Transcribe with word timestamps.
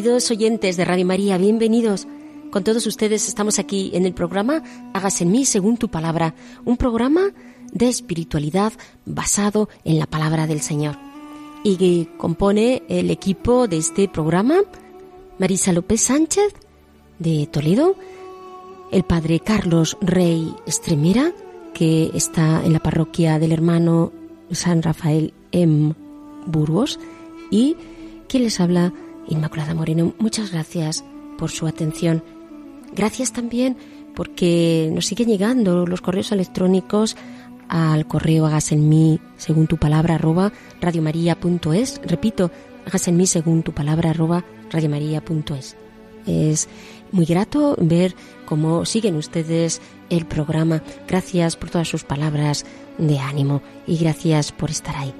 Queridos 0.00 0.30
oyentes 0.30 0.78
de 0.78 0.86
Radio 0.86 1.04
María, 1.04 1.36
bienvenidos. 1.36 2.06
Con 2.50 2.64
todos 2.64 2.86
ustedes 2.86 3.28
estamos 3.28 3.58
aquí 3.58 3.90
en 3.92 4.06
el 4.06 4.14
programa 4.14 4.62
Hágase 4.94 5.24
en 5.24 5.30
mí 5.30 5.44
según 5.44 5.76
tu 5.76 5.90
palabra, 5.90 6.34
un 6.64 6.78
programa 6.78 7.32
de 7.70 7.90
espiritualidad 7.90 8.72
basado 9.04 9.68
en 9.84 9.98
la 9.98 10.06
palabra 10.06 10.46
del 10.46 10.62
Señor. 10.62 10.96
Y 11.64 11.76
que 11.76 12.08
compone 12.16 12.82
el 12.88 13.10
equipo 13.10 13.68
de 13.68 13.76
este 13.76 14.08
programa 14.08 14.62
Marisa 15.38 15.70
López 15.70 16.00
Sánchez 16.00 16.54
de 17.18 17.46
Toledo, 17.46 17.94
el 18.92 19.02
padre 19.02 19.40
Carlos 19.40 19.98
Rey 20.00 20.50
Estremera, 20.66 21.32
que 21.74 22.10
está 22.14 22.64
en 22.64 22.72
la 22.72 22.80
parroquia 22.80 23.38
del 23.38 23.52
hermano 23.52 24.12
San 24.50 24.82
Rafael 24.82 25.34
en 25.52 25.94
Burgos, 26.46 26.98
y 27.50 27.76
quien 28.28 28.44
les 28.44 28.60
habla, 28.60 28.94
Inmaculada 29.30 29.74
Moreno. 29.74 30.14
Muchas 30.18 30.52
gracias 30.52 31.04
por 31.38 31.50
su 31.50 31.66
atención. 31.66 32.22
Gracias 32.92 33.32
también 33.32 33.76
porque 34.14 34.90
nos 34.92 35.06
siguen 35.06 35.28
llegando 35.28 35.86
los 35.86 36.00
correos 36.00 36.32
electrónicos 36.32 37.16
al 37.68 38.06
correo 38.06 38.46
hagas 38.46 38.72
en 38.72 38.88
mí 38.88 39.20
según 39.36 39.68
tu 39.68 39.76
palabra 39.76 40.16
arroba 40.16 40.52
radiomaria.es. 40.80 42.00
Repito, 42.04 42.50
hagas 42.84 43.06
en 43.06 43.16
mí 43.16 43.26
según 43.26 43.62
tu 43.62 43.72
palabra 43.72 44.10
arroba 44.10 44.44
radiomaria.es. 44.70 45.76
Es 46.26 46.68
muy 47.12 47.24
grato 47.24 47.76
ver 47.80 48.14
cómo 48.44 48.84
siguen 48.84 49.14
ustedes 49.14 49.80
el 50.10 50.26
programa. 50.26 50.82
Gracias 51.06 51.56
por 51.56 51.70
todas 51.70 51.88
sus 51.88 52.02
palabras 52.02 52.66
de 52.98 53.18
ánimo 53.20 53.62
y 53.86 53.96
gracias 53.98 54.50
por 54.50 54.70
estar 54.70 54.96
ahí. 54.96 55.14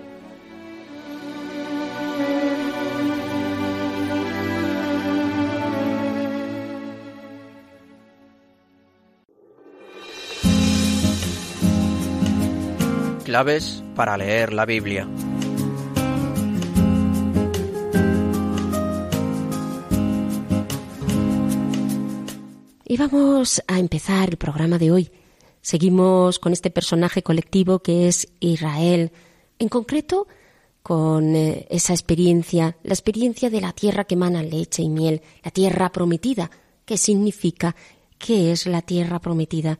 Claves 13.30 13.84
para 13.94 14.16
leer 14.16 14.52
la 14.52 14.66
Biblia. 14.66 15.06
Y 22.84 22.96
vamos 22.96 23.62
a 23.68 23.78
empezar 23.78 24.30
el 24.30 24.36
programa 24.36 24.78
de 24.78 24.90
hoy. 24.90 25.12
Seguimos 25.60 26.40
con 26.40 26.52
este 26.52 26.72
personaje 26.72 27.22
colectivo 27.22 27.78
que 27.78 28.08
es 28.08 28.26
Israel, 28.40 29.12
en 29.60 29.68
concreto 29.68 30.26
con 30.82 31.36
eh, 31.36 31.68
esa 31.70 31.92
experiencia, 31.92 32.78
la 32.82 32.94
experiencia 32.94 33.48
de 33.48 33.60
la 33.60 33.72
tierra 33.72 34.02
que 34.02 34.16
emana 34.16 34.42
leche 34.42 34.82
y 34.82 34.88
miel, 34.88 35.22
la 35.44 35.52
tierra 35.52 35.92
prometida. 35.92 36.50
¿Qué 36.84 36.96
significa? 36.96 37.76
¿Qué 38.18 38.50
es 38.50 38.66
la 38.66 38.82
tierra 38.82 39.20
prometida? 39.20 39.78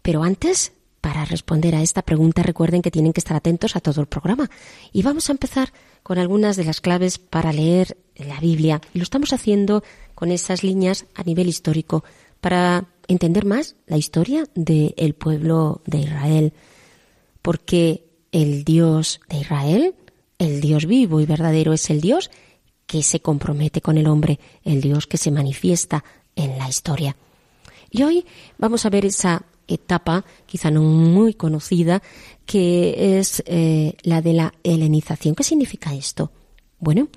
Pero 0.00 0.22
antes, 0.22 0.75
para 1.06 1.24
responder 1.24 1.76
a 1.76 1.82
esta 1.82 2.02
pregunta, 2.02 2.42
recuerden 2.42 2.82
que 2.82 2.90
tienen 2.90 3.12
que 3.12 3.20
estar 3.20 3.36
atentos 3.36 3.76
a 3.76 3.80
todo 3.80 4.00
el 4.00 4.08
programa. 4.08 4.50
Y 4.92 5.02
vamos 5.02 5.28
a 5.28 5.32
empezar 5.32 5.72
con 6.02 6.18
algunas 6.18 6.56
de 6.56 6.64
las 6.64 6.80
claves 6.80 7.18
para 7.18 7.52
leer 7.52 7.96
la 8.16 8.40
Biblia. 8.40 8.80
Y 8.92 8.98
lo 8.98 9.04
estamos 9.04 9.32
haciendo 9.32 9.84
con 10.16 10.32
esas 10.32 10.64
líneas 10.64 11.06
a 11.14 11.22
nivel 11.22 11.46
histórico 11.46 12.02
para 12.40 12.88
entender 13.06 13.44
más 13.44 13.76
la 13.86 13.98
historia 13.98 14.46
del 14.56 15.14
pueblo 15.14 15.80
de 15.86 15.98
Israel. 15.98 16.52
Porque 17.40 18.08
el 18.32 18.64
Dios 18.64 19.20
de 19.28 19.36
Israel, 19.36 19.94
el 20.40 20.60
Dios 20.60 20.86
vivo 20.86 21.20
y 21.20 21.24
verdadero, 21.24 21.72
es 21.72 21.88
el 21.88 22.00
Dios 22.00 22.32
que 22.88 23.04
se 23.04 23.20
compromete 23.20 23.80
con 23.80 23.96
el 23.96 24.08
hombre, 24.08 24.40
el 24.64 24.80
Dios 24.80 25.06
que 25.06 25.18
se 25.18 25.30
manifiesta 25.30 26.02
en 26.34 26.58
la 26.58 26.68
historia. 26.68 27.14
Y 27.92 28.02
hoy 28.02 28.26
vamos 28.58 28.84
a 28.84 28.90
ver 28.90 29.04
esa 29.04 29.44
etapa, 29.68 30.24
quizá 30.46 30.70
no 30.70 30.82
muy 30.82 31.34
conocida, 31.34 32.02
que 32.44 33.18
es 33.18 33.42
eh, 33.46 33.96
la 34.02 34.22
de 34.22 34.32
la 34.32 34.54
helenización. 34.62 35.34
¿Qué 35.34 35.44
significa 35.44 35.94
esto? 35.94 36.30
Bueno, 36.78 37.08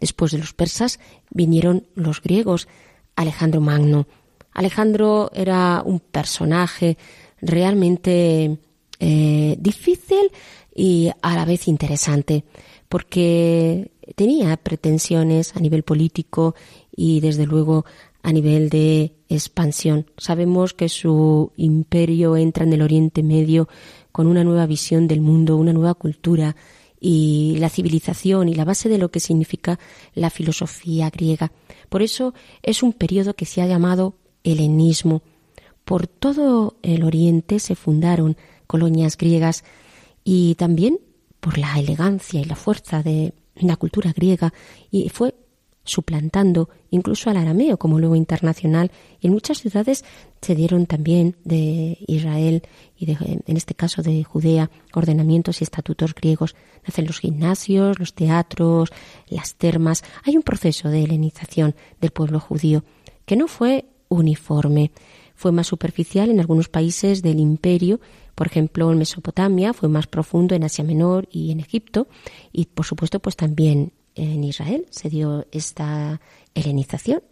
después 0.00 0.32
de 0.32 0.38
los 0.38 0.52
persas 0.52 1.00
vinieron 1.30 1.86
los 1.94 2.22
griegos, 2.22 2.68
Alejandro 3.16 3.60
Magno. 3.60 4.06
Alejandro 4.52 5.30
era 5.34 5.82
un 5.84 6.00
personaje 6.00 6.96
realmente 7.40 8.58
eh, 9.00 9.56
difícil 9.58 10.30
y 10.74 11.10
a 11.22 11.34
la 11.34 11.44
vez 11.44 11.68
interesante, 11.68 12.44
porque 12.88 13.90
tenía 14.14 14.56
pretensiones 14.56 15.56
a 15.56 15.60
nivel 15.60 15.82
político 15.82 16.54
y 16.94 17.20
desde 17.20 17.46
luego 17.46 17.84
a 18.26 18.32
nivel 18.32 18.70
de 18.70 19.12
expansión. 19.28 20.10
Sabemos 20.16 20.74
que 20.74 20.88
su 20.88 21.52
imperio 21.54 22.36
entra 22.36 22.64
en 22.64 22.72
el 22.72 22.82
Oriente 22.82 23.22
Medio 23.22 23.68
con 24.10 24.26
una 24.26 24.42
nueva 24.42 24.66
visión 24.66 25.06
del 25.06 25.20
mundo, 25.20 25.56
una 25.56 25.72
nueva 25.72 25.94
cultura 25.94 26.56
y 26.98 27.54
la 27.60 27.68
civilización 27.68 28.48
y 28.48 28.54
la 28.56 28.64
base 28.64 28.88
de 28.88 28.98
lo 28.98 29.12
que 29.12 29.20
significa 29.20 29.78
la 30.12 30.30
filosofía 30.30 31.08
griega. 31.08 31.52
Por 31.88 32.02
eso 32.02 32.34
es 32.64 32.82
un 32.82 32.94
periodo 32.94 33.34
que 33.34 33.44
se 33.44 33.62
ha 33.62 33.66
llamado 33.68 34.16
helenismo. 34.42 35.22
Por 35.84 36.08
todo 36.08 36.78
el 36.82 37.04
Oriente 37.04 37.60
se 37.60 37.76
fundaron 37.76 38.36
colonias 38.66 39.16
griegas 39.16 39.62
y 40.24 40.56
también 40.56 40.98
por 41.38 41.58
la 41.58 41.78
elegancia 41.78 42.40
y 42.40 42.44
la 42.44 42.56
fuerza 42.56 43.04
de 43.04 43.34
la 43.54 43.76
cultura 43.76 44.12
griega 44.12 44.52
y 44.90 45.10
fue 45.10 45.36
suplantando 45.86 46.68
incluso 46.90 47.30
al 47.30 47.38
arameo 47.38 47.78
como 47.78 47.98
luego 47.98 48.14
internacional. 48.14 48.90
Y 49.20 49.28
en 49.28 49.32
muchas 49.32 49.58
ciudades 49.58 50.04
se 50.42 50.54
dieron 50.54 50.86
también 50.86 51.36
de 51.44 51.96
Israel 52.06 52.62
y 52.96 53.06
de, 53.06 53.16
en 53.46 53.56
este 53.56 53.74
caso 53.74 54.02
de 54.02 54.22
Judea 54.22 54.70
ordenamientos 54.92 55.60
y 55.60 55.64
estatutos 55.64 56.14
griegos. 56.14 56.54
Nacen 56.86 57.06
los 57.06 57.18
gimnasios 57.18 57.98
los 57.98 58.14
teatros 58.14 58.90
las 59.28 59.54
termas. 59.54 60.04
Hay 60.24 60.36
un 60.36 60.42
proceso 60.42 60.88
de 60.88 61.04
helenización 61.04 61.74
del 62.00 62.10
pueblo 62.10 62.40
judío 62.40 62.84
que 63.24 63.36
no 63.36 63.48
fue 63.48 63.86
uniforme. 64.08 64.92
Fue 65.34 65.52
más 65.52 65.66
superficial 65.66 66.30
en 66.30 66.40
algunos 66.40 66.68
países 66.68 67.22
del 67.22 67.40
imperio. 67.40 68.00
Por 68.34 68.46
ejemplo, 68.46 68.90
en 68.90 68.98
Mesopotamia 68.98 69.72
fue 69.74 69.88
más 69.88 70.06
profundo 70.06 70.54
en 70.54 70.64
Asia 70.64 70.84
Menor 70.84 71.28
y 71.30 71.50
en 71.50 71.60
Egipto. 71.60 72.08
Y, 72.52 72.66
por 72.66 72.86
supuesto, 72.86 73.20
pues 73.20 73.36
también 73.36 73.92
en 74.16 74.42
Israel 74.44 74.86
se 74.90 75.08
dio 75.08 75.46
esta 75.52 76.20
helenización. 76.54 77.22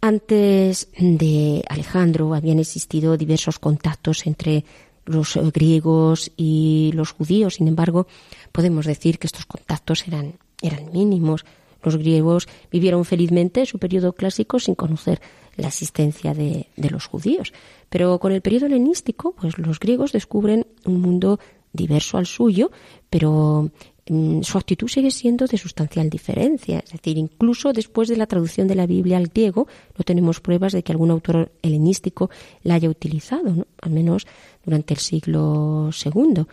Antes 0.00 0.88
de 0.98 1.62
Alejandro 1.68 2.34
habían 2.34 2.58
existido 2.58 3.16
diversos 3.16 3.58
contactos 3.58 4.26
entre 4.26 4.64
los 5.04 5.36
griegos 5.52 6.32
y 6.36 6.90
los 6.94 7.12
judíos. 7.12 7.54
Sin 7.54 7.68
embargo, 7.68 8.06
podemos 8.52 8.86
decir 8.86 9.18
que 9.18 9.26
estos 9.26 9.46
contactos 9.46 10.06
eran, 10.06 10.34
eran 10.62 10.90
mínimos. 10.92 11.44
Los 11.82 11.96
griegos 11.96 12.48
vivieron 12.70 13.04
felizmente 13.04 13.64
su 13.66 13.78
periodo 13.78 14.12
clásico 14.12 14.58
sin 14.58 14.74
conocer 14.74 15.20
la 15.56 15.68
existencia 15.68 16.34
de, 16.34 16.66
de, 16.76 16.90
los 16.90 17.06
judíos. 17.06 17.52
Pero 17.88 18.18
con 18.18 18.32
el 18.32 18.42
periodo 18.42 18.66
helenístico, 18.66 19.32
pues 19.32 19.56
los 19.58 19.78
griegos 19.78 20.12
descubren 20.12 20.66
un 20.84 21.00
mundo 21.00 21.38
diverso 21.72 22.18
al 22.18 22.26
suyo, 22.26 22.70
pero 23.08 23.70
su 24.06 24.56
actitud 24.56 24.86
sigue 24.86 25.10
siendo 25.10 25.46
de 25.46 25.58
sustancial 25.58 26.08
diferencia. 26.08 26.78
Es 26.78 26.92
decir, 26.92 27.18
incluso 27.18 27.72
después 27.72 28.08
de 28.08 28.16
la 28.16 28.26
traducción 28.26 28.68
de 28.68 28.76
la 28.76 28.86
Biblia 28.86 29.16
al 29.16 29.26
griego, 29.26 29.66
no 29.98 30.04
tenemos 30.04 30.40
pruebas 30.40 30.72
de 30.72 30.84
que 30.84 30.92
algún 30.92 31.10
autor 31.10 31.50
helenístico 31.62 32.30
la 32.62 32.74
haya 32.74 32.88
utilizado, 32.88 33.66
al 33.82 33.90
menos 33.90 34.26
durante 34.64 34.94
el 34.94 35.00
siglo 35.00 35.90
II. 36.04 36.44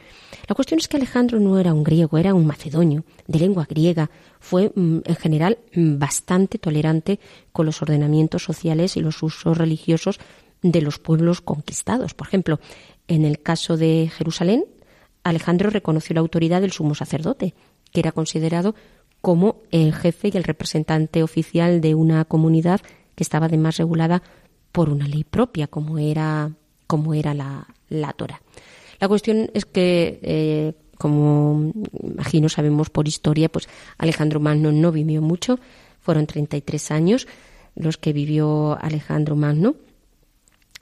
La 0.48 0.56
cuestión 0.56 0.80
es 0.80 0.88
que 0.88 0.98
Alejandro 0.98 1.40
no 1.40 1.60
era 1.60 1.74
un 1.74 1.84
griego, 1.84 2.18
era 2.18 2.34
un 2.34 2.48
macedonio, 2.48 3.04
de 3.28 3.40
lengua 3.40 3.68
griega. 3.70 4.10
Fue, 4.40 4.72
mm, 4.74 5.00
en 5.06 5.16
general, 5.16 5.60
mm, 5.76 6.00
bastante 6.00 6.58
tolerante 6.58 7.20
con 7.52 7.68
los 7.68 7.82
ordenamientos 7.84 8.44
sociales 8.44 8.98
y 8.98 9.02
los 9.02 9.22
usos 9.22 9.58
religiosos 9.58 10.20
de 10.64 10.82
los 10.82 10.98
pueblos 10.98 11.42
conquistados. 11.42 12.16
Por 12.16 12.28
ejemplo, 12.28 12.60
en 13.08 13.26
el 13.26 13.42
caso 13.42 13.78
de 13.78 14.10
Jerusalén, 14.16 14.66
Alejandro 15.24 15.70
reconoció 15.70 16.14
la 16.14 16.22
autoridad 16.22 16.62
del 16.62 16.72
sumo 16.72 16.96
sacerdote, 16.96 17.54
que 17.92 18.00
era 18.00 18.12
considerado 18.12 18.76
como 19.22 19.62
el 19.72 19.94
jefe 19.94 20.32
y 20.34 20.38
el 20.38 20.44
representante 20.44 21.24
oficial 21.24 21.80
de 21.80 21.96
una 21.96 22.26
comunidad 22.26 22.82
que 23.16 23.24
estaba 23.24 23.46
además 23.46 23.78
regulada 23.78 24.22
por 24.72 24.90
una 24.90 25.08
ley 25.08 25.24
propia, 25.24 25.68
como 25.68 25.98
era, 25.98 26.52
como 26.88 27.14
era 27.14 27.34
la, 27.34 27.68
la 27.90 28.12
Torah. 28.14 28.42
La 29.00 29.08
cuestión 29.08 29.50
es 29.54 29.66
que, 29.66 30.20
eh, 30.24 30.74
como 30.98 31.72
imagino 32.02 32.50
sabemos 32.50 32.90
por 32.90 33.08
historia, 33.08 33.50
pues 33.50 33.70
Alejandro 33.98 34.40
Magno 34.40 34.72
no 34.72 34.92
vivió 34.92 35.22
mucho, 35.22 35.60
fueron 36.02 36.28
33 36.28 36.92
años 36.92 37.28
los 37.76 37.98
que 37.98 38.14
vivió 38.14 38.78
Alejandro 38.82 39.36
Magno 39.36 39.76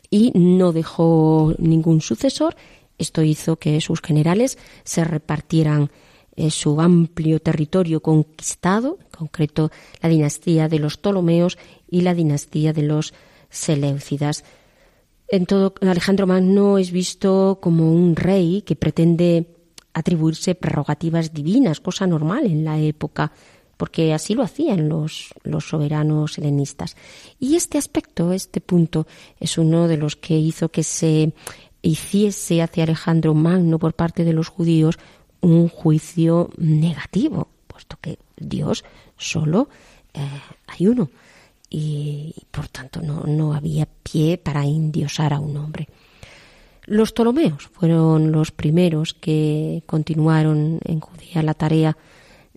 y 0.10 0.32
no 0.36 0.74
dejó 0.74 1.54
ningún 1.58 2.02
sucesor 2.02 2.56
esto 3.02 3.22
hizo 3.24 3.58
que 3.58 3.82
sus 3.82 4.02
generales 4.02 4.58
se 4.84 5.04
repartieran 5.04 5.92
eh, 6.36 6.50
su 6.50 6.80
amplio 6.80 7.40
territorio 7.42 8.02
conquistado, 8.02 8.98
en 9.02 9.10
concreto 9.10 9.72
la 10.02 10.10
dinastía 10.10 10.70
de 10.70 10.80
los 10.80 10.98
Ptolomeos 10.98 11.58
y 11.90 12.02
la 12.02 12.14
dinastía 12.14 12.72
de 12.74 12.84
los 12.84 13.14
Seleucidas. 13.50 14.46
En 15.28 15.46
todo, 15.46 15.74
Alejandro 15.82 16.28
Magno 16.28 16.78
es 16.78 16.92
visto 16.92 17.60
como 17.62 17.92
un 17.92 18.16
rey 18.16 18.62
que 18.62 18.76
pretende 18.76 19.46
atribuirse 19.94 20.56
prerrogativas 20.56 21.34
divinas, 21.34 21.82
cosa 21.82 22.08
normal 22.08 22.46
en 22.46 22.64
la 22.64 22.80
época, 22.80 23.32
porque 23.76 24.14
así 24.14 24.36
lo 24.36 24.44
hacían 24.44 24.88
los, 24.88 25.34
los 25.44 25.68
soberanos 25.68 26.38
helenistas. 26.38 26.96
Y 27.40 27.56
este 27.56 27.78
aspecto, 27.78 28.32
este 28.32 28.62
punto, 28.62 29.08
es 29.40 29.58
uno 29.58 29.88
de 29.88 29.98
los 29.98 30.16
que 30.16 30.38
hizo 30.38 30.70
que 30.70 30.84
se 30.84 31.34
hiciese 31.82 32.62
hacia 32.62 32.84
Alejandro 32.84 33.34
Magno 33.34 33.80
por 33.80 33.94
parte 33.94 34.24
de 34.24 34.34
los 34.34 34.50
judíos 34.50 35.00
un 35.42 35.68
juicio 35.68 36.50
negativo, 36.58 37.48
puesto 37.68 37.98
que 38.00 38.20
Dios 38.38 38.84
solo 39.18 39.70
eh, 40.14 40.20
hay 40.68 40.88
uno 40.88 41.10
y 41.70 42.36
por 42.52 42.68
tanto 42.68 43.02
no, 43.02 43.24
no 43.26 43.54
había 43.54 43.88
pie 44.04 44.38
para 44.38 44.66
indiosar 44.66 45.34
a 45.34 45.40
un 45.40 45.56
hombre. 45.58 45.88
Los 46.86 47.14
Ptolomeos 47.14 47.70
fueron 47.72 48.32
los 48.32 48.52
primeros 48.52 49.14
que 49.14 49.84
continuaron 49.86 50.80
en 50.84 51.00
Judea 51.00 51.44
la 51.44 51.54
tarea 51.54 51.98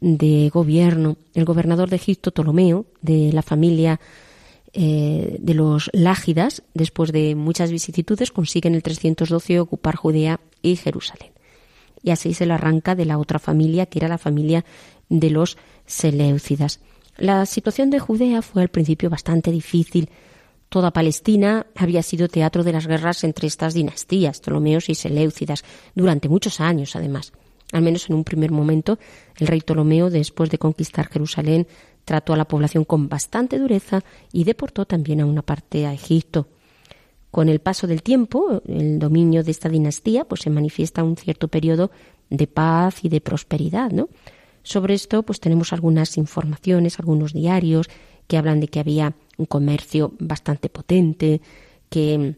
de 0.00 0.50
gobierno. 0.53 1.17
El 1.35 1.44
gobernador 1.44 1.91
de 1.91 1.97
Egipto, 1.97 2.32
Ptolomeo, 2.32 2.87
de 3.00 3.32
la 3.32 3.43
familia 3.43 4.00
eh, 4.76 5.37
de 5.38 5.55
los 5.55 5.88
Lágidas, 5.93 6.65
después 6.75 7.12
de 7.12 7.37
muchas 7.37 7.71
vicisitudes, 7.71 8.32
consiguen 8.32 8.75
el 8.75 8.82
312 8.82 9.61
ocupar 9.61 9.94
Judea 9.94 10.41
y 10.62 10.75
Jerusalén. 10.75 11.31
Y 12.03 12.11
así 12.11 12.35
se 12.35 12.44
le 12.44 12.55
arranca 12.55 12.97
de 12.97 13.05
la 13.05 13.19
otra 13.19 13.38
familia, 13.38 13.87
que 13.87 14.00
era 14.00 14.09
la 14.09 14.19
familia 14.19 14.65
de 15.09 15.31
los 15.31 15.59
Seleucidas. 15.87 16.81
La 17.17 17.47
situación 17.47 17.91
de 17.91 18.00
Judea 18.00 18.43
fue 18.43 18.62
al 18.62 18.69
principio 18.69 19.09
bastante 19.09 19.53
difícil. 19.53 20.11
Toda 20.69 20.93
Palestina 20.93 21.67
había 21.76 22.03
sido 22.03 22.26
teatro 22.26 22.65
de 22.65 22.73
las 22.73 22.88
guerras 22.88 23.23
entre 23.23 23.47
estas 23.47 23.75
dinastías, 23.75 24.41
Ptolomeos 24.41 24.88
y 24.88 24.97
Seleucidas, 24.97 25.62
durante 25.94 26.29
muchos 26.29 26.61
años, 26.61 26.97
además. 26.97 27.32
Al 27.73 27.82
menos 27.82 28.09
en 28.11 28.17
un 28.17 28.25
primer 28.25 28.50
momento, 28.50 28.99
el 29.38 29.47
rey 29.47 29.61
Ptolomeo, 29.61 30.11
después 30.11 30.50
de 30.50 30.59
conquistar 30.59 31.09
Jerusalén, 31.09 31.69
trató 32.04 32.32
a 32.32 32.36
la 32.36 32.46
población 32.46 32.84
con 32.84 33.08
bastante 33.08 33.58
dureza 33.58 34.02
y 34.32 34.44
deportó 34.44 34.86
también 34.86 35.20
a 35.20 35.26
una 35.26 35.42
parte 35.42 35.86
a 35.86 35.92
Egipto. 35.92 36.48
Con 37.30 37.48
el 37.48 37.60
paso 37.60 37.86
del 37.86 38.02
tiempo, 38.02 38.62
el 38.66 38.98
dominio 38.98 39.42
de 39.42 39.50
esta 39.50 39.68
dinastía, 39.68 40.24
pues 40.24 40.42
se 40.42 40.50
manifiesta 40.50 41.02
un 41.02 41.16
cierto 41.16 41.48
periodo 41.48 41.90
de 42.30 42.46
paz 42.46 43.04
y 43.04 43.08
de 43.08 43.20
prosperidad, 43.20 43.90
¿no? 43.90 44.08
Sobre 44.62 44.94
esto, 44.94 45.24
pues 45.24 45.40
tenemos 45.40 45.72
algunas 45.72 46.16
informaciones, 46.16 46.98
algunos 46.98 47.32
diarios 47.32 47.88
que 48.26 48.38
hablan 48.38 48.60
de 48.60 48.68
que 48.68 48.80
había 48.80 49.14
un 49.36 49.46
comercio 49.46 50.12
bastante 50.18 50.68
potente, 50.68 51.42
que 51.90 52.36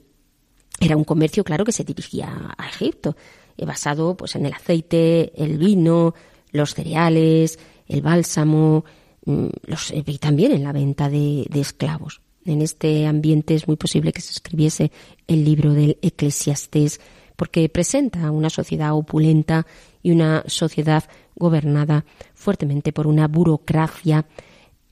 era 0.81 0.97
un 0.97 1.05
comercio, 1.05 1.45
claro, 1.45 1.65
que 1.65 1.73
se 1.73 1.85
dirigía 1.85 2.55
a 2.57 2.69
Egipto, 2.69 3.17
eh, 3.57 3.65
basado 3.65 4.17
pues 4.17 4.35
en 4.37 4.47
el 4.47 4.53
aceite, 4.53 5.33
el 5.43 5.59
vino, 5.59 6.15
los 6.53 6.75
cereales, 6.75 7.59
el 7.87 8.03
bálsamo, 8.03 8.85
los, 9.27 9.91
eh, 9.91 10.03
y 10.07 10.19
también 10.19 10.53
en 10.53 10.65
la 10.65 10.73
venta 10.73 11.11
de, 11.11 11.47
esclavos. 11.55 12.21
En 12.45 12.63
este 12.63 13.07
ambiente 13.07 13.55
es 13.55 13.67
muy 13.67 13.77
posible 13.77 14.13
que 14.13 14.21
se 14.21 14.33
escribiese 14.33 14.93
el 15.27 15.45
libro 15.45 15.73
del 15.75 15.99
Eclesiastés, 16.01 17.01
porque 17.35 17.69
presenta 17.69 18.31
una 18.31 18.49
sociedad 18.49 18.95
opulenta 18.95 19.67
y 20.03 20.13
una 20.13 20.45
sociedad 20.47 21.05
gobernada 21.35 22.05
fuertemente 22.35 22.93
por 22.93 23.07
una 23.07 23.27
burocracia 23.29 24.27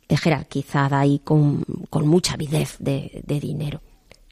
jerarquizada 0.09 1.07
y 1.07 1.21
con, 1.21 1.65
mucha 2.03 2.35
avidez 2.35 2.77
de, 2.81 3.23
de, 3.25 3.41
dinero. 3.41 3.81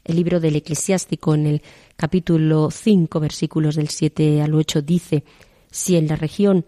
El 0.03 0.17
libro 0.17 0.39
del 0.39 0.57
Eclesiástico 0.57 1.33
en 1.33 1.47
el 1.47 1.61
capítulo 1.95 2.69
5, 2.69 3.19
versículos 3.19 3.75
del 3.75 3.89
7 3.89 4.41
al 4.41 4.53
8 4.53 4.81
dice, 4.81 5.23
si 5.71 5.95
en 5.95 6.07
la 6.07 6.17
región 6.17 6.65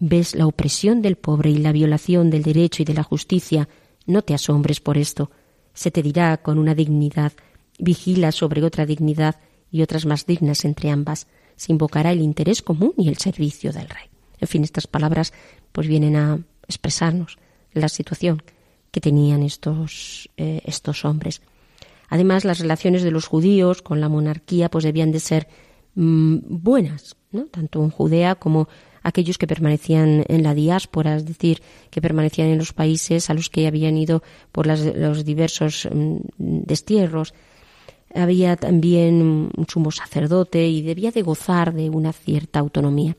ves 0.00 0.34
la 0.34 0.46
opresión 0.46 1.02
del 1.02 1.16
pobre 1.16 1.50
y 1.50 1.58
la 1.58 1.72
violación 1.72 2.30
del 2.30 2.42
derecho 2.42 2.82
y 2.82 2.86
de 2.86 2.94
la 2.94 3.04
justicia, 3.04 3.68
no 4.06 4.22
te 4.22 4.34
asombres 4.34 4.80
por 4.80 4.98
esto. 4.98 5.30
Se 5.74 5.90
te 5.90 6.02
dirá 6.02 6.38
con 6.38 6.58
una 6.58 6.74
dignidad, 6.74 7.32
vigila 7.78 8.32
sobre 8.32 8.64
otra 8.64 8.86
dignidad 8.86 9.36
y 9.70 9.82
otras 9.82 10.06
más 10.06 10.26
dignas 10.26 10.64
entre 10.64 10.90
ambas. 10.90 11.28
Se 11.54 11.70
invocará 11.70 12.10
el 12.12 12.22
interés 12.22 12.62
común 12.62 12.94
y 12.96 13.08
el 13.08 13.18
servicio 13.18 13.72
del 13.72 13.88
rey. 13.88 14.06
En 14.40 14.48
fin, 14.48 14.64
estas 14.64 14.86
palabras 14.86 15.34
pues 15.70 15.86
vienen 15.86 16.16
a 16.16 16.40
expresarnos 16.66 17.38
la 17.72 17.88
situación 17.88 18.42
que 18.90 19.00
tenían 19.00 19.42
estos, 19.42 20.30
eh, 20.38 20.62
estos 20.64 21.04
hombres. 21.04 21.42
Además, 22.08 22.44
las 22.44 22.58
relaciones 22.58 23.02
de 23.02 23.10
los 23.10 23.26
judíos 23.26 23.82
con 23.82 24.00
la 24.00 24.08
monarquía 24.08 24.70
pues 24.70 24.82
debían 24.82 25.12
de 25.12 25.20
ser 25.20 25.46
mm, 25.94 26.38
buenas, 26.48 27.16
¿no? 27.30 27.44
tanto 27.44 27.84
en 27.84 27.90
Judea 27.90 28.34
como 28.34 28.68
aquellos 29.02 29.38
que 29.38 29.46
permanecían 29.46 30.24
en 30.28 30.42
la 30.42 30.54
diáspora, 30.54 31.16
es 31.16 31.24
decir, 31.24 31.62
que 31.90 32.00
permanecían 32.00 32.48
en 32.48 32.58
los 32.58 32.72
países 32.72 33.30
a 33.30 33.34
los 33.34 33.50
que 33.50 33.66
habían 33.66 33.96
ido 33.96 34.22
por 34.52 34.66
los 34.66 35.24
diversos 35.24 35.88
mm, 35.90 36.18
destierros. 36.38 37.34
Había 38.14 38.56
también 38.56 39.22
un 39.22 39.66
sumo 39.68 39.92
sacerdote 39.92 40.66
y 40.66 40.82
debía 40.82 41.12
de 41.12 41.22
gozar 41.22 41.72
de 41.72 41.90
una 41.90 42.12
cierta 42.12 42.58
autonomía. 42.58 43.16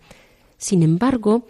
Sin 0.58 0.84
embargo, 0.84 1.48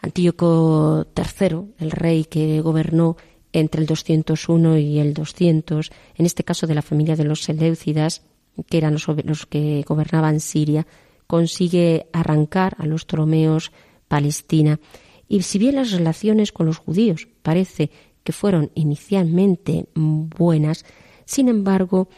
Antíoco 0.00 1.06
III, 1.16 1.74
el 1.78 1.90
rey 1.90 2.24
que 2.24 2.60
gobernó 2.60 3.16
entre 3.52 3.80
el 3.80 3.86
201 3.86 4.78
y 4.78 4.98
el 4.98 5.14
200, 5.14 5.90
en 6.16 6.26
este 6.26 6.44
caso 6.44 6.66
de 6.66 6.74
la 6.74 6.82
familia 6.82 7.16
de 7.16 7.24
los 7.24 7.42
Seleucidas, 7.42 8.22
que 8.68 8.78
eran 8.78 8.94
los 8.94 9.46
que 9.46 9.84
gobernaban 9.86 10.40
Siria, 10.40 10.86
consigue 11.26 12.06
arrancar 12.12 12.76
a 12.78 12.86
los 12.86 13.04
Ptolomeos 13.04 13.72
Palestina. 14.08 14.80
Y 15.28 15.42
si 15.42 15.58
bien 15.58 15.76
las 15.76 15.90
relaciones 15.90 16.52
con 16.52 16.66
los 16.66 16.78
judíos 16.78 17.28
parece 17.42 17.90
que 18.22 18.32
fueron 18.32 18.70
inicialmente 18.74 19.86
buenas, 19.94 20.84
sin 21.24 21.48
embargo, 21.48 22.08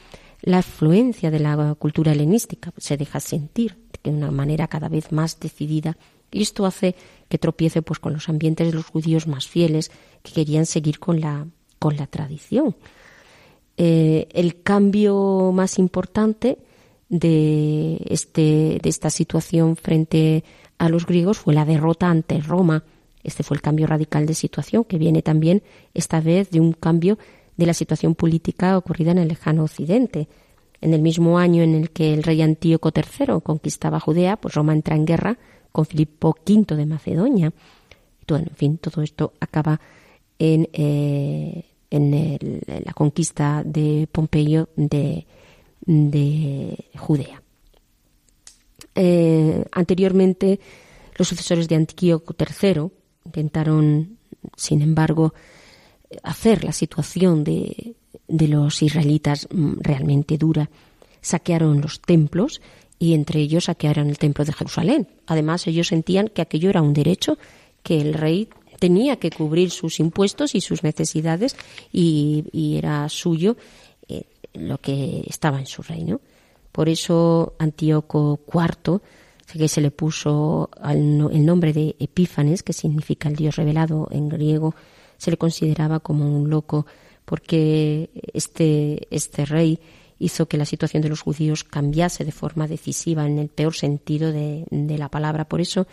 la 0.42 0.58
influencia 0.58 1.30
de 1.30 1.40
la 1.40 1.74
cultura 1.74 2.12
helenística 2.12 2.72
se 2.76 2.96
deja 2.96 3.20
sentir 3.20 3.78
de 4.02 4.10
una 4.10 4.30
manera 4.30 4.68
cada 4.68 4.88
vez 4.88 5.10
más 5.10 5.40
decidida 5.40 5.96
Y 6.30 6.42
esto 6.42 6.66
hace 6.66 6.94
que 7.28 7.38
tropiece 7.38 7.82
pues 7.82 7.98
con 7.98 8.12
los 8.12 8.28
ambientes 8.28 8.66
de 8.66 8.74
los 8.74 8.86
judíos 8.86 9.26
más 9.26 9.48
fieles 9.48 9.90
que 10.22 10.32
querían 10.32 10.66
seguir 10.66 10.98
con 10.98 11.20
la, 11.20 11.46
con 11.78 11.96
la 11.96 12.06
tradición. 12.06 12.76
Eh, 13.76 14.28
el 14.32 14.62
cambio 14.62 15.52
más 15.54 15.78
importante 15.78 16.58
de, 17.08 18.00
este, 18.08 18.78
de 18.82 18.88
esta 18.88 19.10
situación 19.10 19.76
frente 19.76 20.44
a 20.78 20.88
los 20.88 21.06
griegos 21.06 21.38
fue 21.38 21.54
la 21.54 21.64
derrota 21.64 22.08
ante 22.08 22.40
Roma. 22.40 22.84
Este 23.22 23.42
fue 23.42 23.56
el 23.56 23.62
cambio 23.62 23.86
radical 23.86 24.26
de 24.26 24.34
situación 24.34 24.84
que 24.84 24.98
viene 24.98 25.22
también 25.22 25.62
esta 25.94 26.20
vez 26.20 26.50
de 26.50 26.60
un 26.60 26.72
cambio 26.72 27.18
de 27.56 27.66
la 27.66 27.74
situación 27.74 28.14
política 28.14 28.78
ocurrida 28.78 29.10
en 29.10 29.18
el 29.18 29.28
lejano 29.28 29.64
occidente. 29.64 30.28
En 30.80 30.94
el 30.94 31.02
mismo 31.02 31.38
año 31.38 31.62
en 31.62 31.74
el 31.74 31.90
que 31.90 32.14
el 32.14 32.22
rey 32.22 32.40
Antíoco 32.40 32.92
III 32.94 33.40
conquistaba 33.42 33.98
Judea, 33.98 34.36
pues 34.36 34.54
Roma 34.54 34.72
entra 34.72 34.94
en 34.94 35.04
guerra 35.04 35.38
con 35.72 35.84
Filipo 35.84 36.36
V 36.46 36.76
de 36.76 36.86
Macedonia. 36.86 37.52
En 38.28 38.50
fin, 38.54 38.78
todo 38.78 39.02
esto 39.02 39.32
acaba 39.40 39.80
en, 40.38 40.68
eh, 40.72 41.64
en, 41.90 42.60
la 42.84 42.92
conquista 42.92 43.62
de 43.64 44.08
Pompeyo 44.10 44.68
de, 44.76 45.26
Judea. 46.96 47.42
Eh, 48.94 49.64
anteriormente, 49.72 50.60
los 51.16 51.28
sucesores 51.28 51.68
de 51.68 51.76
Antíoco 51.76 52.34
III 52.38 52.90
intentaron, 53.24 54.18
sin 54.56 54.82
embargo, 54.82 55.34
hacer 56.22 56.64
la 56.64 56.72
situación 56.72 57.44
de, 57.44 57.94
de 58.26 58.48
los 58.48 58.82
israelitas 58.82 59.48
mm, 59.50 59.80
realmente 59.80 60.36
dura. 60.36 60.68
Saquearon 61.20 61.80
los 61.80 62.00
templos 62.00 62.60
y 62.98 63.14
entre 63.14 63.40
ellos 63.40 63.64
saquearon 63.64 64.08
el 64.08 64.18
templo 64.18 64.44
de 64.44 64.52
Jerusalén. 64.52 65.08
Además, 65.26 65.66
ellos 65.66 65.88
sentían 65.88 66.28
que 66.28 66.42
aquello 66.42 66.70
era 66.70 66.82
un 66.82 66.92
derecho, 66.92 67.38
que 67.82 68.00
el 68.00 68.14
rey 68.14 68.48
tenía 68.78 69.16
que 69.16 69.30
cubrir 69.30 69.70
sus 69.70 70.00
impuestos 70.00 70.54
y 70.54 70.60
sus 70.60 70.82
necesidades 70.82 71.56
y, 71.92 72.44
era 72.78 73.08
suyo 73.08 73.56
lo 74.54 74.78
que 74.78 75.24
estaba 75.26 75.58
en 75.58 75.66
su 75.66 75.82
reino. 75.82 76.20
Por 76.72 76.88
eso 76.88 77.54
Antíoco 77.58 78.40
IV, 78.52 79.00
que 79.52 79.68
se 79.68 79.80
le 79.80 79.90
puso 79.90 80.70
el 80.84 81.46
nombre 81.46 81.72
de 81.72 81.96
Epífanes, 81.98 82.62
que 82.62 82.72
significa 82.72 83.28
el 83.28 83.36
Dios 83.36 83.56
revelado 83.56 84.08
en 84.10 84.28
griego, 84.28 84.74
se 85.16 85.30
le 85.30 85.36
consideraba 85.36 86.00
como 86.00 86.24
un 86.36 86.48
loco 86.50 86.86
porque 87.24 88.10
este, 88.32 89.06
este 89.10 89.44
rey 89.44 89.80
hizo 90.18 90.46
que 90.46 90.56
la 90.56 90.64
situación 90.64 91.02
de 91.02 91.08
los 91.08 91.20
judíos 91.20 91.64
cambiase 91.64 92.24
de 92.24 92.32
forma 92.32 92.66
decisiva 92.66 93.26
en 93.26 93.38
el 93.38 93.48
peor 93.48 93.74
sentido 93.74 94.32
de, 94.32 94.64
la 94.70 95.08
palabra. 95.08 95.46
Por 95.46 95.60
eso, 95.60 95.86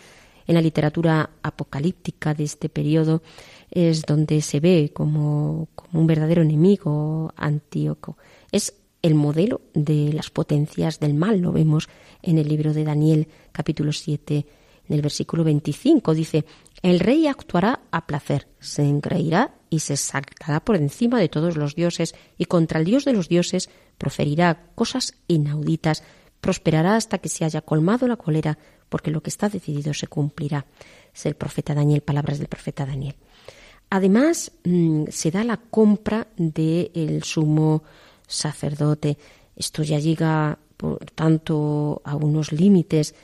en 0.46 0.54
la 0.54 0.60
literatura 0.60 1.30
apocalíptica 1.42 2.34
de 2.34 2.44
este 2.44 2.68
periodo 2.68 3.22
es 3.70 4.02
donde 4.02 4.40
se 4.40 4.60
ve 4.60 4.90
como, 4.94 5.68
como 5.74 6.00
un 6.00 6.06
verdadero 6.06 6.42
enemigo 6.42 7.32
Antíoco. 7.36 8.16
Es 8.56 8.72
el 9.02 9.14
modelo 9.14 9.60
de 9.74 10.14
las 10.14 10.30
potencias 10.30 10.98
del 10.98 11.12
mal. 11.12 11.40
Lo 11.40 11.52
vemos 11.52 11.90
en 12.22 12.38
el 12.38 12.48
libro 12.48 12.72
de 12.72 12.84
Daniel, 12.84 13.28
capítulo 13.52 13.92
7, 13.92 14.46
en 14.88 14.96
el 14.96 15.02
versículo 15.02 15.44
25. 15.44 16.14
Dice, 16.14 16.46
el 16.80 17.00
rey 17.00 17.26
actuará 17.26 17.80
a 17.90 18.06
placer, 18.06 18.48
se 18.58 18.82
engreirá 18.82 19.56
y 19.68 19.80
se 19.80 19.98
saltará 19.98 20.64
por 20.64 20.76
encima 20.76 21.20
de 21.20 21.28
todos 21.28 21.58
los 21.58 21.74
dioses 21.74 22.14
y 22.38 22.46
contra 22.46 22.78
el 22.78 22.86
dios 22.86 23.04
de 23.04 23.12
los 23.12 23.28
dioses 23.28 23.68
proferirá 23.98 24.70
cosas 24.74 25.12
inauditas, 25.28 26.02
prosperará 26.40 26.96
hasta 26.96 27.18
que 27.18 27.28
se 27.28 27.44
haya 27.44 27.60
colmado 27.60 28.08
la 28.08 28.16
cólera, 28.16 28.56
porque 28.88 29.10
lo 29.10 29.22
que 29.22 29.28
está 29.28 29.50
decidido 29.50 29.92
se 29.92 30.06
cumplirá. 30.06 30.64
Es 31.14 31.26
el 31.26 31.34
profeta 31.34 31.74
Daniel, 31.74 32.00
palabras 32.00 32.38
del 32.38 32.48
profeta 32.48 32.86
Daniel. 32.86 33.16
Además, 33.90 34.50
mm, 34.64 35.08
se 35.10 35.30
da 35.30 35.44
la 35.44 35.58
compra 35.58 36.28
del 36.38 37.22
sumo 37.22 37.82
sacerdote. 38.26 39.18
Esto 39.56 39.82
ya 39.82 39.98
llega, 39.98 40.58
por 40.76 40.98
tanto, 41.10 42.02
a 42.04 42.16
unos 42.16 42.52
límites 42.52 43.14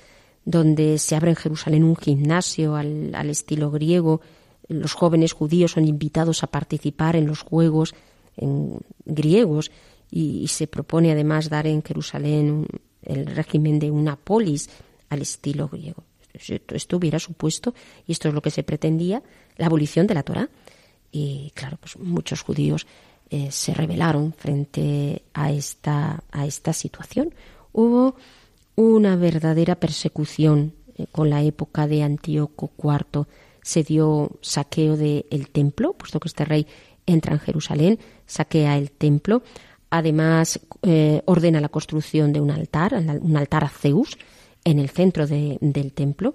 donde 0.44 0.98
se 0.98 1.14
abre 1.14 1.30
en 1.30 1.36
Jerusalén 1.36 1.84
un 1.84 1.96
gimnasio 1.96 2.74
al, 2.76 3.30
estilo 3.30 3.70
griego. 3.70 4.20
Los 4.68 4.94
jóvenes 4.94 5.32
judíos 5.32 5.72
son 5.72 5.86
invitados 5.86 6.42
a 6.42 6.48
participar 6.48 7.16
en 7.16 7.26
los 7.26 7.42
juegos 7.42 7.94
griegos 9.04 9.70
y, 10.10 10.48
se 10.48 10.66
propone 10.66 11.12
además 11.12 11.48
dar 11.48 11.66
en 11.66 11.82
Jerusalén 11.82 12.66
el 13.02 13.26
régimen 13.26 13.78
de 13.78 13.90
una 13.90 14.16
polis 14.16 14.70
al 15.10 15.22
estilo 15.22 15.68
griego. 15.68 16.04
Esto, 16.32 16.96
hubiera 16.96 17.18
supuesto, 17.18 17.74
y 18.06 18.12
esto 18.12 18.28
es 18.28 18.34
lo 18.34 18.40
que 18.40 18.50
se 18.50 18.62
pretendía, 18.62 19.22
la 19.56 19.66
abolición 19.66 20.06
de 20.06 20.14
la 20.14 20.22
Torah. 20.22 20.48
Y 21.10 21.52
claro, 21.54 21.76
pues 21.78 21.98
muchos 21.98 22.40
judíos 22.40 22.86
eh, 23.34 23.50
se 23.50 23.72
rebelaron 23.72 24.34
frente 24.34 25.22
a 25.32 25.50
esta, 25.50 26.22
a 26.30 26.44
esta 26.44 26.74
situación. 26.74 27.34
Hubo 27.72 28.14
una 28.76 29.16
verdadera 29.16 29.76
persecución 29.76 30.74
eh, 30.98 31.06
con 31.10 31.30
la 31.30 31.42
época 31.42 31.86
de 31.86 32.02
Antíoco 32.02 32.72
IV. 32.76 33.26
Se 33.62 33.84
dio 33.84 34.32
saqueo 34.42 34.98
del 34.98 35.48
templo, 35.50 35.94
puesto 35.94 36.20
que 36.20 36.28
este 36.28 36.44
rey 36.44 36.66
entra 37.06 37.32
en 37.32 37.40
Jerusalén, 37.40 37.98
saquea 38.26 38.76
el 38.76 38.90
templo. 38.90 39.42
Además, 39.88 40.60
eh, 40.82 41.22
ordena 41.24 41.62
la 41.62 41.70
construcción 41.70 42.34
de 42.34 42.40
un 42.42 42.50
altar, 42.50 42.92
un 42.92 43.36
altar 43.38 43.64
a 43.64 43.70
Zeus, 43.70 44.18
en 44.62 44.78
el 44.78 44.90
centro 44.90 45.26
del 45.26 45.92
templo. 45.94 46.34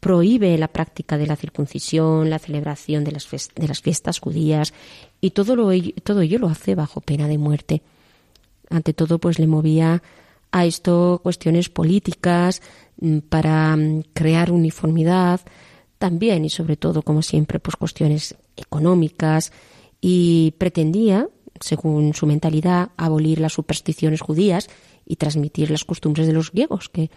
Prohíbe 0.00 0.58
la 0.58 0.68
práctica 0.68 1.16
de 1.16 1.26
la 1.26 1.36
circuncisión, 1.36 2.28
la 2.28 2.38
celebración 2.38 3.04
de 3.04 3.12
las, 3.12 3.26
de 3.30 3.68
las 3.68 3.80
fiestas 3.80 4.18
judías 4.18 4.74
y 5.20 5.30
todo, 5.30 5.56
lo, 5.56 5.70
todo 6.02 6.20
ello 6.20 6.38
lo 6.38 6.48
hace 6.48 6.74
bajo 6.74 7.00
pena 7.00 7.28
de 7.28 7.38
muerte. 7.38 7.82
Ante 8.70 8.92
todo, 8.92 9.18
pues 9.18 9.38
le 9.38 9.46
movía 9.46 10.02
a 10.52 10.66
esto 10.66 11.20
cuestiones 11.22 11.68
políticas 11.68 12.62
mm, 13.00 13.18
para 13.18 13.76
mm, 13.76 14.02
crear 14.12 14.50
uniformidad, 14.50 15.40
también 15.98 16.44
y 16.44 16.50
sobre 16.50 16.76
todo, 16.76 17.02
como 17.02 17.22
siempre, 17.22 17.58
pues 17.58 17.76
cuestiones 17.76 18.36
económicas 18.56 19.52
y 20.00 20.54
pretendía, 20.58 21.28
según 21.60 22.14
su 22.14 22.26
mentalidad, 22.26 22.90
abolir 22.96 23.40
las 23.40 23.54
supersticiones 23.54 24.20
judías 24.20 24.68
y 25.06 25.16
transmitir 25.16 25.70
las 25.70 25.84
costumbres 25.84 26.26
de 26.26 26.32
los 26.32 26.50
griegos, 26.50 26.88
que 26.88 27.10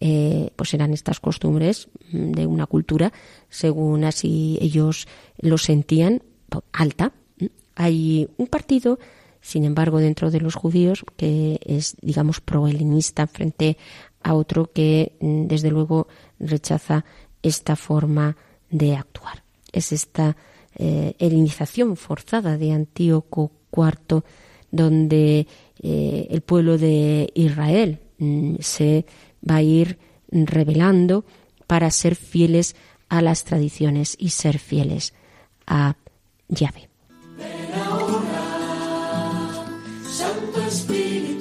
eh, 0.00 0.50
pues 0.56 0.74
eran 0.74 0.92
estas 0.92 1.20
costumbres 1.20 1.88
mm, 2.10 2.32
de 2.32 2.46
una 2.46 2.66
cultura, 2.66 3.12
según 3.48 4.04
así 4.04 4.58
ellos 4.60 5.06
lo 5.38 5.58
sentían, 5.58 6.22
alta. 6.72 7.12
Hay 7.76 8.28
un 8.36 8.48
partido 8.48 8.98
sin 9.46 9.62
embargo, 9.62 9.98
dentro 9.98 10.32
de 10.32 10.40
los 10.40 10.56
judíos, 10.56 11.04
que 11.16 11.60
es, 11.64 11.96
digamos, 12.00 12.40
pro-helenista 12.40 13.28
frente 13.28 13.76
a 14.20 14.34
otro 14.34 14.72
que, 14.72 15.12
mm, 15.20 15.46
desde 15.46 15.70
luego, 15.70 16.08
rechaza 16.40 17.04
esta 17.44 17.76
forma 17.76 18.36
de 18.70 18.96
actuar. 18.96 19.44
Es 19.70 19.92
esta 19.92 20.36
eh, 20.78 21.14
helenización 21.20 21.96
forzada 21.96 22.58
de 22.58 22.72
Antíoco 22.72 23.52
IV, 23.70 24.24
donde 24.72 25.46
eh, 25.80 26.26
el 26.28 26.40
pueblo 26.40 26.76
de 26.76 27.30
Israel 27.34 28.00
mm, 28.18 28.56
se 28.58 29.06
va 29.48 29.56
a 29.56 29.62
ir 29.62 29.96
revelando 30.28 31.24
para 31.68 31.92
ser 31.92 32.16
fieles 32.16 32.74
a 33.08 33.22
las 33.22 33.44
tradiciones 33.44 34.16
y 34.18 34.30
ser 34.30 34.58
fieles 34.58 35.14
a 35.68 35.94
Yahvé. 36.48 36.88
Ven 37.36 37.72
ahora, 37.86 38.44
Santo 40.10 40.60
Espíritu. 40.66 41.35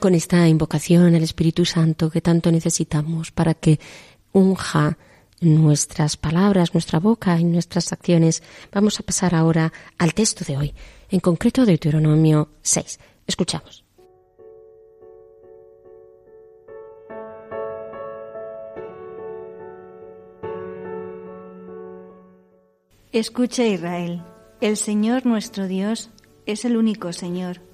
Con 0.00 0.14
esta 0.14 0.46
invocación 0.46 1.16
al 1.16 1.24
Espíritu 1.24 1.64
Santo 1.64 2.08
que 2.08 2.20
tanto 2.20 2.52
necesitamos 2.52 3.32
para 3.32 3.54
que 3.54 3.80
unja 4.32 4.96
nuestras 5.40 6.16
palabras, 6.16 6.72
nuestra 6.72 7.00
boca 7.00 7.38
y 7.40 7.44
nuestras 7.44 7.92
acciones, 7.92 8.44
vamos 8.72 9.00
a 9.00 9.02
pasar 9.02 9.34
ahora 9.34 9.72
al 9.98 10.14
texto 10.14 10.44
de 10.44 10.56
hoy, 10.56 10.74
en 11.10 11.18
concreto 11.18 11.62
de 11.62 11.72
Deuteronomio 11.72 12.48
6. 12.62 13.00
Escuchamos. 13.26 13.84
Escucha 23.10 23.64
Israel, 23.64 24.22
el 24.60 24.76
Señor 24.76 25.26
nuestro 25.26 25.66
Dios 25.66 26.10
es 26.46 26.64
el 26.64 26.76
único 26.76 27.12
Señor. 27.12 27.67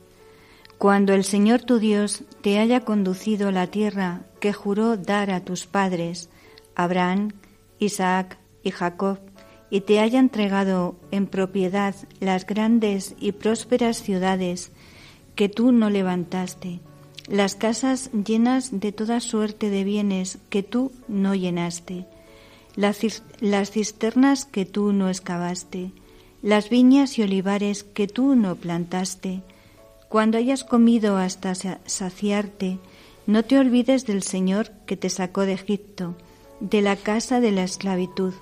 Cuando 0.84 1.14
el 1.14 1.24
Señor 1.24 1.62
tu 1.62 1.78
Dios 1.78 2.24
te 2.42 2.58
haya 2.58 2.80
conducido 2.80 3.48
a 3.48 3.52
la 3.52 3.68
tierra 3.68 4.26
que 4.38 4.52
juró 4.52 4.98
dar 4.98 5.30
a 5.30 5.40
tus 5.40 5.64
padres, 5.64 6.28
Abraham, 6.74 7.32
Isaac 7.78 8.36
y 8.62 8.70
Jacob, 8.70 9.18
y 9.70 9.80
te 9.80 9.98
haya 9.98 10.18
entregado 10.18 10.96
en 11.10 11.26
propiedad 11.26 11.94
las 12.20 12.44
grandes 12.44 13.14
y 13.18 13.32
prósperas 13.32 14.02
ciudades 14.02 14.72
que 15.36 15.48
tú 15.48 15.72
no 15.72 15.88
levantaste, 15.88 16.80
las 17.28 17.54
casas 17.54 18.10
llenas 18.12 18.78
de 18.78 18.92
toda 18.92 19.20
suerte 19.20 19.70
de 19.70 19.84
bienes 19.84 20.36
que 20.50 20.62
tú 20.62 20.92
no 21.08 21.34
llenaste, 21.34 22.04
las 22.76 23.70
cisternas 23.70 24.44
que 24.44 24.66
tú 24.66 24.92
no 24.92 25.08
excavaste, 25.08 25.92
las 26.42 26.68
viñas 26.68 27.18
y 27.18 27.22
olivares 27.22 27.84
que 27.84 28.06
tú 28.06 28.34
no 28.34 28.56
plantaste. 28.56 29.40
Cuando 30.14 30.38
hayas 30.38 30.62
comido 30.62 31.16
hasta 31.16 31.56
saciarte, 31.56 32.78
no 33.26 33.42
te 33.42 33.58
olvides 33.58 34.06
del 34.06 34.22
Señor 34.22 34.70
que 34.86 34.96
te 34.96 35.10
sacó 35.10 35.40
de 35.40 35.54
Egipto, 35.54 36.14
de 36.60 36.82
la 36.82 36.94
casa 36.94 37.40
de 37.40 37.50
la 37.50 37.64
esclavitud. 37.64 38.32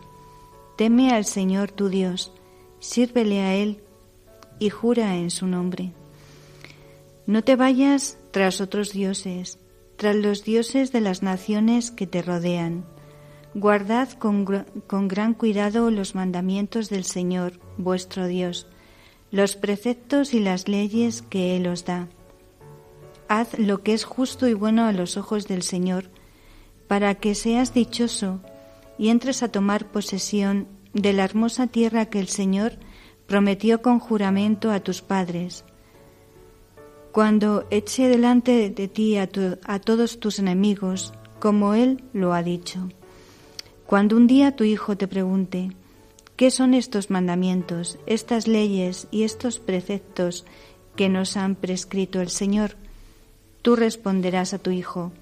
Teme 0.77 1.13
al 1.13 1.25
Señor 1.25 1.73
tu 1.73 1.89
Dios, 1.89 2.31
sírvele 2.79 3.41
a 3.41 3.55
Él 3.55 3.83
y 4.59 4.69
jura 4.69 5.17
en 5.17 5.31
su 5.31 5.47
nombre. 5.47 5.95
No 7.27 7.43
te 7.43 7.57
vayas 7.57 8.19
tras 8.33 8.61
otros 8.61 8.93
dioses, 8.93 9.59
tras 9.97 10.15
los 10.15 10.45
dioses 10.45 10.93
de 10.93 11.01
las 11.01 11.23
naciones 11.23 11.91
que 11.91 12.07
te 12.07 12.21
rodean 12.21 12.85
Guardad 13.55 14.09
con, 14.13 14.47
gran 15.09 15.35
cuidado 15.35 15.91
los 15.91 16.15
mandamientos 16.15 16.89
del 16.89 17.05
Señor, 17.05 17.61
vuestro 17.77 18.27
Dios, 18.27 18.67
los 19.33 19.57
preceptos 19.57 20.35
y 20.35 20.41
las 20.41 20.69
leyes 20.69 21.23
que 21.23 21.57
Él 21.57 21.67
os 21.67 21.87
da. 21.87 22.09
Haz 23.29 23.59
lo 23.59 23.83
que 23.83 23.95
es 23.95 24.05
justo 24.05 24.47
y 24.47 24.53
bueno 24.53 24.85
a 24.85 24.93
los 24.93 25.17
ojos 25.17 25.49
del 25.49 25.63
Señor, 25.63 26.11
para 26.87 27.15
que 27.15 27.35
seas 27.35 27.73
dichoso 27.73 28.41
y 28.99 29.09
entres 29.09 29.43
a 29.43 29.49
tomar 29.49 29.87
posesión 29.87 30.69
de 30.93 31.15
la 31.15 31.25
hermosa 31.25 31.67
tierra 31.67 32.07
que 32.07 32.21
el 32.21 32.29
Señor 32.29 32.75
prometió 33.27 33.81
con 33.81 33.99
juramento 33.99 34.71
a 34.71 34.81
tus 34.81 35.01
padres. 35.01 35.65
Cuando 37.11 37.67
eche 37.71 38.09
delante 38.09 38.69
de 38.69 38.89
ti 38.89 39.17
a 39.17 39.29
todos 39.29 40.21
tus 40.21 40.39
enemigos, 40.39 41.15
como 41.39 41.73
Él 41.73 42.05
lo 42.13 42.35
ha 42.35 42.43
dicho. 42.43 42.91
Cuando 43.87 44.17
un 44.17 44.27
día 44.27 44.57
tu 44.57 44.65
hijo 44.65 44.99
te 44.99 45.09
pregunte, 45.09 45.73
¿qué 46.43 46.51
son 46.51 46.75
estos 46.75 47.09
mandamientos, 47.09 48.01
estas 48.05 48.49
leyes 48.49 49.07
y 49.13 49.23
estos 49.23 49.61
preceptos 49.61 50.45
que 50.97 51.09
nos 51.09 51.37
han 51.37 51.55
prescrito 51.55 52.21
el 52.21 52.31
Señor? 52.31 52.75
Tú 53.63 53.77
responderás 53.77 54.53
a 54.53 54.59
tu 54.59 54.73
hijo, 54.73 55.13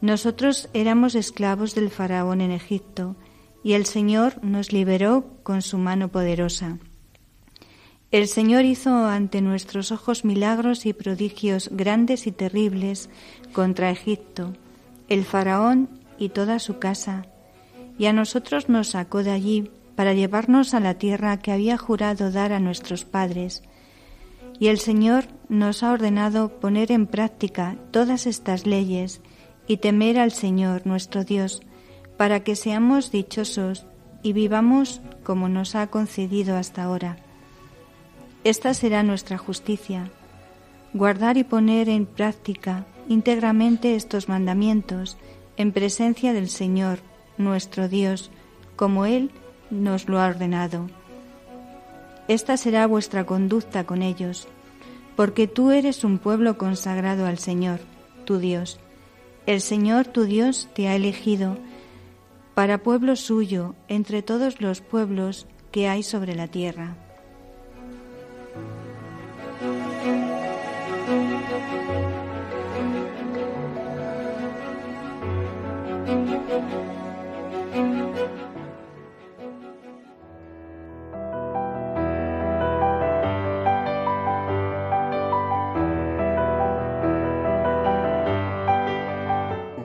nosotros 0.00 0.68
éramos 0.72 1.16
esclavos 1.16 1.74
del 1.74 1.90
faraón 1.90 2.40
en 2.40 2.52
Egipto, 2.52 3.16
y 3.64 3.72
el 3.72 3.84
Señor 3.84 4.44
nos 4.44 4.72
liberó 4.72 5.24
con 5.42 5.60
su 5.60 5.76
mano 5.76 6.06
poderosa. 6.06 6.78
El 8.12 8.28
Señor 8.28 8.64
hizo 8.64 9.06
ante 9.06 9.40
nuestros 9.40 9.90
ojos 9.90 10.24
milagros 10.24 10.86
y 10.86 10.92
prodigios 10.92 11.68
grandes 11.72 12.28
y 12.28 12.30
terribles 12.30 13.10
contra 13.52 13.90
Egipto, 13.90 14.52
el 15.08 15.24
faraón 15.24 15.88
y 16.16 16.28
toda 16.28 16.60
su 16.60 16.78
casa, 16.78 17.26
y 17.98 18.06
a 18.06 18.12
nosotros 18.12 18.68
nos 18.68 18.90
sacó 18.90 19.24
de 19.24 19.32
allí 19.32 19.70
para 20.00 20.14
llevarnos 20.14 20.72
a 20.72 20.80
la 20.80 20.94
tierra 20.94 21.36
que 21.40 21.52
había 21.52 21.76
jurado 21.76 22.30
dar 22.30 22.54
a 22.54 22.58
nuestros 22.58 23.04
padres. 23.04 23.62
Y 24.58 24.68
el 24.68 24.78
Señor 24.78 25.26
nos 25.50 25.82
ha 25.82 25.92
ordenado 25.92 26.58
poner 26.58 26.90
en 26.90 27.06
práctica 27.06 27.76
todas 27.90 28.26
estas 28.26 28.64
leyes 28.64 29.20
y 29.66 29.76
temer 29.76 30.18
al 30.18 30.32
Señor 30.32 30.86
nuestro 30.86 31.22
Dios, 31.22 31.60
para 32.16 32.40
que 32.40 32.56
seamos 32.56 33.12
dichosos 33.12 33.84
y 34.22 34.32
vivamos 34.32 35.02
como 35.22 35.50
nos 35.50 35.74
ha 35.74 35.88
concedido 35.88 36.56
hasta 36.56 36.84
ahora. 36.84 37.18
Esta 38.42 38.72
será 38.72 39.02
nuestra 39.02 39.36
justicia, 39.36 40.10
guardar 40.94 41.36
y 41.36 41.44
poner 41.44 41.90
en 41.90 42.06
práctica 42.06 42.86
íntegramente 43.06 43.96
estos 43.96 44.30
mandamientos 44.30 45.18
en 45.58 45.72
presencia 45.72 46.32
del 46.32 46.48
Señor 46.48 47.00
nuestro 47.36 47.86
Dios, 47.86 48.30
como 48.76 49.04
Él 49.04 49.30
nos 49.70 50.08
lo 50.08 50.20
ha 50.20 50.26
ordenado. 50.26 50.88
Esta 52.28 52.56
será 52.56 52.86
vuestra 52.86 53.24
conducta 53.24 53.84
con 53.84 54.02
ellos, 54.02 54.46
porque 55.16 55.46
tú 55.48 55.70
eres 55.70 56.04
un 56.04 56.18
pueblo 56.18 56.58
consagrado 56.58 57.26
al 57.26 57.38
Señor, 57.38 57.80
tu 58.24 58.38
Dios. 58.38 58.78
El 59.46 59.60
Señor 59.60 60.06
tu 60.06 60.24
Dios 60.24 60.68
te 60.74 60.88
ha 60.88 60.94
elegido 60.94 61.56
para 62.54 62.78
pueblo 62.78 63.16
suyo 63.16 63.74
entre 63.88 64.22
todos 64.22 64.60
los 64.60 64.80
pueblos 64.80 65.46
que 65.70 65.88
hay 65.88 66.02
sobre 66.02 66.34
la 66.34 66.46
tierra. 66.46 66.96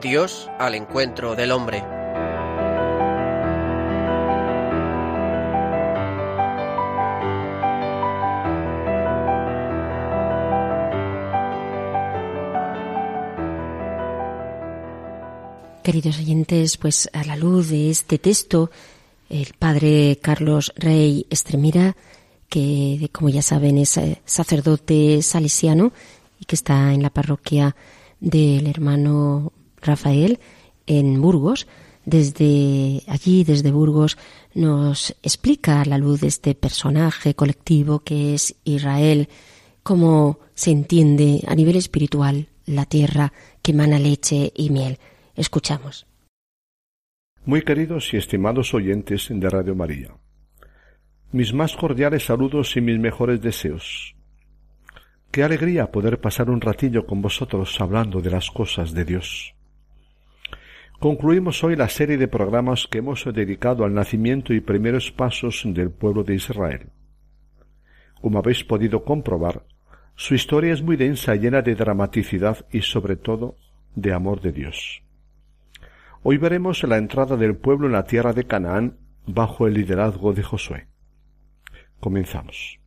Dios 0.06 0.48
al 0.60 0.76
encuentro 0.76 1.34
del 1.34 1.50
hombre. 1.50 1.82
Queridos 15.82 16.18
oyentes, 16.18 16.76
pues 16.76 17.10
a 17.12 17.24
la 17.24 17.34
luz 17.34 17.70
de 17.70 17.90
este 17.90 18.18
texto, 18.18 18.70
el 19.28 19.54
padre 19.58 20.20
Carlos 20.22 20.72
Rey 20.76 21.26
Estremira, 21.30 21.96
que 22.48 23.10
como 23.10 23.28
ya 23.28 23.42
saben 23.42 23.76
es 23.76 23.96
eh, 23.96 24.22
sacerdote 24.24 25.20
salesiano 25.22 25.92
y 26.38 26.44
que 26.44 26.54
está 26.54 26.94
en 26.94 27.02
la 27.02 27.10
parroquia 27.10 27.74
del 28.20 28.68
hermano 28.68 29.52
Rafael 29.86 30.38
en 30.86 31.20
Burgos. 31.20 31.66
Desde 32.04 33.02
allí, 33.08 33.42
desde 33.42 33.72
Burgos, 33.72 34.16
nos 34.54 35.16
explica 35.22 35.80
a 35.80 35.84
la 35.84 35.98
luz 35.98 36.20
de 36.20 36.28
este 36.28 36.54
personaje 36.54 37.34
colectivo 37.34 38.00
que 38.00 38.34
es 38.34 38.54
Israel, 38.64 39.28
cómo 39.82 40.38
se 40.54 40.70
entiende 40.70 41.42
a 41.48 41.54
nivel 41.54 41.76
espiritual 41.76 42.48
la 42.64 42.84
tierra 42.84 43.32
que 43.60 43.72
emana 43.72 43.98
leche 43.98 44.52
y 44.54 44.70
miel. 44.70 44.98
Escuchamos. 45.34 46.06
Muy 47.44 47.62
queridos 47.62 48.14
y 48.14 48.16
estimados 48.16 48.72
oyentes 48.74 49.28
de 49.30 49.50
Radio 49.50 49.74
María, 49.74 50.14
mis 51.32 51.52
más 51.52 51.76
cordiales 51.76 52.24
saludos 52.24 52.76
y 52.76 52.80
mis 52.80 52.98
mejores 52.98 53.40
deseos. 53.40 54.14
Qué 55.32 55.42
alegría 55.42 55.90
poder 55.90 56.20
pasar 56.20 56.50
un 56.50 56.60
ratillo 56.60 57.04
con 57.04 57.20
vosotros 57.20 57.80
hablando 57.80 58.20
de 58.20 58.30
las 58.30 58.50
cosas 58.50 58.92
de 58.94 59.04
Dios. 59.04 59.55
Concluimos 60.98 61.62
hoy 61.62 61.76
la 61.76 61.90
serie 61.90 62.16
de 62.16 62.26
programas 62.26 62.86
que 62.86 62.98
hemos 62.98 63.24
dedicado 63.30 63.84
al 63.84 63.92
nacimiento 63.92 64.54
y 64.54 64.60
primeros 64.60 65.12
pasos 65.12 65.62
del 65.66 65.90
pueblo 65.90 66.24
de 66.24 66.36
Israel. 66.36 66.90
Como 68.22 68.38
habéis 68.38 68.64
podido 68.64 69.04
comprobar, 69.04 69.66
su 70.14 70.34
historia 70.34 70.72
es 70.72 70.82
muy 70.82 70.96
densa, 70.96 71.34
llena 71.34 71.60
de 71.60 71.74
dramaticidad 71.74 72.66
y 72.72 72.80
sobre 72.80 73.16
todo 73.16 73.56
de 73.94 74.14
amor 74.14 74.40
de 74.40 74.52
Dios. 74.52 75.02
Hoy 76.22 76.38
veremos 76.38 76.82
la 76.84 76.96
entrada 76.96 77.36
del 77.36 77.56
pueblo 77.56 77.88
en 77.88 77.92
la 77.92 78.04
tierra 78.04 78.32
de 78.32 78.44
Canaán 78.44 78.96
bajo 79.26 79.66
el 79.66 79.74
liderazgo 79.74 80.32
de 80.32 80.42
Josué. 80.42 80.86
Comenzamos. 82.00 82.80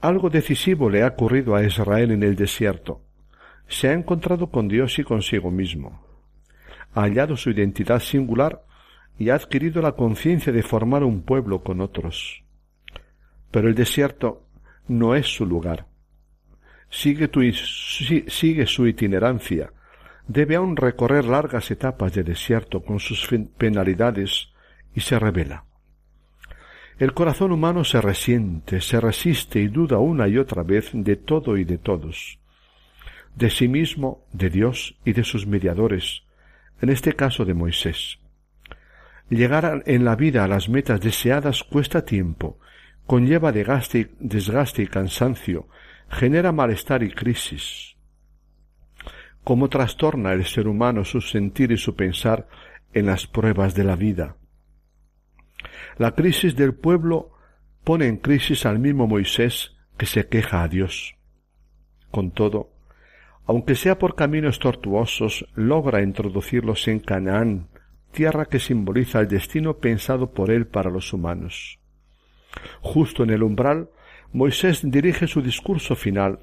Algo 0.00 0.30
decisivo 0.30 0.88
le 0.88 1.02
ha 1.02 1.08
ocurrido 1.08 1.54
a 1.54 1.62
Israel 1.62 2.10
en 2.10 2.22
el 2.22 2.36
desierto, 2.36 3.02
se 3.68 3.88
ha 3.88 3.92
encontrado 3.92 4.50
con 4.50 4.66
Dios 4.68 4.98
y 4.98 5.04
consigo 5.04 5.50
mismo. 5.50 6.11
Ha 6.94 7.02
hallado 7.02 7.36
su 7.36 7.50
identidad 7.50 8.00
singular 8.00 8.64
y 9.18 9.30
ha 9.30 9.34
adquirido 9.34 9.82
la 9.82 9.92
conciencia 9.92 10.52
de 10.52 10.62
formar 10.62 11.04
un 11.04 11.22
pueblo 11.22 11.62
con 11.62 11.80
otros. 11.80 12.42
Pero 13.50 13.68
el 13.68 13.74
desierto 13.74 14.46
no 14.88 15.14
es 15.14 15.26
su 15.26 15.46
lugar. 15.46 15.86
Sigue, 16.90 17.30
su 18.66 18.86
itinerancia. 18.86 19.72
Debe 20.26 20.56
aún 20.56 20.76
recorrer 20.76 21.24
largas 21.24 21.70
etapas 21.70 22.12
de 22.12 22.22
desierto 22.22 22.82
con 22.82 23.00
sus 23.00 23.28
penalidades 23.56 24.48
y 24.94 25.00
se 25.00 25.18
revela. 25.18 25.64
El 26.98 27.14
corazón 27.14 27.52
humano 27.52 27.84
se 27.84 28.00
resiente, 28.00 28.80
se 28.80 29.00
resiste 29.00 29.60
y 29.60 29.68
duda 29.68 29.98
una 29.98 30.28
y 30.28 30.38
otra 30.38 30.62
vez 30.62 30.90
de 30.92 31.16
todo 31.16 31.56
y 31.56 31.64
de 31.64 31.78
todos, 31.78 32.38
de 33.34 33.50
sí 33.50 33.66
mismo, 33.66 34.26
de 34.32 34.50
Dios 34.50 34.96
y 35.04 35.12
de 35.12 35.24
sus 35.24 35.46
mediadores, 35.46 36.24
en 36.82 36.90
este 36.90 37.14
caso 37.14 37.44
de 37.44 37.54
Moisés. 37.54 38.18
Llegar 39.30 39.84
en 39.86 40.04
la 40.04 40.16
vida 40.16 40.44
a 40.44 40.48
las 40.48 40.68
metas 40.68 41.00
deseadas 41.00 41.62
cuesta 41.62 42.04
tiempo, 42.04 42.58
conlleva 43.06 43.52
desgaste 43.52 44.82
y 44.82 44.86
cansancio, 44.88 45.68
genera 46.10 46.52
malestar 46.52 47.02
y 47.02 47.10
crisis. 47.12 47.96
¿Cómo 49.44 49.68
trastorna 49.68 50.32
el 50.32 50.44
ser 50.44 50.68
humano 50.68 51.04
su 51.04 51.20
sentir 51.20 51.72
y 51.72 51.78
su 51.78 51.96
pensar 51.96 52.48
en 52.92 53.06
las 53.06 53.26
pruebas 53.26 53.74
de 53.74 53.84
la 53.84 53.96
vida? 53.96 54.36
La 55.98 56.14
crisis 56.14 56.56
del 56.56 56.74
pueblo 56.74 57.32
pone 57.84 58.06
en 58.06 58.16
crisis 58.16 58.66
al 58.66 58.78
mismo 58.78 59.06
Moisés 59.06 59.76
que 59.96 60.06
se 60.06 60.28
queja 60.28 60.62
a 60.62 60.68
Dios. 60.68 61.14
Con 62.10 62.32
todo, 62.32 62.71
aunque 63.46 63.74
sea 63.74 63.98
por 63.98 64.14
caminos 64.14 64.58
tortuosos, 64.58 65.46
logra 65.54 66.02
introducirlos 66.02 66.86
en 66.88 67.00
Canaán, 67.00 67.68
tierra 68.12 68.46
que 68.46 68.60
simboliza 68.60 69.20
el 69.20 69.28
destino 69.28 69.78
pensado 69.78 70.30
por 70.30 70.50
él 70.50 70.66
para 70.66 70.90
los 70.90 71.12
humanos. 71.12 71.78
Justo 72.80 73.24
en 73.24 73.30
el 73.30 73.42
umbral, 73.42 73.88
Moisés 74.32 74.80
dirige 74.82 75.26
su 75.26 75.42
discurso 75.42 75.96
final 75.96 76.38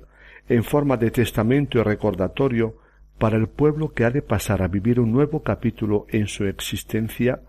en 0.48 0.64
forma 0.64 0.98
de 0.98 1.12
testamento 1.12 1.80
y 1.80 1.84
recordatorio 1.84 2.78
para 3.18 3.38
el 3.38 3.48
pueblo 3.48 3.94
que 3.94 4.06
ha 4.06 4.12
de 4.12 4.22
pasar 4.22 4.62
a 4.62 4.68
vivir 4.68 5.00
un 5.00 5.12
nuevo 5.12 5.44
capítulo 5.44 6.06
en 6.10 6.28
su 6.28 6.46
existencia 6.46 7.42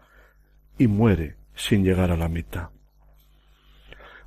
y 0.78 0.86
muere 0.86 1.36
sin 1.54 1.84
llegar 1.84 2.10
a 2.10 2.16
la 2.16 2.28
meta. 2.28 2.70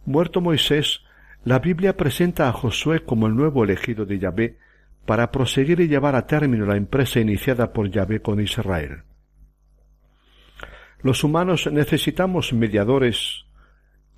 Muerto 0.06 0.42
Moisés, 0.42 1.02
la 1.46 1.60
Biblia 1.60 1.96
presenta 1.96 2.48
a 2.48 2.52
Josué 2.52 3.04
como 3.04 3.28
el 3.28 3.36
nuevo 3.36 3.64
elegido 3.64 4.06
de 4.06 4.20
Yahvé 4.20 4.58
para 5.06 5.32
proseguir 5.32 5.80
y 5.80 5.88
llevar 5.88 6.16
a 6.16 6.26
término 6.26 6.66
la 6.66 6.78
empresa 6.78 7.20
iniciada 7.20 7.74
por 7.74 7.90
Yahvé 7.90 8.22
con 8.22 8.40
Israel. 8.40 9.04
Los 11.02 11.24
humanos 11.24 11.70
necesitamos 11.72 12.54
mediadores 12.54 13.46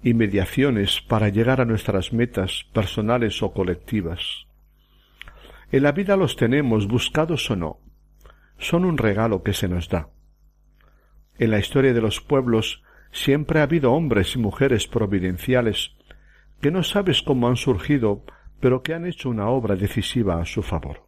y 0.03 0.13
mediaciones 0.13 1.01
para 1.01 1.29
llegar 1.29 1.59
a 1.59 1.65
nuestras 1.65 2.13
metas 2.13 2.65
personales 2.73 3.41
o 3.41 3.51
colectivas. 3.53 4.45
En 5.71 5.81
la 5.81 5.91
vida 5.91 6.15
los 6.15 6.35
tenemos, 6.35 6.87
buscados 6.87 7.49
o 7.49 7.55
no. 7.55 7.79
Son 8.59 8.85
un 8.85 8.99
regalo 8.99 9.41
que 9.41 9.53
se 9.53 9.67
nos 9.67 9.89
da. 9.89 10.09
En 11.39 11.49
la 11.49 11.57
historia 11.57 11.93
de 11.93 12.01
los 12.01 12.21
pueblos 12.21 12.83
siempre 13.11 13.59
ha 13.59 13.63
habido 13.63 13.91
hombres 13.93 14.35
y 14.35 14.39
mujeres 14.39 14.87
providenciales 14.87 15.95
que 16.61 16.71
no 16.71 16.83
sabes 16.83 17.21
cómo 17.21 17.47
han 17.47 17.57
surgido, 17.57 18.23
pero 18.65 18.81
que 18.81 18.95
han 18.95 19.05
hecho 19.05 19.29
una 19.29 19.47
obra 19.47 19.75
decisiva 19.75 20.41
a 20.41 20.45
su 20.47 20.63
favor. 20.63 21.05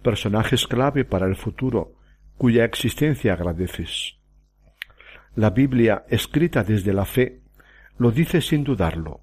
Personajes 0.00 0.66
clave 0.66 1.04
para 1.04 1.26
el 1.26 1.36
futuro, 1.36 1.96
cuya 2.38 2.64
existencia 2.64 3.34
agradeces. 3.34 4.16
La 5.34 5.50
Biblia, 5.50 6.06
escrita 6.08 6.64
desde 6.64 6.94
la 6.94 7.04
fe, 7.04 7.42
lo 7.98 8.10
dice 8.10 8.40
sin 8.40 8.64
dudarlo. 8.64 9.20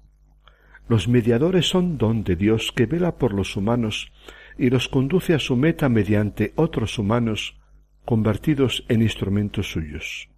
Los 0.86 1.08
mediadores 1.08 1.68
son 1.68 1.98
don 1.98 2.22
de 2.22 2.36
Dios 2.36 2.70
que 2.70 2.86
vela 2.86 3.18
por 3.18 3.34
los 3.34 3.56
humanos 3.56 4.12
y 4.56 4.70
los 4.70 4.86
conduce 4.86 5.34
a 5.34 5.40
su 5.40 5.56
meta 5.56 5.88
mediante 5.88 6.52
otros 6.54 7.00
humanos 7.00 7.58
convertidos 8.04 8.84
en 8.88 9.02
instrumentos 9.02 9.72
suyos. 9.72 10.28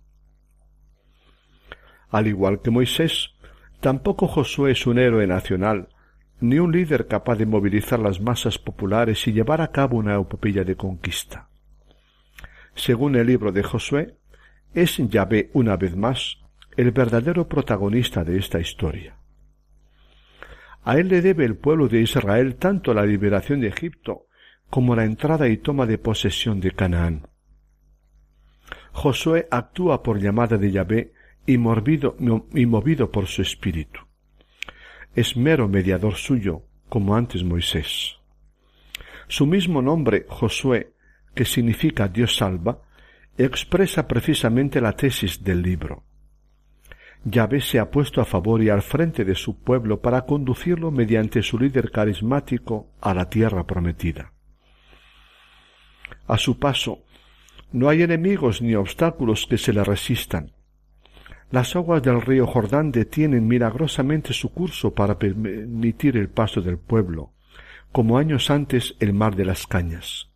Al 2.09 2.27
igual 2.27 2.62
que 2.62 2.70
Moisés, 2.70 3.35
tampoco 3.81 4.29
Josué 4.29 4.70
es 4.72 4.87
un 4.87 4.98
héroe 4.98 5.27
nacional, 5.27 5.88
ni 6.49 6.59
un 6.59 6.73
líder 6.73 7.07
capaz 7.07 7.37
de 7.37 7.47
movilizar 7.47 7.99
las 7.99 8.21
masas 8.21 8.59
populares 8.59 9.27
y 9.27 9.33
llevar 9.33 9.63
a 9.63 9.73
cabo 9.73 9.97
una 9.97 10.15
epopeya 10.15 10.63
de 10.63 10.77
conquista. 10.77 11.49
Según 12.75 13.17
el 13.17 13.27
libro 13.27 13.51
de 13.51 13.63
Josué, 13.63 14.19
es 14.75 14.99
Yahvé 14.99 15.51
una 15.55 15.77
vez 15.77 15.97
más 15.97 16.39
el 16.77 16.91
verdadero 16.91 17.49
protagonista 17.49 18.25
de 18.25 18.39
esta 18.39 18.61
historia. 18.61 19.17
A 20.83 20.99
él 20.99 21.09
le 21.09 21.23
debe 21.23 21.47
el 21.47 21.57
pueblo 21.57 21.89
de 21.89 22.01
Israel 22.03 22.57
tanto 22.57 22.93
la 22.93 23.07
liberación 23.07 23.61
de 23.61 23.69
Egipto 23.69 24.27
como 24.69 24.95
la 24.95 25.05
entrada 25.05 25.49
y 25.49 25.57
toma 25.57 25.87
de 25.87 25.97
posesión 25.97 26.61
de 26.61 26.73
Canaán. 26.73 27.27
Josué 28.93 29.49
actúa 29.51 30.03
por 30.03 30.21
llamada 30.21 30.59
de 30.59 30.71
Yahvé 30.71 31.13
y, 31.47 31.55
y 31.55 32.67
movido 32.67 33.11
por 33.11 33.27
su 33.27 33.41
espíritu. 33.41 34.01
Es 35.14 35.37
mero 35.37 35.68
mediador 35.68 36.16
suyo, 36.16 36.62
como 36.88 37.14
antes 37.14 37.44
Moisés. 37.44 38.16
Su 39.29 39.46
mismo 39.46 39.81
nombre, 39.81 40.27
Josué, 40.29 40.92
que 41.35 41.44
significa 41.44 42.09
Dios 42.09 42.37
salva, 42.37 42.83
expresa 43.38 44.07
precisamente 44.07 44.81
la 44.81 44.92
tesis 44.92 45.42
del 45.42 45.62
libro. 45.62 46.05
Yahvé 47.24 47.61
se 47.61 47.79
ha 47.79 47.90
puesto 47.90 48.20
a 48.20 48.24
favor 48.24 48.62
y 48.62 48.68
al 48.68 48.83
frente 48.83 49.24
de 49.24 49.35
su 49.35 49.62
pueblo 49.62 50.00
para 50.00 50.27
conducirlo 50.27 50.90
mediante 50.90 51.42
su 51.42 51.59
líder 51.59 51.90
carismático 51.90 52.90
a 53.00 53.14
la 53.14 53.31
tierra 53.31 53.64
prometida. 53.66 54.33
A 56.27 56.37
su 56.38 56.59
paso, 56.59 57.05
no 57.72 57.88
hay 57.88 58.03
enemigos 58.03 58.61
ni 58.61 58.74
obstáculos 58.74 59.46
que 59.46 59.59
se 59.59 59.72
le 59.72 59.83
resistan. 59.85 60.53
Las 61.55 61.77
aguas 61.77 62.03
del 62.03 62.21
río 62.21 62.49
Jordán 62.49 62.90
detienen 62.90 63.47
milagrosamente 63.47 64.33
su 64.33 64.53
curso 64.53 64.93
para 64.93 65.21
permitir 65.21 66.17
el 66.17 66.29
paso 66.29 66.61
del 66.61 66.79
pueblo, 66.79 67.31
como 67.93 68.19
años 68.19 68.51
antes 68.51 68.97
el 68.99 69.12
mar 69.12 69.37
de 69.37 69.45
las 69.45 69.69
cañas. 69.69 70.33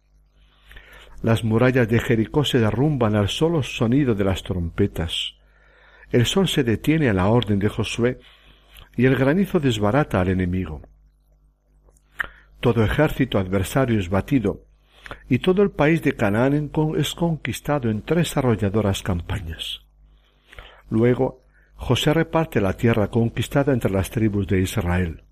Las 1.21 1.43
murallas 1.43 1.89
de 1.89 1.99
Jericó 1.99 2.45
se 2.45 2.61
derrumban 2.61 3.17
al 3.17 3.29
solo 3.29 3.65
sonido 3.65 4.15
de 4.15 4.23
las 4.23 4.45
trompetas. 4.45 5.35
El 6.13 6.25
sol 6.25 6.47
se 6.47 6.63
detiene 6.63 7.09
a 7.09 7.15
la 7.15 7.27
orden 7.27 7.59
de 7.59 7.69
Josué 7.69 8.21
y 8.97 9.07
el 9.07 9.17
granizo 9.17 9.59
desbarata 9.59 10.21
al 10.21 10.29
enemigo. 10.29 10.83
Todo 12.61 12.85
ejército 12.85 13.41
adversario 13.41 13.99
es 13.99 14.09
batido 14.09 14.67
y 15.29 15.41
todo 15.41 15.65
el 15.65 15.73
país 15.73 16.01
de 16.01 16.13
Canaán 16.13 16.71
es 16.97 17.15
conquistado 17.17 17.91
en 17.91 18.03
tres 18.03 18.37
arrolladoras 18.37 19.03
campañas. 19.03 19.88
Luego, 20.91 21.43
José 21.77 22.13
reparte 22.13 22.61
la 22.61 22.73
tierra 22.73 23.09
conquistada 23.09 23.73
entre 23.73 23.91
las 23.91 24.11
tribus 24.11 24.47
de 24.47 24.61
Israel. 24.61 25.23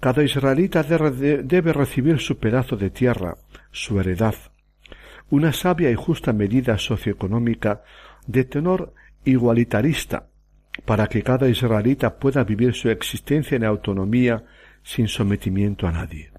Cada 0.00 0.22
israelita 0.22 0.82
debe 0.82 1.72
recibir 1.72 2.20
su 2.20 2.38
pedazo 2.38 2.76
de 2.76 2.90
tierra, 2.90 3.36
su 3.70 3.98
heredad, 4.00 4.34
una 5.30 5.52
sabia 5.52 5.90
y 5.90 5.94
justa 5.94 6.32
medida 6.32 6.78
socioeconómica 6.78 7.82
de 8.26 8.44
tenor 8.44 8.94
igualitarista, 9.24 10.28
para 10.84 11.06
que 11.06 11.22
cada 11.22 11.48
israelita 11.48 12.18
pueda 12.18 12.44
vivir 12.44 12.74
su 12.74 12.90
existencia 12.90 13.56
en 13.56 13.64
autonomía 13.64 14.44
sin 14.82 15.08
sometimiento 15.08 15.86
a 15.86 15.92
nadie. 15.92 16.30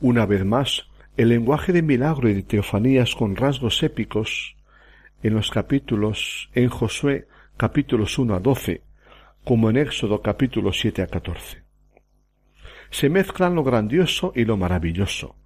Una 0.00 0.26
vez 0.26 0.44
más, 0.44 0.88
el 1.16 1.30
lenguaje 1.30 1.72
de 1.72 1.82
milagro 1.82 2.28
y 2.28 2.34
de 2.34 2.42
teofanías 2.42 3.14
con 3.14 3.34
rasgos 3.34 3.82
épicos 3.82 4.56
en 5.22 5.34
los 5.34 5.50
capítulos 5.50 6.50
en 6.54 6.68
Josué 6.68 7.26
capítulos 7.56 8.18
1 8.18 8.34
a 8.34 8.40
12, 8.40 8.82
como 9.44 9.68
en 9.70 9.78
Éxodo 9.78 10.22
capítulos 10.22 10.78
7 10.78 11.02
a 11.02 11.06
14. 11.08 11.64
Se 12.90 13.10
mezclan 13.10 13.54
lo 13.54 13.64
grandioso 13.64 14.32
y 14.34 14.44
lo 14.44 14.56
maravilloso, 14.56 15.36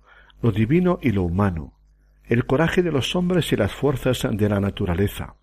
lo 0.43 0.53
divino 0.53 0.99
y 1.01 1.13
lo 1.13 1.23
humano, 1.23 1.79
el 2.25 2.45
coraje 2.45 2.83
de 2.83 2.93
los 2.93 3.17
hombres 3.17 3.53
y 3.53 3.57
las 3.57 3.73
fuerzas 3.73 4.27
de 4.31 4.49
la 4.49 4.61
naturaleza. 4.61 5.37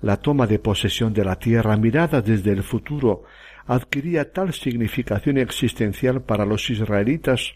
La 0.00 0.16
toma 0.16 0.46
de 0.46 0.58
posesión 0.58 1.12
de 1.12 1.24
la 1.24 1.36
tierra 1.36 1.76
mirada 1.76 2.22
desde 2.22 2.52
el 2.52 2.62
futuro 2.62 3.24
adquiría 3.66 4.32
tal 4.32 4.54
significación 4.54 5.36
existencial 5.38 6.22
para 6.22 6.46
los 6.46 6.70
israelitas 6.70 7.54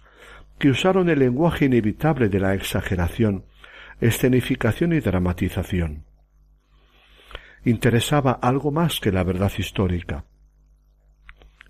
que 0.59 0.68
usaron 0.68 1.09
el 1.09 1.21
lenguaje 1.21 1.64
inevitable 1.64 2.29
de 2.29 2.40
la 2.40 2.55
exageración, 2.55 3.45
escenificación 4.03 4.93
y 4.93 4.99
dramatización. 4.99 6.05
Interesaba 7.65 8.33
algo 8.33 8.73
más 8.73 8.99
que 8.99 9.12
la 9.12 9.23
verdad 9.23 9.53
histórica. 9.57 10.25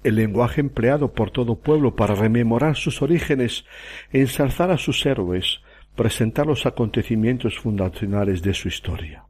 el 0.03 0.17
lenguaje 0.17 0.61
empleado 0.61 1.13
por 1.13 1.31
todo 1.31 1.61
pueblo 1.61 1.95
para 1.95 2.17
rememorar 2.17 2.75
sus 2.75 3.03
orígenes, 3.03 3.65
ensalzar 4.11 4.73
a 4.73 4.79
sus 4.79 5.07
héroes, 5.07 5.61
presentar 5.95 6.45
los 6.45 6.67
acontecimientos 6.67 7.57
fundacionales 7.61 8.43
de 8.43 8.53
su 8.53 8.67
historia. 8.67 9.27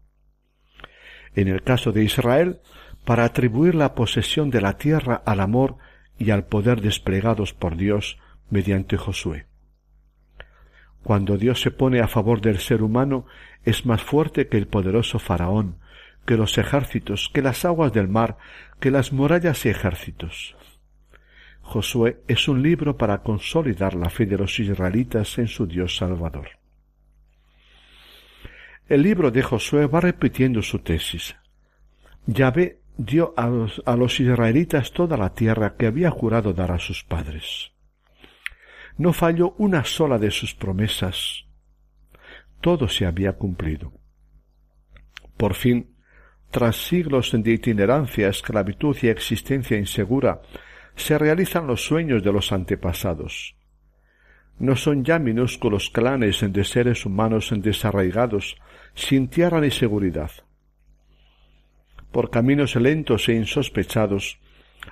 En 1.35 1.49
el 1.49 1.62
caso 1.62 1.93
de 1.93 2.05
Israel, 2.05 2.61
para 3.05 3.25
atribuir 3.25 3.75
la 3.75 3.95
posesión 3.95 4.49
de 4.49 4.62
la 4.62 4.79
tierra 4.79 5.23
al 5.27 5.41
amor 5.41 5.77
y 6.19 6.31
al 6.31 6.47
poder 6.47 6.81
desplegados 6.81 7.53
por 7.53 7.77
Dios 7.77 8.19
mediante 8.49 8.97
Josué. 8.97 9.52
Cuando 11.03 11.37
Dios 11.37 11.61
se 11.61 11.71
pone 11.71 12.01
a 12.01 12.09
favor 12.09 12.41
del 12.41 12.59
ser 12.59 12.83
humano, 12.83 13.27
es 13.65 13.87
más 13.87 14.03
fuerte 14.03 14.49
que 14.49 14.57
el 14.57 14.69
poderoso 14.69 15.19
faraón, 15.19 15.79
que 16.27 16.37
los 16.37 16.59
ejércitos, 16.59 17.31
que 17.33 17.43
las 17.43 17.65
aguas 17.65 17.93
del 17.93 18.09
mar, 18.09 18.37
que 18.81 18.91
las 18.91 19.12
murallas 19.12 19.67
y 19.67 19.71
ejércitos. 19.71 20.57
Josué 21.61 22.21
es 22.29 22.49
un 22.49 22.62
libro 22.62 22.97
para 22.97 23.23
consolidar 23.23 23.95
la 23.95 24.11
fe 24.11 24.27
de 24.27 24.37
los 24.37 24.59
israelitas 24.61 25.38
en 25.38 25.49
su 25.49 25.67
Dios 25.67 25.97
Salvador. 25.97 26.51
El 28.88 29.03
libro 29.03 29.31
de 29.31 29.43
Josué 29.43 29.87
va 29.87 30.01
repitiendo 30.01 30.61
su 30.61 30.81
tesis. 30.81 31.35
Yahvé 32.27 32.81
dio 32.97 33.33
a 33.37 33.47
los, 33.47 33.83
a 33.87 33.97
los 33.97 34.21
israelitas 34.21 34.93
toda 34.93 35.17
la 35.17 35.35
tierra 35.35 35.77
que 35.77 35.87
había 35.87 36.11
jurado 36.11 36.53
dar 36.53 36.73
a 36.73 36.79
sus 36.79 37.03
padres. 37.05 37.73
No 38.99 39.13
falló 39.13 39.55
una 39.59 39.85
sola 39.85 40.19
de 40.19 40.31
sus 40.31 40.55
promesas. 40.55 41.45
Todo 42.61 42.89
se 42.89 43.07
había 43.07 43.33
cumplido. 43.33 43.93
Por 45.37 45.55
fin, 45.55 45.97
tras 46.51 46.77
siglos 46.77 47.33
de 47.33 47.51
itinerancia, 47.51 48.29
esclavitud 48.29 48.97
y 49.03 49.09
existencia 49.09 49.79
insegura, 49.79 50.43
se 50.95 51.19
realizan 51.19 51.67
los 51.67 51.85
sueños 51.85 52.23
de 52.23 52.33
los 52.33 52.53
antepasados. 52.53 53.57
No 54.59 54.77
son 54.77 55.05
ya 55.05 55.19
minúsculos 55.19 55.91
clanes 55.91 56.41
de 56.41 56.65
seres 56.65 57.07
humanos 57.07 57.53
desarraigados, 57.57 58.57
sin 58.95 59.29
tierra 59.29 59.61
ni 59.61 59.71
seguridad. 59.71 60.31
Por 62.13 62.31
caminos 62.31 62.77
lentos 62.77 63.29
e 63.29 63.33
insospechados, 63.33 64.39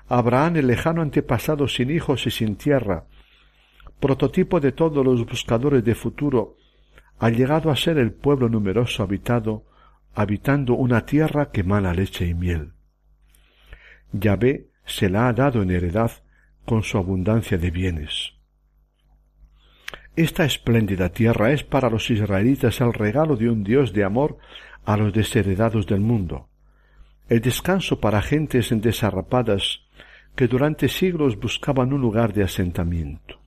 Abraham, 0.08 0.56
el 0.56 0.66
lejano 0.66 1.02
antepasado 1.02 1.68
sin 1.68 1.90
hijos 1.90 2.26
y 2.26 2.30
sin 2.30 2.56
tierra, 2.56 3.04
prototipo 4.00 4.60
de 4.60 4.72
todos 4.72 5.04
los 5.04 5.24
buscadores 5.26 5.84
de 5.84 5.94
futuro, 5.94 6.56
ha 7.18 7.28
llegado 7.28 7.70
a 7.70 7.76
ser 7.76 7.98
el 7.98 8.12
pueblo 8.12 8.48
numeroso 8.48 9.02
habitado, 9.02 9.64
habitando 10.14 10.74
una 10.74 11.04
tierra 11.04 11.50
que 11.52 11.62
mana 11.62 11.92
leche 11.92 12.26
y 12.26 12.34
miel. 12.34 12.72
Yahvé 14.12 14.70
se 14.86 15.08
la 15.08 15.28
ha 15.28 15.32
dado 15.32 15.62
en 15.62 15.70
heredad 15.70 16.10
con 16.64 16.82
su 16.82 16.98
abundancia 16.98 17.58
de 17.58 17.70
bienes. 17.70 18.34
Esta 20.16 20.44
espléndida 20.44 21.10
tierra 21.10 21.52
es 21.52 21.62
para 21.62 21.88
los 21.90 22.10
israelitas 22.10 22.80
el 22.80 22.92
regalo 22.92 23.36
de 23.36 23.48
un 23.48 23.62
Dios 23.62 23.92
de 23.92 24.04
amor 24.04 24.38
a 24.84 24.96
los 24.96 25.12
desheredados 25.12 25.86
del 25.86 26.00
mundo, 26.00 26.48
el 27.28 27.40
descanso 27.40 28.00
para 28.00 28.22
gentes 28.22 28.70
desarrapadas 28.80 29.82
que 30.34 30.48
durante 30.48 30.88
siglos 30.88 31.38
buscaban 31.38 31.92
un 31.92 32.00
lugar 32.00 32.32
de 32.32 32.42
asentamiento. 32.42 33.39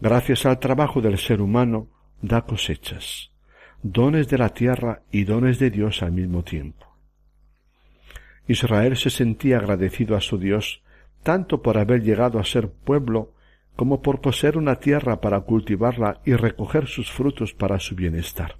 Gracias 0.00 0.46
al 0.46 0.58
trabajo 0.58 1.00
del 1.00 1.18
ser 1.18 1.40
humano 1.40 1.88
da 2.22 2.42
cosechas, 2.42 3.32
dones 3.82 4.28
de 4.28 4.38
la 4.38 4.50
tierra 4.50 5.02
y 5.10 5.24
dones 5.24 5.58
de 5.58 5.70
Dios 5.70 6.02
al 6.02 6.12
mismo 6.12 6.44
tiempo. 6.44 6.86
Israel 8.46 8.96
se 8.96 9.10
sentía 9.10 9.58
agradecido 9.58 10.16
a 10.16 10.20
su 10.20 10.38
Dios 10.38 10.82
tanto 11.22 11.62
por 11.62 11.78
haber 11.78 12.02
llegado 12.02 12.38
a 12.38 12.44
ser 12.44 12.70
pueblo 12.70 13.34
como 13.76 14.00
por 14.00 14.20
poseer 14.20 14.56
una 14.56 14.76
tierra 14.76 15.20
para 15.20 15.40
cultivarla 15.40 16.20
y 16.24 16.34
recoger 16.34 16.86
sus 16.86 17.10
frutos 17.10 17.52
para 17.52 17.78
su 17.78 17.94
bienestar. 17.94 18.56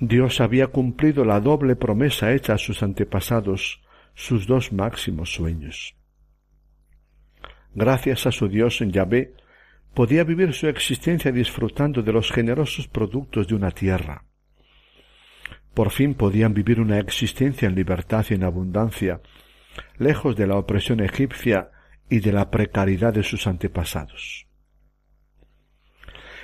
Dios 0.00 0.40
había 0.40 0.68
cumplido 0.68 1.24
la 1.24 1.40
doble 1.40 1.76
promesa 1.76 2.32
hecha 2.32 2.54
a 2.54 2.58
sus 2.58 2.82
antepasados, 2.82 3.82
sus 4.14 4.46
dos 4.46 4.72
máximos 4.72 5.32
sueños. 5.34 5.94
Gracias 7.74 8.26
a 8.26 8.32
su 8.32 8.48
Dios 8.48 8.80
en 8.80 8.92
Yahvé, 8.92 9.34
podía 9.94 10.24
vivir 10.24 10.52
su 10.52 10.68
existencia 10.68 11.32
disfrutando 11.32 12.02
de 12.02 12.12
los 12.12 12.30
generosos 12.30 12.88
productos 12.88 13.48
de 13.48 13.54
una 13.54 13.70
tierra. 13.70 14.24
Por 15.74 15.90
fin 15.90 16.14
podían 16.14 16.54
vivir 16.54 16.80
una 16.80 16.98
existencia 16.98 17.68
en 17.68 17.74
libertad 17.74 18.24
y 18.30 18.34
en 18.34 18.44
abundancia, 18.44 19.20
lejos 19.98 20.36
de 20.36 20.46
la 20.46 20.56
opresión 20.56 21.00
egipcia 21.00 21.70
y 22.08 22.20
de 22.20 22.32
la 22.32 22.50
precariedad 22.50 23.14
de 23.14 23.22
sus 23.22 23.46
antepasados. 23.46 24.46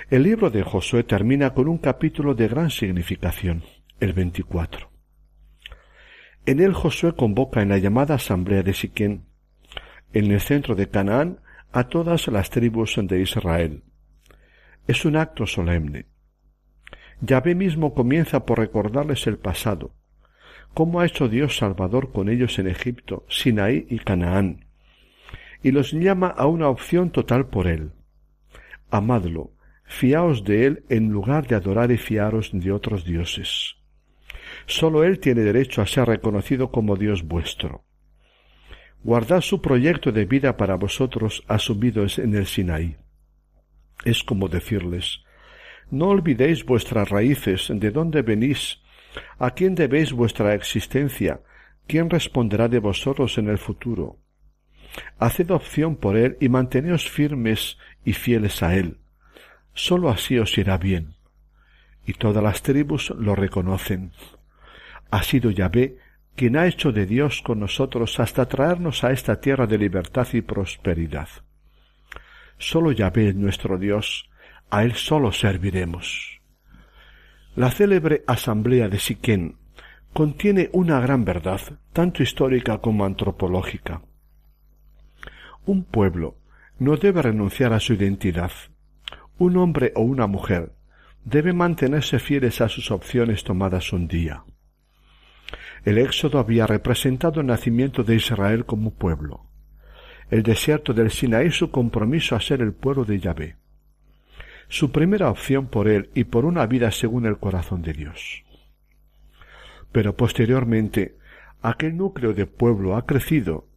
El 0.09 0.23
libro 0.23 0.49
de 0.49 0.63
Josué 0.63 1.03
termina 1.03 1.53
con 1.53 1.67
un 1.67 1.77
capítulo 1.77 2.33
de 2.33 2.47
gran 2.47 2.69
significación, 2.69 3.63
el 3.99 4.13
24. 4.13 4.89
En 6.45 6.61
él 6.61 6.73
Josué 6.73 7.13
convoca 7.13 7.61
en 7.61 7.69
la 7.69 7.77
llamada 7.77 8.15
asamblea 8.15 8.63
de 8.63 8.73
Siquén, 8.73 9.25
en 10.13 10.31
el 10.31 10.39
centro 10.39 10.75
de 10.75 10.87
Canaán, 10.87 11.41
a 11.77 11.89
todas 11.89 12.27
las 12.29 12.49
tribus 12.49 12.95
de 13.03 13.21
Israel. 13.21 13.83
Es 14.87 15.05
un 15.05 15.15
acto 15.15 15.45
solemne. 15.45 16.07
Yahvé 17.21 17.53
mismo 17.53 17.93
comienza 17.93 18.47
por 18.47 18.57
recordarles 18.57 19.27
el 19.27 19.37
pasado, 19.37 19.93
cómo 20.73 21.01
ha 21.01 21.05
hecho 21.05 21.29
Dios 21.29 21.55
Salvador 21.57 22.11
con 22.11 22.29
ellos 22.29 22.57
en 22.57 22.67
Egipto, 22.67 23.27
Sinaí 23.29 23.85
y 23.91 23.99
Canaán, 23.99 24.65
y 25.61 25.69
los 25.69 25.91
llama 25.91 26.29
a 26.29 26.47
una 26.47 26.67
opción 26.67 27.11
total 27.11 27.45
por 27.45 27.67
él. 27.67 27.91
Amadlo, 28.89 29.51
fiaos 29.83 30.43
de 30.45 30.65
él 30.65 30.83
en 30.89 31.09
lugar 31.09 31.45
de 31.45 31.53
adorar 31.53 31.91
y 31.91 31.97
fiaros 31.97 32.49
de 32.53 32.71
otros 32.71 33.05
dioses. 33.05 33.75
Sólo 34.65 35.03
él 35.03 35.19
tiene 35.19 35.41
derecho 35.41 35.83
a 35.83 35.85
ser 35.85 36.07
reconocido 36.07 36.71
como 36.71 36.95
Dios 36.95 37.21
vuestro. 37.21 37.86
Guardad 39.03 39.41
su 39.41 39.61
proyecto 39.61 40.11
de 40.11 40.25
vida 40.25 40.57
para 40.57 40.75
vosotros 40.75 41.43
asumido 41.47 42.05
en 42.17 42.35
el 42.35 42.45
Sinaí. 42.45 42.97
Es 44.03 44.23
como 44.23 44.47
decirles, 44.47 45.23
no 45.89 46.07
olvidéis 46.07 46.65
vuestras 46.65 47.09
raíces, 47.09 47.67
de 47.73 47.91
dónde 47.91 48.21
venís, 48.21 48.81
a 49.39 49.51
quién 49.51 49.75
debéis 49.75 50.11
vuestra 50.11 50.53
existencia, 50.53 51.41
quién 51.87 52.09
responderá 52.09 52.67
de 52.67 52.79
vosotros 52.79 53.37
en 53.37 53.49
el 53.49 53.57
futuro. 53.57 54.17
Haced 55.19 55.51
opción 55.51 55.95
por 55.95 56.17
él 56.17 56.37
y 56.39 56.49
manteneos 56.49 57.09
firmes 57.09 57.77
y 58.03 58.13
fieles 58.13 58.61
a 58.63 58.75
él. 58.75 58.97
Sólo 59.73 60.09
así 60.09 60.37
os 60.37 60.57
irá 60.57 60.77
bien. 60.77 61.15
Y 62.05 62.13
todas 62.13 62.43
las 62.43 62.61
tribus 62.61 63.11
lo 63.11 63.35
reconocen. 63.35 64.11
Ha 65.11 65.23
sido 65.23 65.51
Yahvé 65.51 65.97
quien 66.37 66.55
ha 66.55 66.67
hecho 66.67 66.91
de 66.91 67.07
Dios 67.07 67.41
con 67.41 67.59
nosotros 67.59 68.19
hasta 68.19 68.45
traernos 68.45 69.03
a 69.03 69.11
esta 69.11 69.41
tierra 69.41 69.65
de 69.65 69.79
libertad 69.79 70.27
y 70.33 70.41
prosperidad. 70.41 71.27
Sólo 72.59 72.91
Yahvé 72.91 73.29
es 73.29 73.35
nuestro 73.35 73.79
Dios, 73.79 74.29
a 74.69 74.83
él 74.83 74.93
sólo 74.93 75.31
serviremos. 75.31 76.39
La 77.55 77.71
célebre 77.71 78.23
asamblea 78.27 78.87
de 78.87 78.99
Siquén 78.99 79.57
contiene 80.13 80.69
una 80.73 80.99
gran 80.99 81.25
verdad, 81.25 81.59
tanto 81.91 82.21
histórica 82.21 82.77
como 82.77 83.03
antropológica. 83.03 84.03
Un 85.65 85.85
pueblo 85.85 86.37
no 86.77 86.97
debe 86.97 87.23
renunciar 87.23 87.73
a 87.73 87.79
su 87.79 87.93
identidad. 87.93 88.51
Un 89.39 89.57
hombre 89.57 89.91
o 89.95 90.01
una 90.01 90.27
mujer 90.27 90.71
debe 91.25 91.51
mantenerse 91.51 92.19
fieles 92.19 92.61
a 92.61 92.69
sus 92.69 92.91
opciones 92.91 93.43
tomadas 93.43 93.91
un 93.91 94.07
día. 94.07 94.43
El 95.83 95.97
éxodo 95.97 96.39
había 96.39 96.67
representado 96.67 97.41
el 97.41 97.47
nacimiento 97.47 98.03
de 98.03 98.15
Israel 98.15 98.65
como 98.65 98.93
pueblo. 98.93 99.45
El 100.29 100.43
desierto 100.43 100.93
del 100.93 101.11
Sinaí 101.11 101.51
su 101.51 101.71
compromiso 101.71 102.35
a 102.35 102.41
ser 102.41 102.61
el 102.61 102.73
pueblo 102.73 103.05
de 103.05 103.19
Yahvé. 103.19 103.55
Su 104.67 104.91
primera 104.91 105.29
opción 105.29 105.67
por 105.67 105.87
él 105.87 106.09
y 106.13 106.25
por 106.25 106.43
una 106.45 106.65
vida 106.65 106.91
según 106.91 107.25
el 107.25 107.37
corazón 107.37 107.81
de 107.81 107.93
Dios. 107.93 108.43
Pero 109.93 110.17
posteriormente, 110.17 111.17
aquel 111.61 111.95
núcleo 111.95 112.33
de 112.33 112.45
pueblo 112.45 112.97
ha 112.97 113.05
crecido 113.05 113.67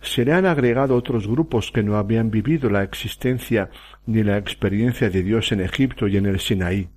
se 0.00 0.24
le 0.24 0.32
han 0.32 0.46
agregado 0.46 0.96
otros 0.96 1.28
grupos 1.28 1.70
que 1.70 1.82
no 1.82 1.96
habían 1.96 2.30
vivido 2.30 2.70
la 2.70 2.82
existencia 2.82 3.70
ni 4.06 4.22
la 4.22 4.38
experiencia 4.38 5.10
de 5.10 5.22
Dios 5.22 5.52
en 5.52 5.60
Egipto 5.60 6.08
y 6.08 6.16
en 6.16 6.26
el 6.26 6.40
Sinaí. 6.40 6.88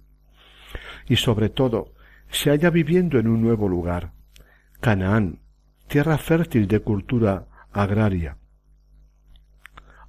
Y 1.09 1.17
sobre 1.17 1.49
todo, 1.49 1.93
se 2.29 2.49
halla 2.49 2.69
viviendo 2.69 3.19
en 3.19 3.27
un 3.27 3.41
nuevo 3.41 3.67
lugar, 3.67 4.12
Canaán, 4.83 5.39
tierra 5.87 6.17
fértil 6.17 6.67
de 6.67 6.81
cultura 6.81 7.47
agraria. 7.71 8.35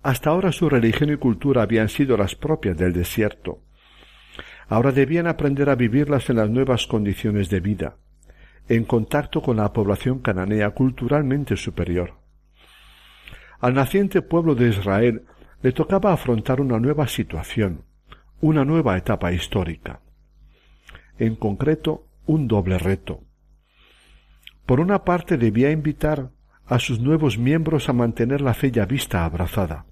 Hasta 0.03 0.31
ahora 0.31 0.51
su 0.51 0.69
religión 0.69 1.13
y 1.13 1.17
cultura 1.17 1.63
habían 1.63 1.89
sido 1.89 2.17
las 2.17 2.35
propias 2.35 2.77
del 2.77 2.93
desierto. 2.93 3.61
Ahora 4.67 4.91
debían 4.91 5.29
aprender 5.29 5.71
a 5.71 5.77
vivirlas 5.77 6.29
en 6.29 6.39
las 6.39 6.51
nuevas 6.51 6.89
condiciones 6.89 7.51
de 7.51 7.61
vida, 7.61 7.99
en 8.69 8.83
contacto 8.83 9.43
con 9.43 9.59
la 9.59 9.73
población 9.73 10.19
cananea 10.19 10.71
culturalmente 10.71 11.57
superior. 11.57 12.15
al 13.61 13.75
naciente 13.75 14.23
pueblo 14.23 14.57
de 14.57 14.71
Israel 14.71 15.23
le 15.63 15.71
tocaba 15.71 16.13
afrontar 16.13 16.61
una 16.61 16.81
nueva 16.81 17.07
situación, 17.07 17.85
una 18.41 18.65
nueva 18.65 18.97
etapa 18.97 19.33
histórica. 19.33 20.01
En 21.17 21.37
concreto, 21.37 22.09
un 22.27 22.49
doble 22.49 22.77
reto. 22.77 23.23
Por 24.67 24.81
una 24.81 25.05
parte 25.05 25.37
debía 25.37 25.71
invitar 25.71 26.31
a 26.67 26.79
sus 26.79 26.99
nuevos 27.01 27.39
miembros 27.39 27.89
a 27.89 27.93
mantener 27.93 28.41
la 28.41 28.55
fe 28.55 28.71
ya 28.71 28.87
vista 28.87 29.25
abrazada. 29.25 29.85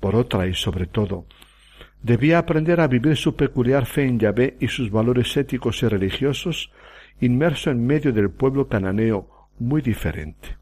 Por 0.00 0.14
otra 0.14 0.46
y 0.46 0.54
sobre 0.54 0.86
todo, 0.86 1.26
debía 2.02 2.38
aprender 2.38 2.80
a 2.80 2.88
vivir 2.88 3.16
su 3.16 3.34
peculiar 3.34 3.86
fe 3.86 4.04
en 4.04 4.18
Yahvé 4.18 4.56
y 4.60 4.68
sus 4.68 4.90
valores 4.90 5.36
éticos 5.36 5.82
y 5.82 5.88
religiosos 5.88 6.70
inmerso 7.20 7.70
en 7.70 7.86
medio 7.86 8.12
del 8.12 8.30
pueblo 8.30 8.68
cananeo 8.68 9.48
muy 9.58 9.80
diferente. 9.80 10.58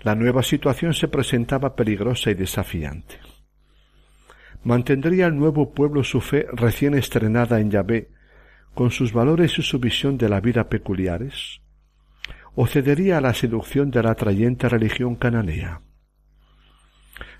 La 0.00 0.14
nueva 0.14 0.42
situación 0.42 0.92
se 0.92 1.08
presentaba 1.08 1.76
peligrosa 1.76 2.30
y 2.30 2.34
desafiante. 2.34 3.20
¿Mantendría 4.64 5.26
el 5.26 5.36
nuevo 5.36 5.72
pueblo 5.72 6.02
su 6.02 6.20
fe 6.20 6.46
recién 6.52 6.94
estrenada 6.94 7.60
en 7.60 7.70
Yahvé, 7.70 8.08
con 8.76 8.90
sus 8.90 9.14
valores 9.14 9.58
y 9.58 9.62
su 9.62 9.80
visión 9.80 10.18
de 10.18 10.28
la 10.28 10.40
vida 10.40 10.68
peculiares? 10.68 11.62
¿O 12.54 12.66
cedería 12.66 13.16
a 13.18 13.20
la 13.22 13.32
seducción 13.32 13.90
de 13.90 14.02
la 14.02 14.10
atrayente 14.10 14.68
religión 14.68 15.16
cananea? 15.16 15.80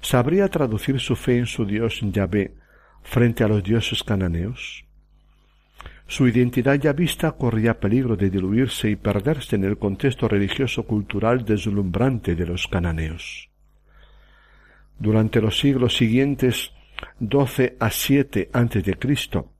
¿Sabría 0.00 0.48
traducir 0.48 0.98
su 0.98 1.14
fe 1.14 1.36
en 1.36 1.46
su 1.46 1.66
Dios 1.66 2.00
Yahvé 2.00 2.54
frente 3.02 3.44
a 3.44 3.48
los 3.48 3.62
dioses 3.62 4.02
cananeos? 4.02 4.86
Su 6.06 6.26
identidad 6.26 6.76
ya 6.76 6.94
vista 6.94 7.32
corría 7.32 7.80
peligro 7.80 8.16
de 8.16 8.30
diluirse 8.30 8.88
y 8.88 8.96
perderse 8.96 9.56
en 9.56 9.64
el 9.64 9.76
contexto 9.76 10.28
religioso-cultural 10.28 11.44
deslumbrante 11.44 12.34
de 12.34 12.46
los 12.46 12.66
cananeos. 12.66 13.50
Durante 14.98 15.42
los 15.42 15.58
siglos 15.58 15.96
siguientes, 15.96 16.72
doce 17.18 17.76
a 17.78 17.90
siete 17.90 18.48
antes 18.54 18.82
de 18.84 18.94
Cristo, 18.94 19.55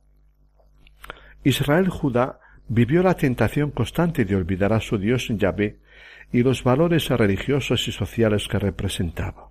Israel 1.47 1.91
Judá 1.91 2.41
vivió 2.67 3.05
la 3.05 3.15
tentación 3.15 3.71
constante 3.71 4.25
de 4.25 4.35
olvidar 4.35 4.73
a 4.73 4.81
su 4.81 4.99
Dios 4.99 5.29
Yahvé 5.29 5.79
y 6.33 6.43
los 6.43 6.65
valores 6.65 7.09
religiosos 7.09 7.87
y 7.87 7.93
sociales 7.93 8.49
que 8.49 8.59
representaba. 8.59 9.51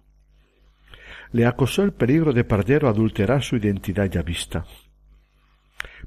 Le 1.32 1.46
acosó 1.46 1.84
el 1.84 1.94
peligro 1.94 2.34
de 2.34 2.44
perder 2.44 2.84
o 2.84 2.90
adulterar 2.90 3.44
su 3.44 3.56
identidad 3.56 4.12
ya 4.12 4.24
vista. 4.24 4.66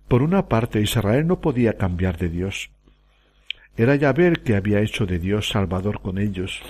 Por 0.09 0.21
una 0.21 0.47
parte, 0.47 0.79
Israel 0.83 1.27
no 1.27 1.41
podía 1.41 1.79
cambiar 1.79 2.19
de 2.19 2.29
Dios. 2.29 2.71
Era 3.75 3.97
Yahvé 3.97 4.27
el 4.27 4.43
que 4.43 4.57
había 4.57 4.81
hecho 4.81 5.07
de 5.07 5.19
Dios 5.19 5.49
Salvador 5.49 6.03
con 6.03 6.19
ellos, 6.19 6.61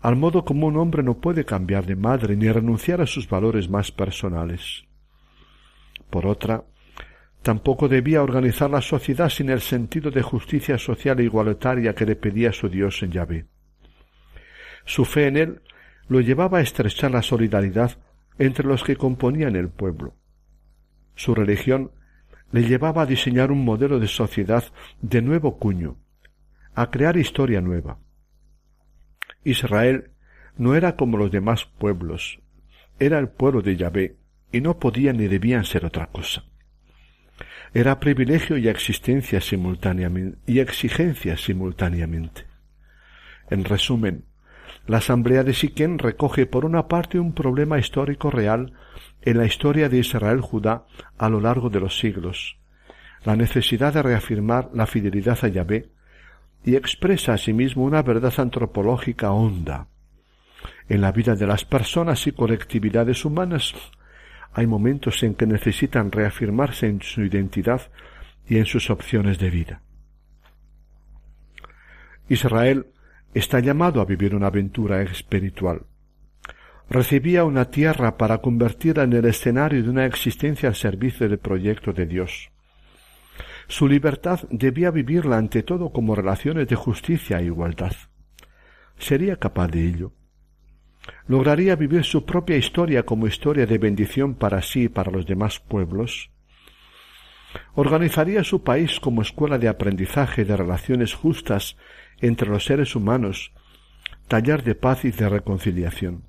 al 0.00 0.16
modo 0.16 0.46
como 0.46 0.66
un 0.66 0.78
hombre 0.78 1.02
no 1.02 1.18
puede 1.18 1.44
cambiar 1.44 1.84
de 1.84 1.96
madre 1.96 2.36
ni 2.36 2.50
renunciar 2.50 3.02
a 3.02 3.06
sus 3.06 3.28
valores 3.28 3.68
más 3.68 3.92
personales. 3.92 4.86
Por 6.08 6.24
otra, 6.24 6.64
tampoco 7.46 7.86
debía 7.86 8.24
organizar 8.24 8.68
la 8.68 8.80
sociedad 8.80 9.28
sin 9.28 9.50
el 9.50 9.60
sentido 9.60 10.10
de 10.10 10.20
justicia 10.20 10.78
social 10.78 11.20
e 11.20 11.22
igualitaria 11.22 11.94
que 11.94 12.04
le 12.04 12.16
pedía 12.16 12.52
su 12.52 12.68
Dios 12.68 13.00
en 13.04 13.12
Yahvé. 13.12 13.46
Su 14.84 15.04
fe 15.04 15.28
en 15.28 15.36
él 15.36 15.62
lo 16.08 16.20
llevaba 16.20 16.58
a 16.58 16.62
estrechar 16.62 17.12
la 17.12 17.22
solidaridad 17.22 17.98
entre 18.40 18.66
los 18.66 18.82
que 18.82 18.96
componían 18.96 19.54
el 19.54 19.68
pueblo. 19.68 20.16
Su 21.14 21.36
religión 21.36 21.92
le 22.50 22.64
llevaba 22.64 23.02
a 23.02 23.06
diseñar 23.06 23.52
un 23.52 23.64
modelo 23.64 24.00
de 24.00 24.08
sociedad 24.08 24.64
de 25.00 25.22
nuevo 25.22 25.56
cuño, 25.56 25.98
a 26.74 26.90
crear 26.90 27.16
historia 27.16 27.60
nueva. 27.60 28.00
Israel 29.44 30.10
no 30.56 30.74
era 30.74 30.96
como 30.96 31.16
los 31.16 31.30
demás 31.30 31.64
pueblos, 31.64 32.40
era 32.98 33.20
el 33.20 33.28
pueblo 33.28 33.62
de 33.62 33.76
Yahvé, 33.76 34.16
y 34.50 34.60
no 34.60 34.80
podían 34.80 35.18
ni 35.18 35.28
debían 35.28 35.64
ser 35.64 35.84
otra 35.84 36.08
cosa. 36.08 36.42
Era 37.76 38.00
privilegio 38.00 38.56
y 38.56 38.68
existencia 38.68 39.38
simultáneamente, 39.42 40.38
y 40.46 40.60
exigencia 40.60 41.36
simultáneamente. 41.36 42.46
En 43.50 43.64
resumen, 43.64 44.24
la 44.86 44.96
Asamblea 44.96 45.44
de 45.44 45.52
Siquén 45.52 45.98
recoge 45.98 46.46
por 46.46 46.64
una 46.64 46.88
parte 46.88 47.20
un 47.20 47.34
problema 47.34 47.78
histórico 47.78 48.30
real 48.30 48.72
en 49.20 49.36
la 49.36 49.44
historia 49.44 49.90
de 49.90 49.98
Israel 49.98 50.40
Judá 50.40 50.86
a 51.18 51.28
lo 51.28 51.38
largo 51.38 51.68
de 51.68 51.80
los 51.80 51.98
siglos, 51.98 52.56
la 53.26 53.36
necesidad 53.36 53.92
de 53.92 54.02
reafirmar 54.02 54.70
la 54.72 54.86
fidelidad 54.86 55.38
a 55.42 55.48
Yahvé 55.48 55.90
y 56.64 56.76
expresa 56.76 57.34
asimismo 57.34 57.84
una 57.84 58.00
verdad 58.00 58.32
antropológica 58.38 59.32
honda. 59.32 59.88
En 60.88 61.02
la 61.02 61.12
vida 61.12 61.34
de 61.34 61.46
las 61.46 61.66
personas 61.66 62.26
y 62.26 62.32
colectividades 62.32 63.26
humanas 63.26 63.74
hay 64.56 64.66
momentos 64.66 65.22
en 65.22 65.34
que 65.34 65.46
necesitan 65.46 66.10
reafirmarse 66.10 66.86
en 66.86 67.02
su 67.02 67.20
identidad 67.20 67.82
y 68.48 68.56
en 68.56 68.64
sus 68.64 68.88
opciones 68.88 69.38
de 69.38 69.50
vida. 69.50 69.82
Israel 72.30 72.86
está 73.34 73.60
llamado 73.60 74.00
a 74.00 74.06
vivir 74.06 74.34
una 74.34 74.46
aventura 74.46 75.02
espiritual. 75.02 75.82
Recibía 76.88 77.44
una 77.44 77.66
tierra 77.66 78.16
para 78.16 78.38
convertirla 78.38 79.02
en 79.02 79.12
el 79.12 79.26
escenario 79.26 79.82
de 79.82 79.90
una 79.90 80.06
existencia 80.06 80.70
al 80.70 80.74
servicio 80.74 81.28
del 81.28 81.38
proyecto 81.38 81.92
de 81.92 82.06
Dios. 82.06 82.50
Su 83.68 83.86
libertad 83.86 84.40
debía 84.50 84.90
vivirla 84.90 85.36
ante 85.36 85.64
todo 85.64 85.90
como 85.90 86.14
relaciones 86.14 86.66
de 86.66 86.76
justicia 86.76 87.40
e 87.40 87.44
igualdad. 87.44 87.92
¿Sería 88.96 89.36
capaz 89.36 89.68
de 89.68 89.86
ello? 89.86 90.12
¿Lograría 91.28 91.76
vivir 91.76 92.04
su 92.04 92.24
propia 92.24 92.56
historia 92.56 93.04
como 93.04 93.26
historia 93.26 93.66
de 93.66 93.78
bendición 93.78 94.34
para 94.34 94.62
sí 94.62 94.84
y 94.84 94.88
para 94.88 95.10
los 95.10 95.26
demás 95.26 95.60
pueblos? 95.60 96.30
¿Organizaría 97.74 98.44
su 98.44 98.62
país 98.62 99.00
como 99.00 99.22
escuela 99.22 99.58
de 99.58 99.68
aprendizaje 99.68 100.44
de 100.44 100.56
relaciones 100.56 101.14
justas 101.14 101.76
entre 102.20 102.48
los 102.48 102.64
seres 102.64 102.96
humanos, 102.96 103.52
taller 104.28 104.62
de 104.62 104.74
paz 104.74 105.04
y 105.04 105.10
de 105.10 105.28
reconciliación. 105.28 106.24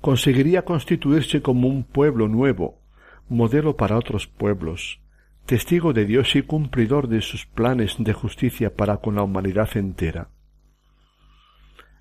Conseguiría 0.00 0.64
constituirse 0.64 1.42
como 1.42 1.68
un 1.68 1.84
pueblo 1.84 2.28
nuevo, 2.28 2.80
modelo 3.28 3.76
para 3.76 3.96
otros 3.96 4.26
pueblos, 4.26 5.00
testigo 5.46 5.92
de 5.92 6.04
Dios 6.06 6.34
y 6.34 6.42
cumplidor 6.42 7.08
de 7.08 7.22
sus 7.22 7.46
planes 7.46 7.96
de 7.98 8.12
justicia 8.12 8.74
para 8.74 8.98
con 8.98 9.14
la 9.14 9.22
humanidad 9.22 9.76
entera. 9.76 10.28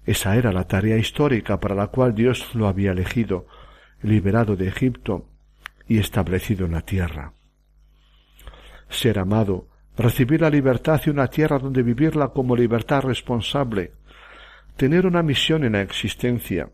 Esa 0.06 0.36
era 0.36 0.52
la 0.52 0.68
tarea 0.68 0.98
histórica 0.98 1.60
para 1.60 1.76
la 1.76 1.88
cual 1.88 2.16
Dios 2.16 2.56
lo 2.56 2.68
había 2.68 2.92
elegido, 2.92 3.48
liberado 4.02 4.56
de 4.56 4.68
Egipto 4.68 5.28
y 5.88 6.00
establecido 6.00 6.66
en 6.66 6.72
la 6.72 6.82
tierra. 6.82 7.34
Ser 8.90 9.20
amado, 9.20 9.68
recibir 9.98 10.42
la 10.42 10.50
libertad 10.50 11.02
y 11.06 11.10
una 11.10 11.28
tierra 11.28 11.60
donde 11.60 11.84
vivirla 11.84 12.30
como 12.30 12.56
libertad 12.56 13.02
responsable, 13.04 13.92
tener 14.76 15.06
una 15.06 15.22
misión 15.22 15.64
en 15.64 15.74
la 15.74 15.82
existencia. 15.82 16.70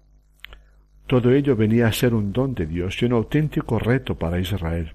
Todo 1.07 1.31
ello 1.31 1.55
venía 1.55 1.87
a 1.87 1.93
ser 1.93 2.13
un 2.13 2.31
don 2.31 2.53
de 2.53 2.65
Dios 2.65 3.01
y 3.01 3.05
un 3.05 3.13
auténtico 3.13 3.79
reto 3.79 4.15
para 4.15 4.39
Israel. 4.39 4.93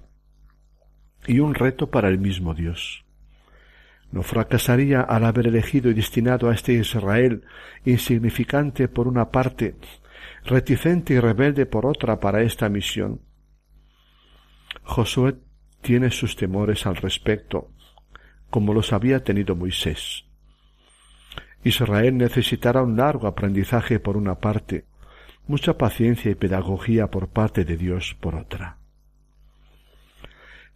Y 1.25 1.39
un 1.39 1.55
reto 1.55 1.89
para 1.89 2.09
el 2.09 2.19
mismo 2.19 2.53
Dios. 2.53 3.05
No 4.13 4.21
fracasaría 4.21 5.01
al 5.01 5.25
haber 5.25 5.47
elegido 5.47 5.89
y 5.89 5.95
destinado 5.95 6.47
a 6.47 6.53
este 6.53 6.73
Israel, 6.73 7.45
insignificante 7.83 8.87
por 8.87 9.07
una 9.07 9.31
parte, 9.31 9.75
reticente 10.45 11.15
y 11.15 11.19
rebelde 11.19 11.65
por 11.65 11.87
otra 11.87 12.19
para 12.19 12.43
esta 12.43 12.69
misión. 12.69 13.21
Josué 14.83 15.37
tiene 15.81 16.11
sus 16.11 16.35
temores 16.35 16.85
al 16.85 16.95
respecto, 16.95 17.71
como 18.51 18.75
los 18.75 18.93
había 18.93 19.23
tenido 19.23 19.55
Moisés. 19.55 20.25
Israel 21.63 22.15
necesitará 22.15 22.83
un 22.83 22.95
largo 22.95 23.25
aprendizaje 23.25 23.99
por 23.99 24.15
una 24.15 24.35
parte, 24.35 24.85
mucha 25.47 25.75
paciencia 25.75 26.29
y 26.29 26.35
pedagogía 26.35 27.07
por 27.07 27.29
parte 27.29 27.65
de 27.65 27.77
Dios 27.77 28.15
por 28.21 28.35
otra. 28.35 28.77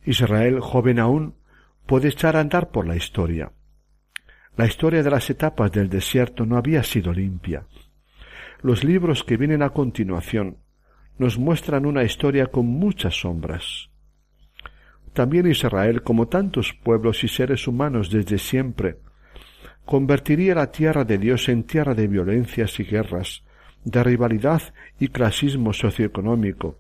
Israel, 0.06 0.60
joven 0.60 0.98
aún, 0.98 1.37
puede 1.88 2.10
echar 2.10 2.36
a 2.36 2.42
andar 2.42 2.70
por 2.70 2.86
la 2.86 2.96
historia. 2.96 3.52
La 4.56 4.66
historia 4.66 5.02
de 5.02 5.10
las 5.10 5.30
etapas 5.30 5.72
del 5.72 5.90
desierto 5.90 6.46
no 6.46 6.58
había 6.58 6.84
sido 6.84 7.14
limpia. 7.14 7.66
Los 8.62 8.84
libros 8.84 9.24
que 9.24 9.38
vienen 9.38 9.62
a 9.62 9.70
continuación 9.70 10.58
nos 11.18 11.38
muestran 11.38 11.86
una 11.86 12.04
historia 12.04 12.48
con 12.48 12.66
muchas 12.66 13.22
sombras. 13.22 13.90
También 15.14 15.48
Israel, 15.48 16.04
como 16.04 16.28
tantos 16.28 16.74
pueblos 16.74 17.24
y 17.24 17.28
seres 17.28 17.68
humanos 17.68 18.12
desde 18.12 18.38
siempre, 18.38 19.00
convertiría 19.86 20.54
la 20.54 20.72
tierra 20.72 21.06
de 21.06 21.18
Dios 21.18 21.50
en 21.50 21.64
tierra 21.64 21.96
de 21.96 22.08
violencias 22.08 22.80
y 22.80 22.84
guerras, 22.84 23.44
de 23.84 24.04
rivalidad 24.04 24.62
y 25.00 25.08
clasismo 25.08 25.74
socioeconómico, 25.74 26.80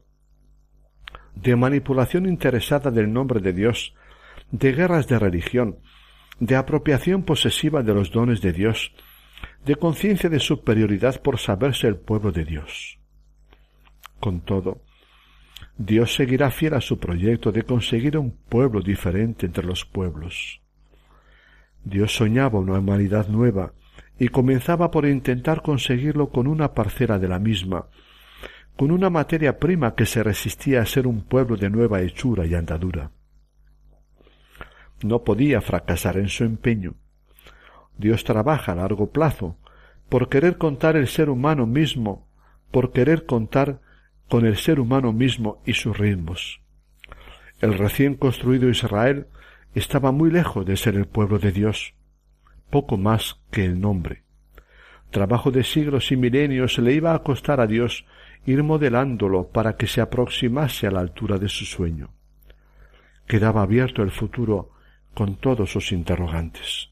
de 1.35 1.55
manipulación 1.55 2.27
interesada 2.27 2.91
del 2.91 3.11
nombre 3.11 3.39
de 3.39 3.53
Dios, 3.53 3.95
de 4.51 4.71
guerras 4.73 5.07
de 5.07 5.19
religión, 5.19 5.77
de 6.39 6.55
apropiación 6.55 7.23
posesiva 7.23 7.83
de 7.83 7.93
los 7.93 8.11
dones 8.11 8.41
de 8.41 8.53
Dios 8.53 8.93
de 9.65 9.75
conciencia 9.75 10.29
de 10.29 10.39
superioridad 10.39 11.21
por 11.21 11.39
saberse 11.39 11.87
el 11.87 11.97
pueblo 11.97 12.31
de 12.31 12.45
Dios. 12.45 12.99
Con 14.19 14.41
todo, 14.41 14.81
Dios 15.77 16.15
seguirá 16.15 16.49
fiel 16.51 16.73
a 16.73 16.81
su 16.81 16.99
proyecto 16.99 17.51
de 17.51 17.63
conseguir 17.63 18.17
un 18.17 18.31
pueblo 18.31 18.81
diferente 18.81 19.45
entre 19.45 19.65
los 19.65 19.85
pueblos. 19.85 20.61
Dios 21.83 22.15
soñaba 22.15 22.59
una 22.59 22.79
humanidad 22.79 23.27
nueva 23.27 23.73
y 24.17 24.29
comenzaba 24.29 24.89
por 24.89 25.05
intentar 25.05 25.61
conseguirlo 25.61 26.29
con 26.29 26.47
una 26.47 26.73
parcela 26.73 27.19
de 27.19 27.27
la 27.27 27.39
misma, 27.39 27.87
con 28.75 28.91
una 28.91 29.09
materia 29.09 29.59
prima 29.59 29.95
que 29.95 30.05
se 30.05 30.23
resistía 30.23 30.81
a 30.81 30.85
ser 30.85 31.07
un 31.07 31.23
pueblo 31.23 31.57
de 31.57 31.69
nueva 31.69 32.01
hechura 32.01 32.45
y 32.45 32.55
andadura. 32.55 33.11
No 35.01 35.23
podía 35.23 35.61
fracasar 35.61 36.17
en 36.17 36.29
su 36.29 36.43
empeño. 36.43 36.95
Dios 37.97 38.23
trabaja 38.23 38.71
a 38.71 38.75
largo 38.75 39.11
plazo, 39.11 39.57
por 40.09 40.29
querer 40.29 40.57
contar 40.57 40.95
el 40.95 41.07
ser 41.07 41.29
humano 41.29 41.65
mismo, 41.65 42.27
por 42.71 42.91
querer 42.91 43.25
contar 43.25 43.81
con 44.29 44.45
el 44.45 44.57
ser 44.57 44.79
humano 44.79 45.13
mismo 45.13 45.61
y 45.65 45.73
sus 45.73 45.97
ritmos. 45.97 46.61
El 47.59 47.77
recién 47.77 48.15
construido 48.15 48.69
Israel 48.69 49.27
estaba 49.73 50.11
muy 50.11 50.31
lejos 50.31 50.65
de 50.65 50.77
ser 50.77 50.95
el 50.95 51.07
pueblo 51.07 51.39
de 51.39 51.51
Dios, 51.51 51.93
poco 52.69 52.97
más 52.97 53.41
que 53.51 53.65
el 53.65 53.79
nombre. 53.79 54.23
Trabajo 55.11 55.51
de 55.51 55.63
siglos 55.63 56.11
y 56.11 56.17
milenios 56.17 56.77
le 56.79 56.93
iba 56.93 57.13
a 57.13 57.23
costar 57.23 57.61
a 57.61 57.67
Dios 57.67 58.05
ir 58.45 58.63
modelándolo 58.63 59.49
para 59.49 59.75
que 59.75 59.87
se 59.87 60.01
aproximase 60.01 60.87
a 60.87 60.91
la 60.91 60.99
altura 60.99 61.37
de 61.37 61.49
su 61.49 61.65
sueño. 61.65 62.11
Quedaba 63.25 63.61
abierto 63.61 64.03
el 64.03 64.11
futuro 64.11 64.71
con 65.18 65.38
todos 65.38 65.72
sus 65.72 65.93
interrogantes. 65.93 66.91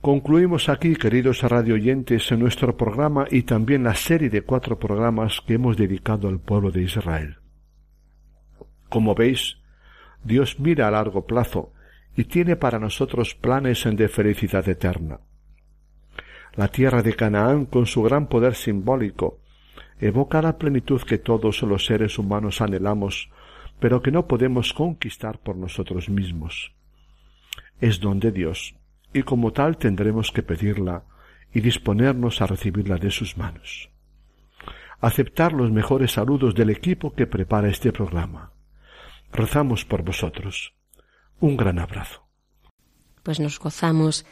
Concluimos 0.00 0.68
aquí, 0.68 0.94
queridos 0.94 1.42
radioyentes, 1.42 2.30
en 2.30 2.38
nuestro 2.38 2.76
programa 2.76 3.26
y 3.28 3.42
también 3.42 3.82
la 3.82 3.96
serie 3.96 4.30
de 4.30 4.42
cuatro 4.42 4.78
programas 4.78 5.40
que 5.44 5.54
hemos 5.54 5.76
dedicado 5.76 6.28
al 6.28 6.38
pueblo 6.38 6.70
de 6.70 6.82
Israel. 6.82 7.38
Como 8.88 9.16
veis, 9.16 9.56
Dios 10.22 10.60
mira 10.60 10.86
a 10.86 10.92
largo 10.92 11.26
plazo 11.26 11.72
y 12.16 12.26
tiene 12.26 12.54
para 12.54 12.78
nosotros 12.78 13.34
planes 13.34 13.88
de 13.90 14.08
felicidad 14.08 14.68
eterna. 14.68 15.18
La 16.54 16.68
tierra 16.68 17.02
de 17.02 17.14
Canaán, 17.14 17.66
con 17.66 17.86
su 17.86 18.04
gran 18.04 18.28
poder 18.28 18.54
simbólico, 18.54 19.40
evoca 19.98 20.40
la 20.40 20.58
plenitud 20.58 21.02
que 21.02 21.18
todos 21.18 21.60
los 21.62 21.86
seres 21.86 22.20
humanos 22.20 22.60
anhelamos, 22.60 23.30
pero 23.78 24.02
que 24.02 24.10
no 24.10 24.26
podemos 24.26 24.72
conquistar 24.72 25.38
por 25.38 25.56
nosotros 25.56 26.08
mismos. 26.08 26.72
Es 27.80 28.00
don 28.00 28.20
de 28.20 28.32
Dios 28.32 28.74
y 29.12 29.22
como 29.22 29.52
tal 29.52 29.76
tendremos 29.76 30.32
que 30.32 30.42
pedirla 30.42 31.04
y 31.52 31.60
disponernos 31.60 32.40
a 32.40 32.46
recibirla 32.46 32.96
de 32.96 33.10
sus 33.10 33.36
manos. 33.36 33.90
Aceptar 35.00 35.52
los 35.52 35.70
mejores 35.70 36.12
saludos 36.12 36.54
del 36.54 36.70
equipo 36.70 37.14
que 37.14 37.26
prepara 37.26 37.68
este 37.68 37.92
programa. 37.92 38.52
Rezamos 39.32 39.84
por 39.84 40.02
vosotros. 40.02 40.74
Un 41.40 41.56
gran 41.56 41.78
abrazo. 41.78 42.26
Pues 43.22 43.40
nos 43.40 43.58
gozamos 43.58 44.24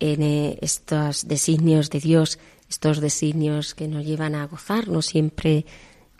en 0.00 0.22
eh, 0.22 0.58
estos 0.60 1.28
designios 1.28 1.88
de 1.90 2.00
Dios, 2.00 2.38
estos 2.68 3.00
designios 3.00 3.74
que 3.74 3.88
nos 3.88 4.04
llevan 4.04 4.34
a 4.34 4.46
gozarnos 4.46 5.06
siempre 5.06 5.64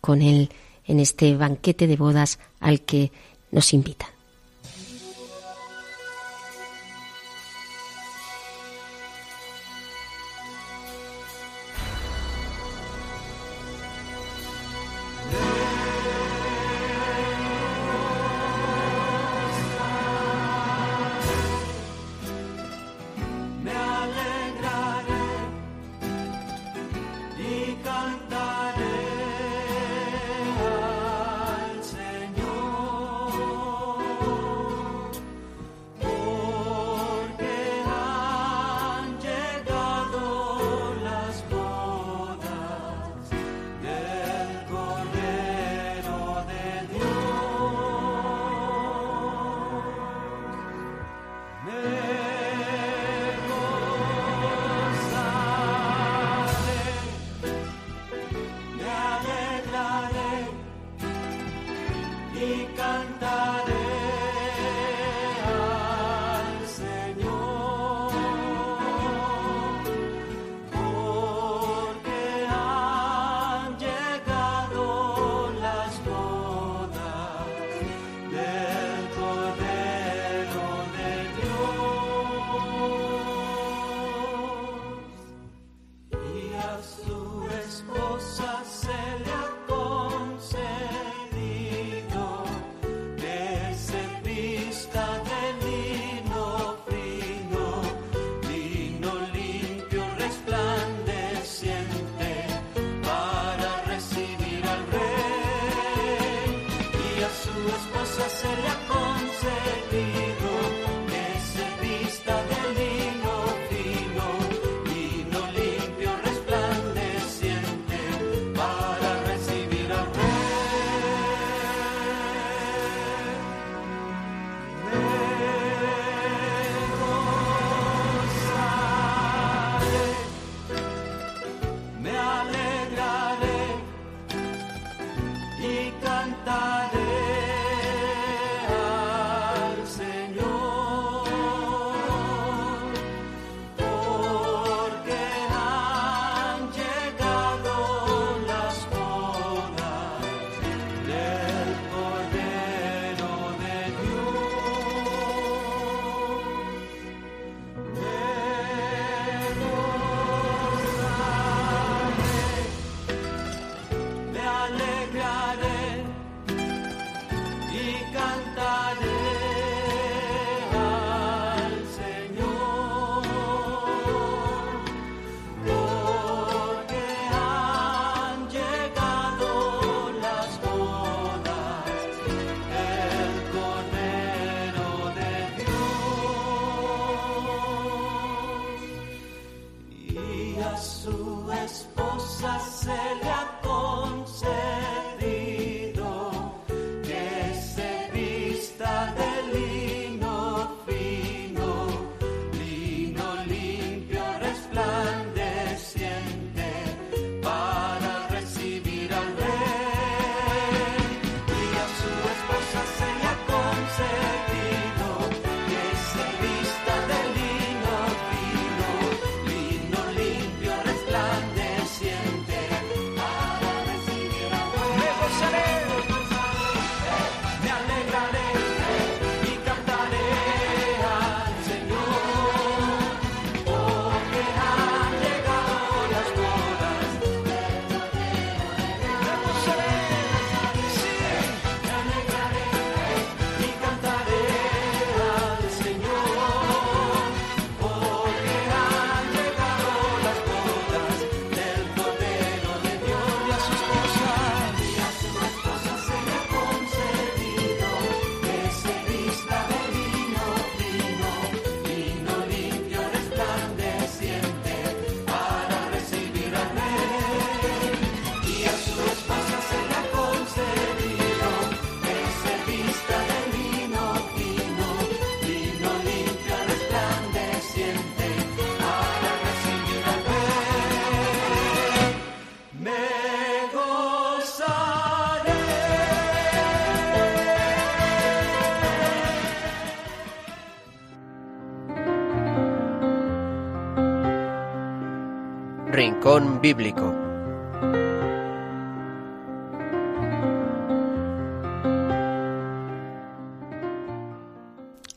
con 0.01 0.23
Él 0.23 0.49
en 0.87 1.01
este 1.01 1.37
banquete 1.37 1.87
de 1.87 1.97
bodas 1.97 2.39
al 2.61 2.80
que 2.80 3.12
nos 3.51 3.72
invita. 3.72 4.07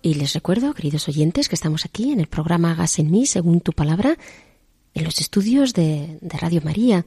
Y 0.01 0.14
les 0.14 0.34
recuerdo, 0.34 0.74
queridos 0.74 1.08
oyentes, 1.08 1.49
que 1.49 1.56
estamos 1.56 1.86
aquí 1.86 2.12
en 2.12 2.20
el 2.20 2.28
programa 2.28 2.72
Hagas 2.72 2.99
en 2.99 3.10
mí, 3.10 3.26
según 3.26 3.62
tu 3.62 3.72
palabra, 3.72 4.18
en 4.93 5.03
los 5.03 5.20
estudios 5.20 5.74
de, 5.74 6.20
de 6.22 6.38
Radio 6.38 6.62
María, 6.64 7.06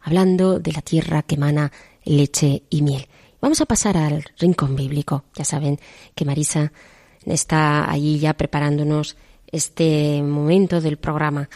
hablando 0.00 0.58
de 0.58 0.72
la 0.72 0.80
tierra 0.80 1.22
que 1.22 1.34
emana 1.34 1.72
leche 2.04 2.62
y 2.70 2.82
miel. 2.82 3.06
Vamos 3.40 3.60
a 3.60 3.66
pasar 3.66 3.96
al 3.96 4.24
rincón 4.38 4.76
bíblico. 4.76 5.24
Ya 5.34 5.44
saben 5.44 5.78
que 6.14 6.24
Marisa 6.24 6.72
está 7.26 7.90
allí 7.90 8.18
ya 8.18 8.34
preparándonos 8.34 9.16
este 9.48 10.22
momento 10.22 10.80
del 10.80 10.96
programa. 10.96 11.50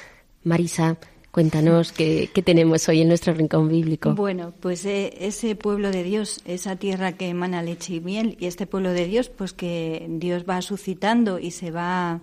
Marisa, 0.44 0.98
Cuéntanos 1.36 1.92
qué, 1.92 2.30
tenemos 2.42 2.88
hoy 2.88 3.02
en 3.02 3.08
nuestro 3.08 3.34
rincón 3.34 3.68
bíblico. 3.68 4.14
Bueno, 4.14 4.54
pues 4.58 4.86
eh, 4.86 5.12
ese 5.20 5.54
pueblo 5.54 5.90
de 5.90 6.02
Dios, 6.02 6.40
esa 6.46 6.76
tierra 6.76 7.12
que 7.12 7.28
emana 7.28 7.62
leche 7.62 7.92
y 7.92 8.00
miel, 8.00 8.38
y 8.40 8.46
este 8.46 8.66
pueblo 8.66 8.92
de 8.92 9.04
Dios, 9.04 9.28
pues 9.28 9.52
que 9.52 10.06
Dios 10.08 10.46
va 10.48 10.62
suscitando 10.62 11.38
y 11.38 11.50
se 11.50 11.70
va, 11.70 12.22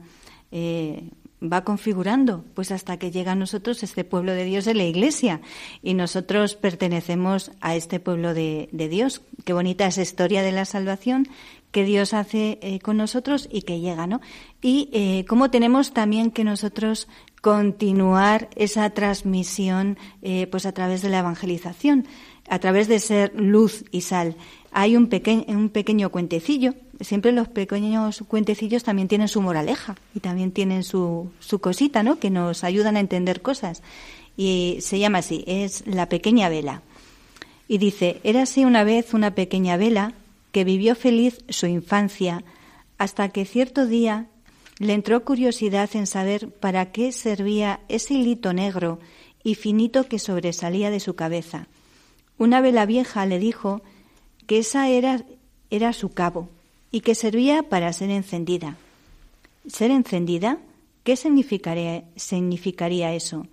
eh, 0.52 1.12
va 1.44 1.64
configurando, 1.64 2.44
pues 2.56 2.72
hasta 2.72 2.98
que 2.98 3.12
llega 3.12 3.34
a 3.34 3.36
nosotros 3.36 3.84
este 3.84 4.04
pueblo 4.04 4.32
de 4.32 4.46
Dios 4.46 4.66
de 4.66 4.74
la 4.74 4.86
Iglesia. 4.86 5.42
Y 5.84 5.94
nosotros 5.94 6.56
pertenecemos 6.56 7.52
a 7.62 7.76
este 7.76 8.00
pueblo 8.00 8.34
de, 8.34 8.68
Dios. 8.72 9.22
Qué 9.46 9.54
bonita 9.54 9.86
esa 9.86 10.02
historia 10.02 10.42
de 10.42 10.54
la 10.54 10.66
salvación 10.66 11.28
que 11.70 11.86
Dios 11.86 12.16
hace 12.16 12.58
eh, 12.64 12.80
con 12.80 12.98
nosotros 12.98 13.48
y 13.52 13.62
que 13.62 13.80
llega, 13.80 14.08
¿no? 14.08 14.22
Y 14.60 15.26
cómo 15.28 15.52
tenemos 15.52 15.94
también 15.94 16.32
que 16.32 16.44
nosotros 16.44 17.08
continuar 17.44 18.48
esa 18.56 18.90
transmisión 18.92 19.98
eh, 20.22 20.48
pues 20.48 20.66
a 20.66 20.72
través 20.72 21.02
de 21.02 21.10
la 21.10 21.20
evangelización, 21.20 22.08
a 22.48 22.58
través 22.60 22.88
de 22.88 23.00
ser 23.00 23.34
luz 23.36 23.84
y 23.92 24.00
sal. 24.00 24.38
Hay 24.72 24.96
un, 24.96 25.08
pequeño, 25.08 25.44
un 25.50 25.68
pequeño 25.68 26.10
cuentecillo, 26.10 26.74
siempre 27.02 27.34
los 27.34 27.50
pequeños 27.50 28.24
cuentecillos 28.30 28.86
también 28.86 29.10
tienen 29.10 29.28
su 29.28 29.42
moraleja 29.42 29.98
y 30.16 30.22
también 30.22 30.54
tienen 30.54 30.84
su, 30.84 31.32
su 31.40 31.60
cosita, 31.60 32.02
¿no? 32.02 32.18
Que 32.18 32.30
nos 32.30 32.64
ayudan 32.64 32.96
a 32.96 33.02
entender 33.02 33.42
cosas. 33.42 33.84
Y 34.38 34.78
se 34.80 35.00
llama 35.00 35.18
así, 35.18 35.44
es 35.46 35.86
La 35.86 36.08
pequeña 36.08 36.48
vela. 36.48 36.82
Y 37.68 37.78
dice, 37.78 38.22
érase 38.24 38.66
una 38.66 38.86
vez 38.86 39.14
una 39.14 39.36
pequeña 39.36 39.76
vela 39.76 40.14
que 40.54 40.64
vivió 40.64 40.96
feliz 40.96 41.44
su 41.50 41.68
infancia 41.68 42.46
hasta 42.98 43.28
que 43.28 43.44
cierto 43.44 43.86
día 43.86 44.28
le 44.80 44.94
entró 44.94 45.24
curiosidad 45.24 45.90
en 45.94 46.08
saber 46.08 46.50
para 46.50 46.92
qué 46.92 47.12
servía 47.12 47.82
ese 47.90 48.16
hilito 48.16 48.54
negro 48.54 49.00
y 49.44 49.56
finito 49.56 50.08
que 50.08 50.20
sobresalía 50.20 50.90
de 50.90 51.00
su 51.00 51.16
cabeza. 51.16 51.68
Una 52.38 52.62
vela 52.62 52.86
vieja 52.86 53.26
le 53.26 53.40
dijo 53.40 53.82
que 54.48 54.60
esa 54.60 54.90
era, 54.90 55.24
era 55.70 55.94
su 55.94 56.10
cabo 56.10 56.50
y 56.92 57.02
que 57.02 57.16
servía 57.16 57.64
para 57.64 57.92
ser 57.94 58.10
encendida. 58.10 58.78
¿Ser 59.68 59.92
encendida? 59.92 60.60
¿Qué 61.04 61.16
significaría, 61.16 62.04
significaría 62.16 63.14
eso? 63.14 63.48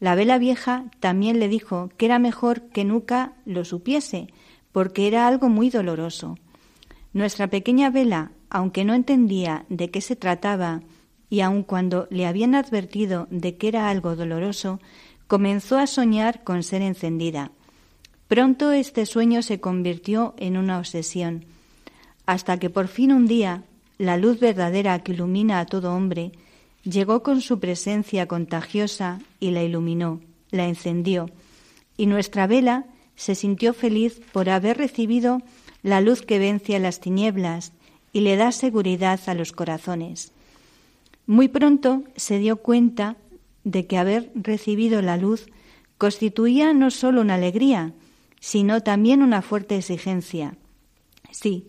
La 0.00 0.14
vela 0.14 0.38
vieja 0.38 0.84
también 0.98 1.38
le 1.40 1.48
dijo 1.48 1.90
que 1.96 2.06
era 2.06 2.18
mejor 2.18 2.62
que 2.68 2.84
nunca 2.84 3.34
lo 3.44 3.64
supiese, 3.64 4.28
porque 4.72 5.06
era 5.06 5.26
algo 5.26 5.48
muy 5.48 5.68
doloroso. 5.68 6.38
Nuestra 7.12 7.48
pequeña 7.48 7.90
vela 7.90 8.32
aunque 8.50 8.84
no 8.84 8.94
entendía 8.94 9.64
de 9.68 9.90
qué 9.90 10.00
se 10.00 10.16
trataba 10.16 10.82
y 11.30 11.40
aun 11.40 11.62
cuando 11.62 12.08
le 12.10 12.26
habían 12.26 12.56
advertido 12.56 13.28
de 13.30 13.56
que 13.56 13.68
era 13.68 13.88
algo 13.88 14.16
doloroso, 14.16 14.80
comenzó 15.28 15.78
a 15.78 15.86
soñar 15.86 16.42
con 16.42 16.64
ser 16.64 16.82
encendida. 16.82 17.52
Pronto 18.26 18.72
este 18.72 19.06
sueño 19.06 19.42
se 19.42 19.60
convirtió 19.60 20.34
en 20.38 20.56
una 20.56 20.78
obsesión, 20.78 21.44
hasta 22.26 22.58
que 22.58 22.68
por 22.68 22.88
fin 22.88 23.12
un 23.12 23.26
día 23.26 23.62
la 23.98 24.16
luz 24.16 24.40
verdadera 24.40 24.98
que 25.00 25.12
ilumina 25.12 25.60
a 25.60 25.66
todo 25.66 25.94
hombre 25.94 26.32
llegó 26.82 27.22
con 27.22 27.40
su 27.40 27.60
presencia 27.60 28.26
contagiosa 28.26 29.20
y 29.38 29.52
la 29.52 29.62
iluminó, 29.62 30.20
la 30.50 30.66
encendió, 30.66 31.30
y 31.96 32.06
nuestra 32.06 32.46
vela 32.48 32.86
se 33.14 33.34
sintió 33.34 33.74
feliz 33.74 34.20
por 34.32 34.48
haber 34.48 34.78
recibido 34.78 35.42
la 35.82 36.00
luz 36.00 36.22
que 36.22 36.38
vence 36.38 36.76
a 36.76 36.78
las 36.78 37.00
tinieblas 37.00 37.72
y 38.12 38.20
le 38.20 38.36
da 38.36 38.52
seguridad 38.52 39.20
a 39.26 39.34
los 39.34 39.52
corazones. 39.52 40.32
Muy 41.26 41.48
pronto 41.48 42.02
se 42.16 42.38
dio 42.38 42.56
cuenta 42.56 43.16
de 43.64 43.86
que 43.86 43.98
haber 43.98 44.30
recibido 44.34 45.02
la 45.02 45.16
luz 45.16 45.46
constituía 45.98 46.72
no 46.72 46.90
solo 46.90 47.20
una 47.20 47.34
alegría, 47.34 47.92
sino 48.40 48.82
también 48.82 49.22
una 49.22 49.42
fuerte 49.42 49.76
exigencia. 49.76 50.56
Sí, 51.30 51.68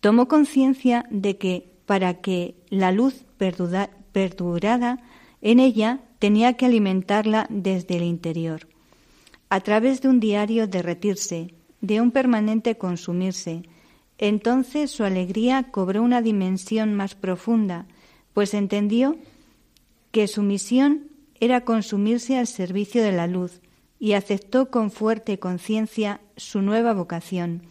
tomó 0.00 0.28
conciencia 0.28 1.06
de 1.10 1.36
que 1.36 1.72
para 1.86 2.20
que 2.20 2.54
la 2.70 2.92
luz 2.92 3.24
perdurara 3.36 5.00
en 5.42 5.60
ella 5.60 6.00
tenía 6.18 6.54
que 6.54 6.66
alimentarla 6.66 7.46
desde 7.50 7.96
el 7.96 8.04
interior, 8.04 8.68
a 9.50 9.60
través 9.60 10.00
de 10.00 10.08
un 10.08 10.20
diario 10.20 10.66
derretirse, 10.66 11.54
de 11.86 12.00
un 12.00 12.10
permanente 12.10 12.76
consumirse, 12.76 13.62
entonces 14.18 14.90
su 14.90 15.04
alegría 15.04 15.64
cobró 15.70 16.02
una 16.02 16.22
dimensión 16.22 16.94
más 16.94 17.14
profunda, 17.14 17.86
pues 18.32 18.54
entendió 18.54 19.16
que 20.12 20.26
su 20.28 20.42
misión 20.42 21.08
era 21.40 21.62
consumirse 21.62 22.38
al 22.38 22.46
servicio 22.46 23.02
de 23.02 23.12
la 23.12 23.26
luz 23.26 23.60
y 23.98 24.12
aceptó 24.12 24.70
con 24.70 24.90
fuerte 24.90 25.38
conciencia 25.38 26.20
su 26.36 26.62
nueva 26.62 26.94
vocación. 26.94 27.62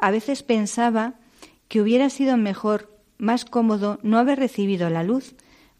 A 0.00 0.10
veces 0.10 0.42
pensaba 0.42 1.14
que 1.68 1.80
hubiera 1.80 2.10
sido 2.10 2.36
mejor, 2.36 2.92
más 3.18 3.44
cómodo, 3.44 3.98
no 4.02 4.18
haber 4.18 4.38
recibido 4.38 4.90
la 4.90 5.02
luz, 5.02 5.34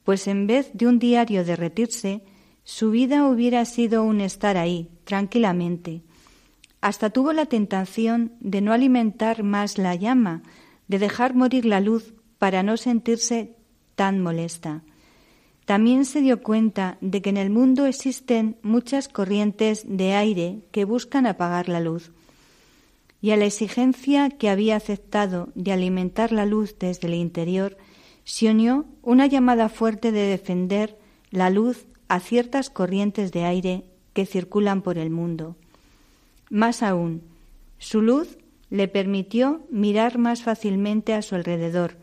pues 0.04 0.26
en 0.26 0.46
vez 0.46 0.70
de 0.72 0.86
un 0.86 0.98
diario 0.98 1.44
derretirse, 1.44 2.22
Su 2.64 2.90
vida 2.90 3.28
hubiera 3.28 3.64
sido 3.64 4.02
un 4.02 4.20
estar 4.20 4.56
ahí, 4.56 4.88
tranquilamente. 5.04 6.02
Hasta 6.80 7.10
tuvo 7.10 7.32
la 7.32 7.46
tentación 7.46 8.32
de 8.40 8.60
no 8.60 8.72
alimentar 8.72 9.42
más 9.42 9.78
la 9.78 9.94
llama, 9.94 10.42
de 10.88 10.98
dejar 10.98 11.34
morir 11.34 11.64
la 11.64 11.80
luz 11.80 12.14
para 12.38 12.62
no 12.62 12.76
sentirse 12.76 13.56
tan 13.94 14.20
molesta. 14.20 14.82
También 15.64 16.04
se 16.04 16.20
dio 16.20 16.42
cuenta 16.42 16.96
de 17.00 17.20
que 17.20 17.30
en 17.30 17.36
el 17.36 17.50
mundo 17.50 17.86
existen 17.86 18.56
muchas 18.62 19.08
corrientes 19.08 19.84
de 19.86 20.14
aire 20.14 20.60
que 20.70 20.84
buscan 20.84 21.26
apagar 21.26 21.68
la 21.68 21.80
luz. 21.80 22.12
Y 23.20 23.32
a 23.32 23.36
la 23.36 23.46
exigencia 23.46 24.30
que 24.30 24.48
había 24.48 24.76
aceptado 24.76 25.48
de 25.56 25.72
alimentar 25.72 26.30
la 26.30 26.46
luz 26.46 26.76
desde 26.78 27.08
el 27.08 27.14
interior, 27.14 27.76
se 28.22 28.48
unió 28.48 28.86
una 29.02 29.26
llamada 29.26 29.68
fuerte 29.68 30.12
de 30.12 30.26
defender 30.26 30.98
la 31.30 31.50
luz 31.50 31.86
a 32.06 32.20
ciertas 32.20 32.70
corrientes 32.70 33.32
de 33.32 33.44
aire 33.44 33.84
que 34.12 34.26
circulan 34.26 34.82
por 34.82 34.98
el 34.98 35.10
mundo. 35.10 35.56
Más 36.50 36.82
aún, 36.82 37.22
su 37.78 38.02
luz 38.02 38.38
le 38.70 38.88
permitió 38.88 39.66
mirar 39.70 40.18
más 40.18 40.42
fácilmente 40.42 41.14
a 41.14 41.22
su 41.22 41.34
alrededor 41.34 41.96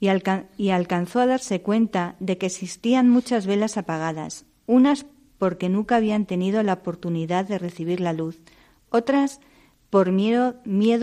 y, 0.00 0.70
alcanzó 0.70 1.20
a 1.20 1.26
darse 1.26 1.62
cuenta 1.62 2.16
de 2.20 2.36
que 2.36 2.46
existían 2.46 3.08
muchas 3.08 3.46
velas 3.46 3.78
apagadas, 3.78 4.44
unas 4.66 5.06
porque 5.38 5.68
nunca 5.68 5.96
habían 5.96 6.26
tenido 6.26 6.62
la 6.62 6.74
oportunidad 6.74 7.46
de 7.46 7.58
recibir 7.58 8.00
la 8.00 8.12
luz, 8.12 8.40
otras 8.90 9.40
por 9.90 10.12
miedo, 10.12 10.56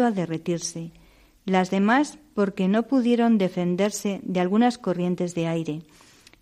a 0.05 0.11
derretirse, 0.11 0.91
las 1.45 1.71
demás 1.71 2.19
porque 2.33 2.67
no 2.67 2.83
pudieron 2.83 3.37
defenderse 3.37 4.21
de 4.23 4.39
algunas 4.39 4.77
corrientes 4.77 5.33
de 5.33 5.47
aire. 5.47 5.81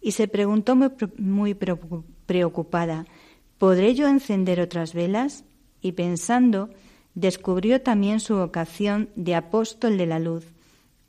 Y 0.02 0.12
se 0.12 0.28
preguntó 0.28 0.76
muy 1.18 1.54
preocupada, 1.54 3.06
¿podré 3.58 3.96
yo 3.96 4.08
encender 4.08 4.62
otras 4.62 4.94
velas? 4.94 5.44
Y 5.82 5.94
pensando, 5.94 6.70
descubrió 7.16 7.82
también 7.82 8.20
su 8.20 8.36
vocación 8.36 9.10
de 9.16 9.36
apóstol 9.36 9.98
de 9.98 10.06
la 10.06 10.20
luz. 10.20 10.46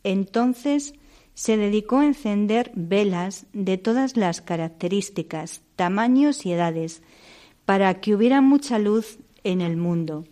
Entonces 0.05 0.95
se 1.35 1.57
dedicó 1.57 1.99
a 1.99 2.07
encender 2.07 2.71
velas 2.75 3.47
de 3.53 3.79
todas 3.79 4.17
las 4.17 4.41
características, 4.41 5.63
tamaños 5.77 6.45
y 6.45 6.53
edades, 6.53 7.03
para 7.65 8.01
que 8.01 8.15
hubiera 8.15 8.41
mucha 8.41 8.79
luz 8.79 9.19
en 9.45 9.61
el 9.61 9.77
mundo. 9.77 10.25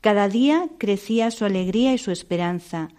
Cada 0.00 0.28
día 0.28 0.68
crecía 0.78 1.30
su 1.30 1.44
alegría 1.44 1.94
y 1.94 1.98
su 1.98 2.10
esperanza, 2.10 2.90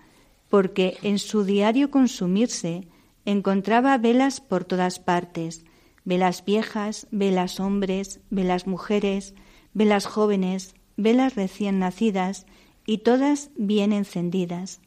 porque 0.50 0.98
en 1.04 1.20
su 1.20 1.44
diario 1.44 1.92
consumirse 1.92 2.88
encontraba 3.26 3.98
velas 3.98 4.42
por 4.42 4.64
todas 4.64 5.00
partes, 5.00 5.66
velas 6.04 6.46
viejas, 6.46 7.08
velas 7.12 7.60
hombres, 7.60 8.20
velas 8.30 8.66
mujeres, 8.66 9.34
velas 9.76 10.08
jóvenes, 10.08 10.74
velas 10.98 11.36
recién 11.36 11.78
nacidas 11.78 12.48
y 12.88 13.00
todas 13.00 13.52
bien 13.56 13.94
encendidas. 13.94 14.80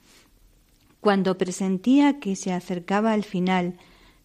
Cuando 1.01 1.39
presentía 1.39 2.18
que 2.18 2.34
se 2.34 2.53
acercaba 2.53 3.12
al 3.12 3.22
final, 3.22 3.74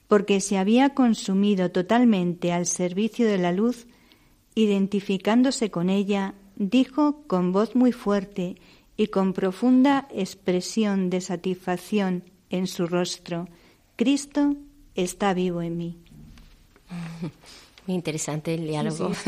porque 0.07 0.41
se 0.41 0.57
había 0.57 0.95
consumido 0.95 1.69
totalmente 1.69 2.51
al 2.51 2.65
servicio 2.65 3.27
de 3.27 3.37
la 3.37 3.51
luz, 3.51 3.85
identificándose 4.55 5.69
con 5.69 5.89
ella, 5.89 6.33
dijo 6.55 7.23
con 7.27 7.51
voz 7.51 7.75
muy 7.75 7.91
fuerte 7.91 8.55
y 8.95 9.07
con 9.07 9.33
profunda 9.33 10.07
expresión 10.11 11.09
de 11.09 11.21
satisfacción 11.21 12.23
en 12.49 12.67
su 12.67 12.87
rostro, 12.87 13.49
Cristo 13.95 14.55
está 14.95 15.33
vivo 15.33 15.61
en 15.61 15.77
mí. 15.77 15.97
Muy 17.85 17.95
interesante 17.95 18.53
el 18.53 18.67
diálogo. 18.67 19.11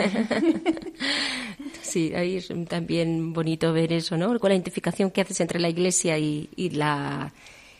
Sí, 1.82 2.14
ahí 2.14 2.36
es 2.36 2.50
también 2.68 3.32
bonito 3.32 3.72
ver 3.72 3.94
eso, 3.94 4.18
¿no? 4.18 4.38
Con 4.38 4.50
la 4.50 4.56
identificación 4.56 5.12
que 5.12 5.22
haces 5.22 5.40
entre 5.40 5.62
la 5.62 5.70
iglesia 5.70 6.18
y, 6.18 6.50
la 6.74 7.32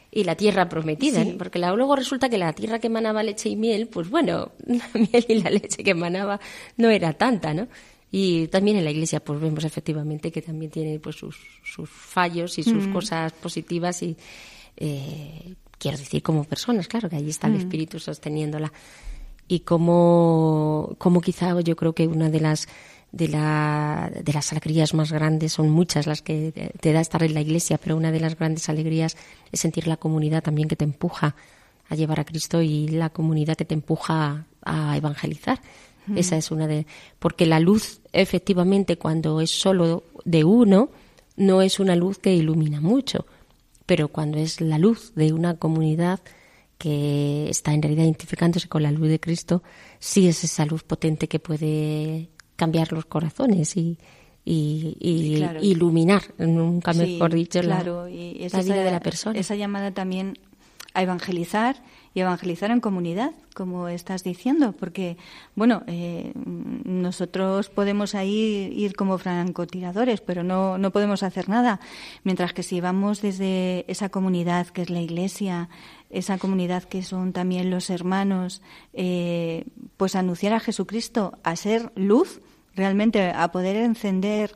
y 0.10 0.24
la 0.24 0.36
tierra 0.36 0.70
prometida, 0.70 1.26
porque 1.38 1.60
luego 1.60 1.98
resulta 1.98 2.30
que 2.30 2.38
la 2.38 2.54
tierra 2.54 2.80
que 2.80 2.88
emanaba 2.88 3.24
leche 3.24 3.50
y 3.50 3.58
miel, 3.58 3.88
pues 3.88 4.10
bueno, 4.10 4.54
la 4.66 4.88
miel 4.94 5.26
y 5.28 5.42
la 5.42 5.50
leche 5.50 5.84
que 5.84 5.92
emanaba 5.92 6.40
no 6.78 6.90
era 6.90 7.12
tanta, 7.12 7.54
¿no? 7.54 7.68
Y 8.10 8.48
también 8.48 8.78
en 8.78 8.86
la 8.86 8.92
iglesia 8.92 9.20
pues 9.20 9.42
vemos 9.42 9.66
efectivamente 9.66 10.32
que 10.32 10.42
también 10.42 10.72
tiene 10.72 10.98
pues 11.00 11.18
sus, 11.18 11.36
sus 11.66 11.90
fallos 11.90 12.58
y 12.58 12.64
sus 12.64 12.88
mm. 12.88 12.94
cosas 12.94 13.34
positivas 13.34 14.02
y 14.04 14.16
eh, 14.78 15.56
quiero 15.78 15.98
decir 15.98 16.24
como 16.24 16.46
personas, 16.46 16.88
claro, 16.88 17.10
que 17.10 17.18
ahí 17.18 17.30
está 17.30 17.48
el 17.48 17.54
mm. 17.54 17.58
Espíritu 17.58 18.00
sosteniéndola. 18.00 18.72
Y 19.48 19.62
como, 19.62 20.96
como 20.98 21.22
quizá 21.22 21.60
yo 21.62 21.76
creo 21.76 21.94
que 21.94 22.08
una 22.08 22.30
de 22.30 22.40
las 22.40 22.68
de, 23.12 23.30
la, 23.30 24.12
de 24.14 24.34
las 24.34 24.52
alegrías 24.52 24.94
más 24.94 25.12
grandes, 25.12 25.54
son 25.54 25.70
muchas 25.70 26.06
las 26.06 26.22
que 26.22 26.72
te 26.80 26.92
da 26.92 27.00
estar 27.00 27.24
en 27.24 27.34
la 27.34 27.42
iglesia, 27.42 27.78
pero 27.78 27.96
una 27.96 28.12
de 28.12 28.20
las 28.20 28.36
grandes 28.38 28.68
alegrías 28.68 29.16
es 29.54 29.62
sentir 29.62 29.88
la 29.88 29.96
comunidad 29.96 30.44
también 30.44 30.68
que 30.68 30.76
te 30.76 30.84
empuja 30.84 31.36
a 31.88 31.96
llevar 31.96 32.20
a 32.20 32.26
Cristo 32.26 32.62
y 32.62 32.90
la 32.90 33.10
comunidad 33.10 33.56
que 33.56 33.64
te 33.64 33.74
empuja 33.74 34.46
a 34.64 34.98
evangelizar. 34.98 35.62
Esa 36.16 36.38
es 36.38 36.52
una 36.52 36.68
de. 36.68 36.86
Porque 37.18 37.46
la 37.48 37.60
luz, 37.60 38.02
efectivamente, 38.14 38.98
cuando 38.98 39.42
es 39.42 39.50
solo 39.50 40.04
de 40.24 40.44
uno, 40.44 40.90
no 41.36 41.62
es 41.64 41.80
una 41.80 41.96
luz 41.96 42.20
que 42.20 42.36
ilumina 42.36 42.80
mucho. 42.80 43.26
Pero 43.86 44.10
cuando 44.10 44.38
es 44.38 44.62
la 44.62 44.78
luz 44.78 45.14
de 45.16 45.34
una 45.34 45.56
comunidad 45.56 46.20
que 46.78 47.50
está 47.50 47.74
en 47.74 47.82
realidad 47.82 48.04
identificándose 48.04 48.68
con 48.68 48.84
la 48.84 48.92
luz 48.92 49.10
de 49.10 49.20
Cristo, 49.20 49.64
sí 50.00 50.28
es 50.28 50.44
esa 50.44 50.66
luz 50.66 50.84
potente 50.84 51.28
que 51.28 51.40
puede 51.40 52.30
cambiar 52.56 52.92
los 52.92 53.06
corazones 53.06 53.76
y, 53.78 53.98
y, 54.44 54.96
iluminar, 55.62 56.22
nunca 56.38 56.94
mejor 56.94 57.34
dicho, 57.34 57.62
la, 57.62 57.82
vida 57.84 58.84
de 58.84 58.92
la 58.92 59.00
persona. 59.00 59.40
Esa 59.40 59.56
llamada 59.56 59.92
también 59.92 60.38
a 60.94 61.04
evangelizar 61.04 61.76
y 62.14 62.22
evangelizar 62.22 62.72
en 62.72 62.80
comunidad, 62.80 63.32
como 63.54 63.90
estás 63.90 64.24
diciendo, 64.24 64.72
porque, 64.72 65.18
bueno, 65.54 65.84
eh, 65.88 66.32
nosotros 66.36 67.70
podemos 67.70 68.16
ahí 68.16 68.72
ir 68.74 68.96
como 68.96 69.18
francotiradores, 69.18 70.22
pero 70.22 70.42
no, 70.42 70.78
no 70.78 70.92
podemos 70.92 71.24
hacer 71.24 71.50
nada. 71.50 71.82
Mientras 72.24 72.54
que 72.54 72.64
si 72.64 72.80
vamos 72.80 73.22
desde 73.22 73.84
esa 73.92 74.08
comunidad 74.08 74.68
que 74.68 74.84
es 74.84 74.90
la 74.90 75.02
iglesia, 75.02 75.68
esa 76.16 76.38
comunidad 76.38 76.84
que 76.84 77.04
son 77.04 77.34
también 77.34 77.70
los 77.70 77.90
hermanos, 77.90 78.62
eh, 78.94 79.66
pues 79.98 80.16
anunciar 80.16 80.54
a 80.54 80.62
Jesucristo, 80.62 81.38
a 81.44 81.56
ser 81.58 81.92
luz, 81.96 82.40
realmente 82.74 83.32
a 83.32 83.52
poder 83.52 83.76
encender 83.76 84.56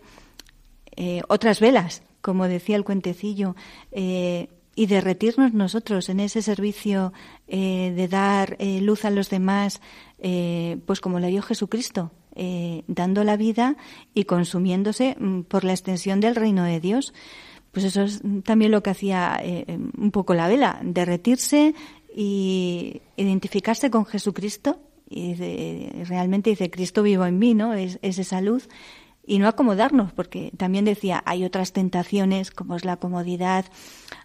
eh, 0.96 1.22
otras 1.28 1.60
velas, 1.60 2.02
como 2.22 2.48
decía 2.48 2.78
el 2.78 2.86
cuentecillo, 2.86 3.56
eh, 3.92 4.48
y 4.76 4.86
derretirnos 4.86 5.54
nosotros 5.54 6.08
en 6.08 6.22
ese 6.22 6.42
servicio 6.42 7.12
de 7.48 8.08
dar 8.10 8.56
luz 8.62 9.04
a 9.04 9.10
los 9.10 9.30
demás, 9.30 9.82
pues 10.86 11.02
como 11.02 11.20
la 11.20 11.28
dio 11.28 11.42
Jesucristo, 11.42 12.14
dando 12.88 13.26
la 13.26 13.36
vida 13.36 13.76
y 14.14 14.24
consumiéndose 14.24 15.18
mm, 15.20 15.42
por 15.42 15.66
la 15.66 15.74
extensión 15.74 16.22
del 16.22 16.36
reino 16.36 16.64
de 16.64 16.80
Dios 16.80 17.14
pues 17.72 17.86
eso 17.86 18.04
es 18.04 18.22
también 18.44 18.72
lo 18.72 18.82
que 18.84 18.90
hacía 18.90 19.40
eh, 19.44 19.66
em, 19.68 19.92
un 19.98 20.12
poco 20.12 20.34
la 20.34 20.48
vela, 20.48 20.80
derretirse 20.84 21.74
y 22.16 23.02
identificarse 23.18 23.90
con 23.92 24.06
Jesucristo 24.06 24.80
y 25.10 25.34
realmente 26.04 26.52
dice 26.52 26.70
Cristo 26.70 27.02
vivo 27.02 27.26
en 27.26 27.40
mí, 27.40 27.56
¿no? 27.56 27.74
Es, 27.74 27.98
esa 28.02 28.42
luz 28.42 28.70
y 29.26 29.40
no 29.40 29.48
acomodarnos, 29.48 30.14
porque 30.14 30.52
también 30.58 30.86
decía 30.86 31.24
hay 31.26 31.44
otras 31.44 31.74
tentaciones 31.74 32.52
como 32.52 32.76
es 32.76 32.86
la 32.86 32.98
comodidad, 32.98 33.66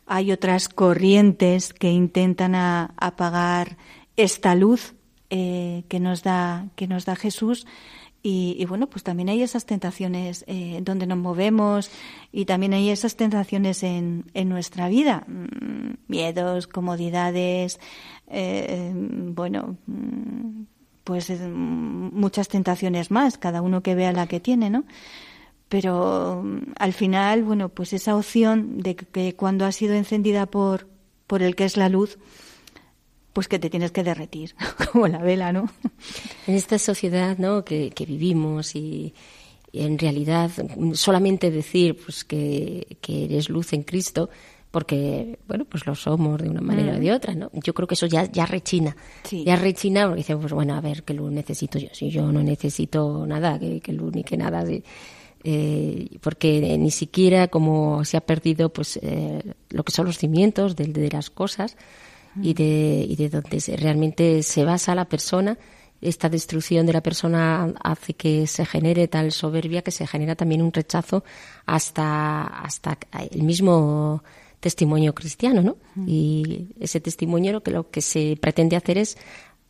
hay 0.07 0.33
otras 0.33 0.69
corrientes 0.69 1.73
que 1.73 1.91
intentan 1.91 2.55
apagar 2.55 3.77
esta 4.17 4.55
luz 4.55 4.95
eh, 5.31 5.85
que 5.89 6.01
nos 6.01 6.23
da 6.23 6.69
que 6.77 6.87
nos 6.87 7.07
da 7.07 7.17
Jesús 7.17 7.67
y, 8.27 8.65
bueno, 8.65 8.87
pues 8.87 9.05
también 9.05 9.29
hay 9.29 9.43
esas 9.43 9.67
tentaciones 9.67 10.47
eh, 10.47 10.81
donde 10.81 11.07
nos 11.07 11.19
movemos 11.19 11.91
y 12.33 12.47
también 12.47 12.73
hay 12.73 12.89
esas 12.89 13.17
tentaciones 13.17 13.83
en, 13.83 14.25
en 14.33 14.49
nuestra 14.49 14.89
vida. 14.89 15.25
Mm, 15.27 15.97
miedos, 16.09 16.67
comodidades, 16.67 17.79
eh, 18.29 18.93
bueno, 18.95 19.77
mm, 19.87 20.63
pues 21.05 21.29
eh, 21.29 21.37
muchas 21.47 22.49
tentaciones 22.49 23.11
más, 23.11 23.37
cada 23.37 23.61
uno 23.61 23.83
que 23.83 23.95
vea 23.95 24.11
la 24.13 24.27
que 24.27 24.41
tiene, 24.41 24.71
¿no? 24.71 24.85
Pero 25.69 26.41
mm, 26.43 26.73
al 26.79 26.95
final, 26.95 27.43
bueno, 27.43 27.69
pues 27.69 27.93
esa 27.93 28.17
opción 28.17 28.79
de 28.79 28.97
que 28.97 29.35
cuando 29.37 29.67
ha 29.67 29.73
sido 29.73 29.93
encendida 29.93 30.47
por, 30.47 30.89
por 31.27 31.43
el 31.43 31.55
que 31.55 31.67
es 31.67 31.77
la 31.77 31.91
luz, 31.91 32.19
pues 33.35 33.49
que 33.49 33.59
te 33.59 33.69
tienes 33.69 33.91
que 33.91 34.03
derretir, 34.03 34.55
como 34.93 35.09
la 35.09 35.19
vela, 35.19 35.53
¿no? 35.53 35.69
En 36.47 36.55
esta 36.55 36.79
sociedad 36.79 37.37
¿no? 37.37 37.65
que, 37.65 37.93
vivimos 38.09 38.75
y, 38.75 39.13
en 39.73 39.99
realidad 39.99 40.53
solamente 40.93 41.51
decir 41.51 41.97
pues 41.97 42.25
que, 42.25 42.97
eres 43.07 43.51
luz 43.51 43.73
en 43.73 43.83
Cristo, 43.83 44.31
porque, 44.71 45.39
bueno, 45.47 45.65
pues 45.65 45.85
lo 45.87 45.95
somos 45.95 46.41
de 46.41 46.49
una 46.49 46.61
manera 46.61 46.97
o 46.97 47.01
de 47.01 47.13
otra, 47.13 47.35
¿no? 47.35 47.51
Yo 47.53 47.75
creo 47.75 47.87
que 47.87 47.95
eso 47.95 48.07
ya, 48.07 48.25
ya 48.25 48.45
rechina. 48.45 48.97
Sí. 49.23 49.45
Ya 49.45 49.55
rechina 49.55 50.07
porque 50.07 50.19
dice, 50.19 50.37
pues 50.37 50.53
bueno, 50.53 50.75
a 50.75 50.81
ver, 50.81 51.05
¿qué 51.05 51.15
luz 51.15 51.31
necesito 51.31 51.79
yo? 51.79 51.89
Si 51.93 52.11
yo 52.11 52.33
no 52.33 52.43
necesito 52.43 53.25
nada, 53.25 53.59
que, 53.59 53.81
que 53.81 53.93
luz 53.93 54.13
ni 54.15 54.25
que 54.25 54.37
nada. 54.37 54.65
Eh, 55.45 56.09
porque 56.21 56.77
ni 56.79 56.91
siquiera 56.91 57.49
como 57.49 58.05
se 58.05 58.17
ha 58.17 58.21
perdido 58.21 58.73
pues 58.73 58.99
eh, 59.03 59.43
lo 59.71 59.85
que 59.85 59.93
son 59.93 60.07
los 60.07 60.19
cimientos 60.19 60.75
de, 60.75 60.87
de 60.87 61.11
las 61.11 61.31
cosas 61.31 61.77
y 62.43 62.55
de, 62.55 63.07
y 63.09 63.17
de 63.17 63.29
donde 63.29 63.77
realmente 63.77 64.43
se 64.43 64.65
basa 64.65 64.95
la 64.95 65.05
persona 65.07 65.59
esta 66.05 66.29
destrucción 66.29 66.85
de 66.87 66.93
la 66.93 67.03
persona 67.03 67.73
hace 67.83 68.13
que 68.15 68.47
se 68.47 68.67
genere 68.67 69.09
tal 69.09 69.33
soberbia 69.33 69.83
que 69.83 69.91
se 69.91 70.07
genera 70.07 70.37
también 70.37 70.61
un 70.61 70.73
rechazo 70.73 71.25
hasta, 71.65 72.45
hasta 72.45 72.99
el 73.31 73.43
mismo 73.43 74.23
testimonio 74.61 75.15
cristiano, 75.15 75.63
¿no? 75.63 75.77
Y 76.07 76.69
ese 76.79 77.01
testimonio 77.01 77.53
lo 77.53 77.63
que 77.63 77.71
lo 77.71 77.91
que 77.91 78.03
se 78.03 78.39
pretende 78.41 78.77
hacer 78.77 78.99
es 78.99 79.17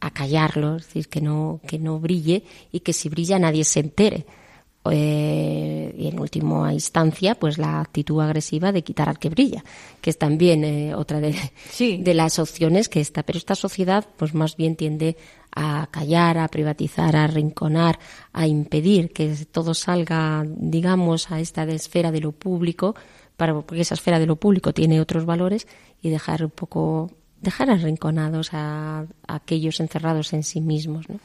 acallarlo, 0.01 0.77
es 0.77 0.87
decir, 0.87 1.09
que 1.09 1.21
no, 1.21 1.61
que 1.67 1.79
no 1.79 1.99
brille 1.99 2.45
y 2.71 2.81
que 2.81 2.93
si 2.93 3.09
brilla 3.09 3.39
nadie 3.39 3.65
se 3.65 3.81
entere. 3.81 4.27
Eh, 4.91 5.95
y 5.97 6.09
en 6.09 6.21
última 6.21 6.73
instancia, 6.75 7.35
pues 7.37 7.57
la 7.57 7.81
actitud 7.81 8.21
agresiva 8.21 8.71
de 8.71 8.83
quitar 8.83 9.09
al 9.09 9.19
que 9.19 9.31
brilla, 9.31 9.65
que 10.03 10.11
es 10.11 10.19
también 10.19 10.63
eh, 10.65 10.95
otra 10.95 11.21
de, 11.21 11.35
Sí. 11.71 11.97
de 12.03 12.13
las 12.15 12.39
opciones 12.39 12.89
que 12.91 13.01
está. 13.01 13.23
Pero 13.23 13.39
esta 13.39 13.55
sociedad, 13.55 14.07
pues 14.17 14.35
más 14.35 14.57
bien 14.57 14.77
tiende 14.77 15.17
a 15.57 15.89
callar, 15.91 16.37
a 16.37 16.49
privatizar, 16.49 17.17
a 17.17 17.25
arrinconar, 17.25 17.99
a 18.33 18.47
impedir 18.47 19.13
que 19.13 19.35
todo 19.51 19.73
salga, 19.73 20.45
digamos, 20.47 21.31
a 21.31 21.41
esta 21.41 21.65
de 21.65 21.77
esfera 21.77 22.11
de 22.13 22.21
lo 22.21 22.33
público, 22.33 22.95
para, 23.37 23.55
porque 23.63 23.81
esa 23.81 23.95
esfera 23.95 24.19
de 24.19 24.27
lo 24.27 24.37
público 24.37 24.73
tiene 24.75 25.01
otros 25.01 25.25
valores 25.25 25.67
y 26.03 26.11
dejar 26.11 26.45
un 26.45 26.51
poco, 26.51 27.11
dejar 27.41 27.71
arrinconados 27.71 28.51
a, 28.53 29.07
a 29.27 29.35
aquellos 29.35 29.81
encerrados 29.81 30.33
en 30.35 30.43
sí 30.43 30.61
mismos, 30.61 31.09
¿no? 31.09 31.19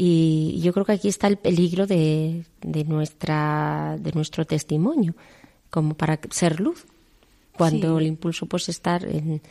Y 0.00 0.60
yo 0.62 0.72
creo 0.72 0.84
que 0.86 0.92
aquí 0.92 1.08
está 1.08 1.26
el 1.26 1.38
peligro 1.38 1.84
de, 1.88 2.44
de 2.60 2.84
nuestra, 2.84 3.96
de 3.98 4.12
nuestro 4.12 4.44
testimonio, 4.44 5.16
como 5.70 5.94
para 5.94 6.20
ser 6.30 6.60
luz, 6.60 6.86
cuando 7.56 7.98
Sí. 7.98 8.04
el 8.04 8.08
impulso 8.08 8.46
pues 8.46 8.68
estar 8.68 9.04
en, 9.04 9.42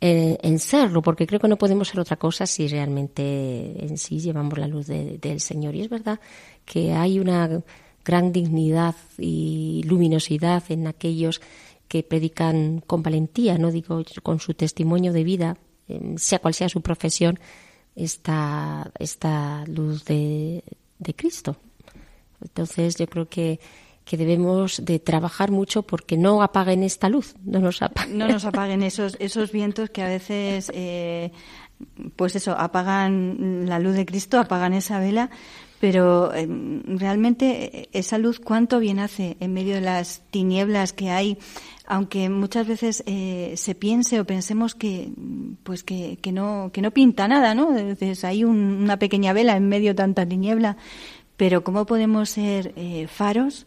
en, 0.00 0.36
en 0.42 0.58
serlo, 0.58 1.00
porque 1.00 1.28
creo 1.28 1.38
que 1.38 1.46
no 1.46 1.56
podemos 1.58 1.86
ser 1.86 2.00
otra 2.00 2.16
cosa 2.16 2.44
si 2.44 2.66
realmente 2.66 3.84
en 3.86 3.96
sí 3.96 4.18
llevamos 4.18 4.58
la 4.58 4.66
luz 4.66 4.88
de- 4.88 5.16
del 5.18 5.38
Señor. 5.40 5.76
Y 5.76 5.82
es 5.82 5.88
verdad 5.88 6.18
que 6.64 6.92
hay 6.92 7.20
una 7.20 7.62
gran 8.04 8.32
dignidad 8.32 8.96
y 9.16 9.82
luminosidad 9.86 10.64
en 10.70 10.88
aquellos 10.88 11.40
que 11.86 12.02
predican 12.02 12.82
con 12.84 13.04
valentía, 13.04 13.58
no 13.58 13.70
digo 13.70 14.02
con 14.24 14.40
su 14.40 14.54
testimonio 14.54 15.12
de 15.12 15.22
vida, 15.22 15.56
sea 16.16 16.40
cual 16.40 16.54
sea 16.54 16.68
su 16.68 16.80
profesión, 16.80 17.38
esta, 17.96 18.90
esta 18.98 19.64
luz 19.66 20.04
de, 20.04 20.64
de 20.98 21.14
Cristo. 21.14 21.56
Entonces 22.42 22.96
yo 22.96 23.06
creo 23.06 23.28
que, 23.28 23.60
que 24.04 24.16
debemos 24.16 24.84
de 24.84 24.98
trabajar 24.98 25.50
mucho 25.50 25.82
porque 25.82 26.16
no 26.16 26.42
apaguen 26.42 26.82
esta 26.82 27.08
luz, 27.08 27.34
no 27.44 27.58
nos 27.58 27.82
apaguen. 27.82 28.18
no 28.18 28.28
nos 28.28 28.44
apaguen 28.44 28.82
esos 28.82 29.16
esos 29.18 29.50
vientos 29.50 29.90
que 29.90 30.02
a 30.02 30.08
veces 30.08 30.70
eh, 30.74 31.32
pues 32.16 32.36
eso 32.36 32.52
apagan 32.52 33.66
la 33.66 33.78
luz 33.78 33.94
de 33.94 34.04
Cristo 34.06 34.38
apagan 34.38 34.74
esa 34.74 34.98
vela 34.98 35.30
pero 35.80 36.34
eh, 36.34 36.46
realmente 36.86 37.88
esa 37.92 38.18
luz 38.18 38.40
cuánto 38.40 38.78
bien 38.78 38.98
hace 38.98 39.36
en 39.40 39.52
medio 39.52 39.74
de 39.74 39.80
las 39.80 40.22
tinieblas 40.30 40.92
que 40.92 41.10
hay 41.10 41.38
aunque 41.86 42.28
muchas 42.30 42.66
veces 42.66 43.02
eh, 43.06 43.54
se 43.56 43.74
piense 43.74 44.18
o 44.20 44.24
pensemos 44.24 44.74
que 44.74 45.10
pues 45.62 45.82
que, 45.84 46.18
que 46.22 46.32
no 46.32 46.70
que 46.72 46.80
no 46.82 46.90
pinta 46.92 47.28
nada 47.28 47.54
no 47.54 47.76
Entonces, 47.76 48.24
hay 48.24 48.44
un- 48.44 48.82
una 48.82 48.98
pequeña 48.98 49.32
vela 49.32 49.56
en 49.56 49.68
medio 49.68 49.90
de 49.90 49.94
tanta 49.96 50.26
tiniebla 50.26 50.76
pero 51.36 51.62
cómo 51.64 51.84
podemos 51.84 52.30
ser 52.30 52.72
eh, 52.76 53.06
faros 53.08 53.66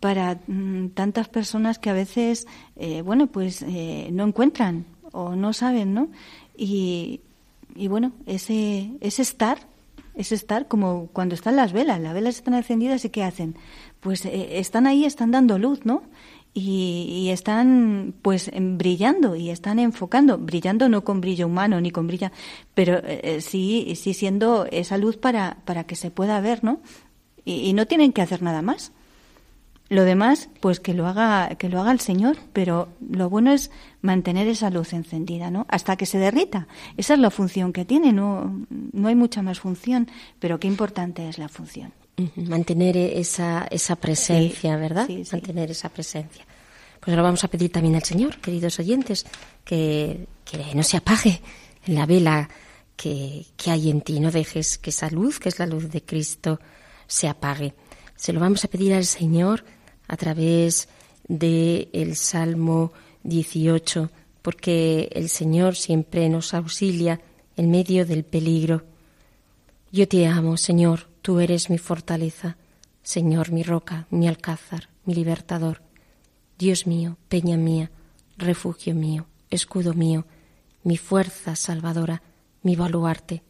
para 0.00 0.38
mm, 0.46 0.90
tantas 0.90 1.28
personas 1.28 1.78
que 1.80 1.90
a 1.90 1.92
veces, 1.94 2.46
eh, 2.76 3.02
bueno, 3.02 3.26
pues 3.26 3.62
eh, 3.62 4.10
no 4.12 4.24
encuentran 4.24 4.84
o 5.10 5.34
no 5.34 5.52
saben, 5.52 5.92
¿no? 5.94 6.08
Y, 6.56 7.20
y 7.74 7.88
bueno, 7.88 8.12
ese, 8.26 8.90
ese 9.00 9.22
estar, 9.22 9.58
ese 10.14 10.34
estar 10.36 10.68
como 10.68 11.08
cuando 11.12 11.34
están 11.34 11.56
las 11.56 11.72
velas, 11.72 11.98
las 12.00 12.14
velas 12.14 12.36
están 12.36 12.54
encendidas 12.54 13.04
y 13.04 13.10
¿qué 13.10 13.24
hacen? 13.24 13.56
Pues 14.00 14.24
eh, 14.26 14.58
están 14.60 14.86
ahí, 14.86 15.04
están 15.04 15.30
dando 15.32 15.58
luz, 15.58 15.84
¿no? 15.84 16.02
Y, 16.54 17.06
y 17.10 17.30
están 17.30 18.14
pues 18.20 18.50
brillando 18.54 19.36
y 19.36 19.50
están 19.50 19.78
enfocando, 19.78 20.38
brillando 20.38 20.88
no 20.88 21.04
con 21.04 21.20
brillo 21.20 21.46
humano 21.46 21.80
ni 21.80 21.92
con 21.92 22.08
brilla, 22.08 22.32
pero 22.74 22.96
eh, 22.96 23.20
eh, 23.22 23.40
sí, 23.40 23.94
sí 23.94 24.12
siendo 24.12 24.66
esa 24.70 24.98
luz 24.98 25.16
para, 25.16 25.58
para 25.64 25.84
que 25.84 25.94
se 25.94 26.10
pueda 26.10 26.40
ver, 26.40 26.64
¿no? 26.64 26.80
Y, 27.44 27.68
y 27.68 27.72
no 27.74 27.86
tienen 27.86 28.12
que 28.12 28.22
hacer 28.22 28.42
nada 28.42 28.62
más. 28.62 28.92
Lo 29.90 30.04
demás, 30.04 30.50
pues 30.60 30.80
que 30.80 30.92
lo 30.92 31.06
haga, 31.06 31.56
que 31.56 31.70
lo 31.70 31.80
haga 31.80 31.92
el 31.92 32.00
Señor, 32.00 32.36
pero 32.52 32.88
lo 33.08 33.30
bueno 33.30 33.52
es 33.52 33.70
mantener 34.02 34.46
esa 34.46 34.68
luz 34.68 34.92
encendida, 34.92 35.50
¿no? 35.50 35.64
Hasta 35.70 35.96
que 35.96 36.04
se 36.04 36.18
derrita. 36.18 36.68
Esa 36.98 37.14
es 37.14 37.20
la 37.20 37.30
función 37.30 37.72
que 37.72 37.86
tiene, 37.86 38.12
no, 38.12 38.66
no 38.68 39.08
hay 39.08 39.14
mucha 39.14 39.40
más 39.40 39.60
función, 39.60 40.08
pero 40.40 40.60
qué 40.60 40.66
importante 40.66 41.26
es 41.26 41.38
la 41.38 41.48
función. 41.48 41.92
Mantener 42.36 42.96
esa, 42.96 43.66
esa 43.70 43.96
presencia, 43.96 44.74
Sí, 44.74 44.80
¿verdad? 44.80 45.06
sí, 45.06 45.24
sí. 45.24 45.30
Mantener 45.32 45.70
esa 45.70 45.88
presencia. 45.88 46.44
Pues 47.00 47.10
ahora 47.10 47.22
vamos 47.22 47.44
a 47.44 47.48
pedir 47.48 47.70
también 47.70 47.94
al 47.94 48.02
Señor, 48.02 48.38
queridos 48.38 48.78
oyentes, 48.80 49.24
que, 49.64 50.26
que 50.44 50.74
no 50.74 50.82
se 50.82 50.96
apague 50.96 51.40
la 51.86 52.06
vela 52.06 52.48
que, 52.96 53.46
que 53.56 53.70
hay 53.70 53.90
en 53.90 54.00
ti. 54.00 54.18
No 54.20 54.30
dejes 54.30 54.78
que 54.78 54.90
esa 54.90 55.08
luz, 55.10 55.38
que 55.38 55.48
es 55.48 55.58
la 55.58 55.66
luz 55.66 55.88
de 55.90 56.02
Cristo, 56.02 56.60
se 57.06 57.28
apague. 57.28 57.74
Se 58.16 58.32
lo 58.32 58.40
vamos 58.40 58.64
a 58.64 58.68
pedir 58.68 58.94
al 58.94 59.04
Señor 59.04 59.64
a 60.08 60.16
través 60.16 60.88
del 61.28 61.88
el 61.92 62.16
Salmo 62.16 62.92
18, 63.22 64.10
porque 64.42 65.08
el 65.12 65.28
Señor 65.28 65.76
siempre 65.76 66.28
nos 66.28 66.52
auxilia 66.52 67.20
en 67.56 67.70
medio 67.70 68.04
del 68.04 68.24
peligro. 68.24 68.82
Yo 69.92 70.08
te 70.08 70.26
amo, 70.26 70.56
Señor, 70.56 71.06
tú 71.28 71.40
eres 71.40 71.68
mi 71.68 71.76
fortaleza, 71.76 72.56
Señor, 73.02 73.52
mi 73.52 73.62
roca, 73.62 74.06
mi 74.08 74.26
alcázar, 74.28 74.88
mi 75.04 75.14
libertador. 75.14 75.82
Dios 76.58 76.86
mío, 76.86 77.18
peña 77.28 77.58
mía, 77.58 77.90
refugio 78.38 78.94
mío, 78.94 79.26
escudo 79.50 79.92
mío, 79.92 80.24
mi 80.84 80.96
fuerza 80.96 81.54
salvadora, 81.54 82.22
mi 82.62 82.76
baluarte. 82.76 83.42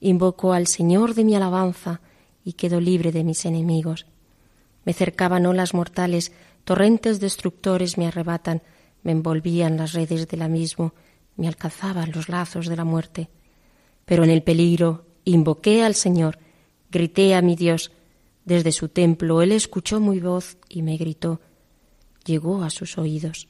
Invoco 0.00 0.54
al 0.54 0.68
Señor 0.68 1.12
de 1.12 1.24
mi 1.24 1.34
alabanza 1.34 2.00
y 2.42 2.54
quedo 2.54 2.80
libre 2.80 3.12
de 3.12 3.24
mis 3.24 3.44
enemigos. 3.44 4.06
Me 4.86 4.94
cercaban 4.94 5.44
olas 5.44 5.74
mortales, 5.74 6.32
torrentes 6.64 7.20
destructores 7.20 7.98
me 7.98 8.06
arrebatan, 8.06 8.62
me 9.02 9.12
envolvían 9.12 9.76
las 9.76 9.92
redes 9.92 10.28
del 10.28 10.40
abismo, 10.40 10.94
me 11.36 11.46
alcanzaban 11.46 12.12
los 12.12 12.30
lazos 12.30 12.68
de 12.68 12.76
la 12.76 12.84
muerte. 12.84 13.28
Pero 14.06 14.24
en 14.24 14.30
el 14.30 14.42
peligro 14.42 15.04
invoqué 15.26 15.84
al 15.84 15.94
Señor, 15.94 16.38
grité 16.90 17.34
a 17.34 17.42
mi 17.42 17.56
Dios. 17.56 17.92
Desde 18.44 18.72
su 18.72 18.88
templo 18.88 19.42
él 19.42 19.52
escuchó 19.52 20.00
mi 20.00 20.20
voz 20.20 20.56
y 20.68 20.82
me 20.82 20.96
gritó. 20.96 21.40
Llegó 22.24 22.62
a 22.62 22.70
sus 22.70 22.98
oídos. 22.98 23.48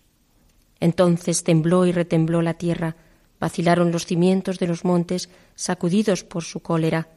Entonces 0.81 1.45
tembló 1.45 1.87
y 1.87 1.93
retembló 1.93 2.43
la 2.43 2.55
tierra, 2.55 2.97
vacilaron 3.41 3.93
los 3.93 4.07
cimientos 4.07 4.59
de 4.59 4.67
los 4.67 4.85
montes, 4.85 5.31
sacudidos 5.55 6.25
por 6.25 6.45
su 6.45 6.61
cólera. 6.61 7.09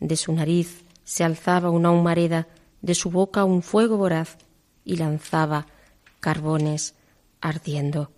De 0.00 0.16
su 0.16 0.32
nariz 0.32 0.84
se 1.04 1.24
alzaba 1.24 1.70
una 1.70 1.90
humareda, 1.90 2.48
de 2.80 2.94
su 2.94 3.10
boca 3.10 3.44
un 3.44 3.62
fuego 3.62 3.96
voraz, 3.96 4.38
y 4.84 4.96
lanzaba 4.96 5.66
carbones 6.20 6.94
ardiendo. 7.40 8.10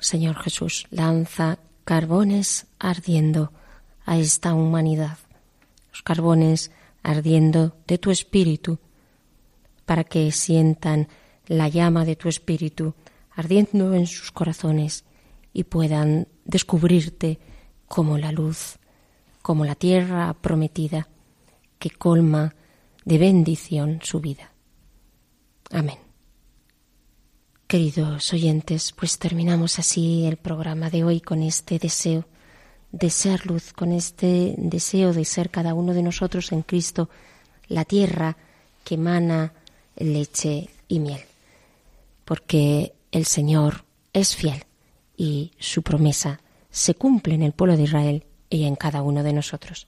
Señor 0.00 0.36
Jesús, 0.36 0.86
lanza 0.90 1.58
carbones 1.84 2.66
ardiendo 2.78 3.52
a 4.04 4.18
esta 4.18 4.54
humanidad, 4.54 5.18
los 5.90 6.02
carbones 6.02 6.70
ardiendo 7.02 7.76
de 7.86 7.98
tu 7.98 8.10
espíritu, 8.10 8.78
para 9.86 10.04
que 10.04 10.30
sientan 10.32 11.08
la 11.46 11.68
llama 11.68 12.04
de 12.04 12.16
tu 12.16 12.28
espíritu 12.28 12.94
ardiendo 13.38 13.94
en 13.94 14.06
sus 14.06 14.32
corazones 14.32 15.04
y 15.52 15.62
puedan 15.64 16.26
descubrirte 16.44 17.38
como 17.86 18.18
la 18.18 18.32
luz, 18.32 18.78
como 19.42 19.64
la 19.64 19.76
tierra 19.76 20.34
prometida 20.34 21.08
que 21.78 21.90
colma 21.90 22.56
de 23.04 23.18
bendición 23.18 24.00
su 24.02 24.20
vida. 24.20 24.52
Amén. 25.70 25.98
Queridos 27.68 28.32
oyentes, 28.32 28.92
pues 28.92 29.18
terminamos 29.18 29.78
así 29.78 30.24
el 30.26 30.36
programa 30.36 30.90
de 30.90 31.04
hoy 31.04 31.20
con 31.20 31.42
este 31.42 31.78
deseo 31.78 32.26
de 32.92 33.10
ser 33.10 33.46
luz, 33.46 33.72
con 33.72 33.92
este 33.92 34.54
deseo 34.56 35.12
de 35.12 35.24
ser 35.24 35.50
cada 35.50 35.74
uno 35.74 35.92
de 35.94 36.02
nosotros 36.02 36.52
en 36.52 36.62
Cristo 36.62 37.08
la 37.68 37.84
tierra 37.84 38.36
que 38.84 38.94
emana 38.94 39.52
leche 39.96 40.70
y 40.88 41.00
miel. 41.00 41.20
porque 42.24 42.92
el 43.10 43.24
Señor 43.24 43.84
es 44.12 44.36
fiel 44.36 44.64
y 45.16 45.52
su 45.58 45.82
promesa 45.82 46.40
se 46.70 46.94
cumple 46.94 47.34
en 47.34 47.42
el 47.42 47.52
pueblo 47.52 47.74
de 47.76 47.84
Israel 47.84 48.24
y 48.50 48.64
en 48.64 48.76
cada 48.76 49.02
uno 49.02 49.22
de 49.22 49.32
nosotros. 49.32 49.86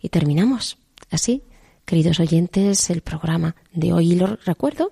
Y 0.00 0.10
terminamos 0.10 0.76
así, 1.10 1.42
queridos 1.86 2.20
oyentes, 2.20 2.90
el 2.90 3.00
programa 3.00 3.56
de 3.72 3.94
hoy. 3.94 4.12
Y 4.12 4.16
lo 4.16 4.36
recuerdo 4.44 4.90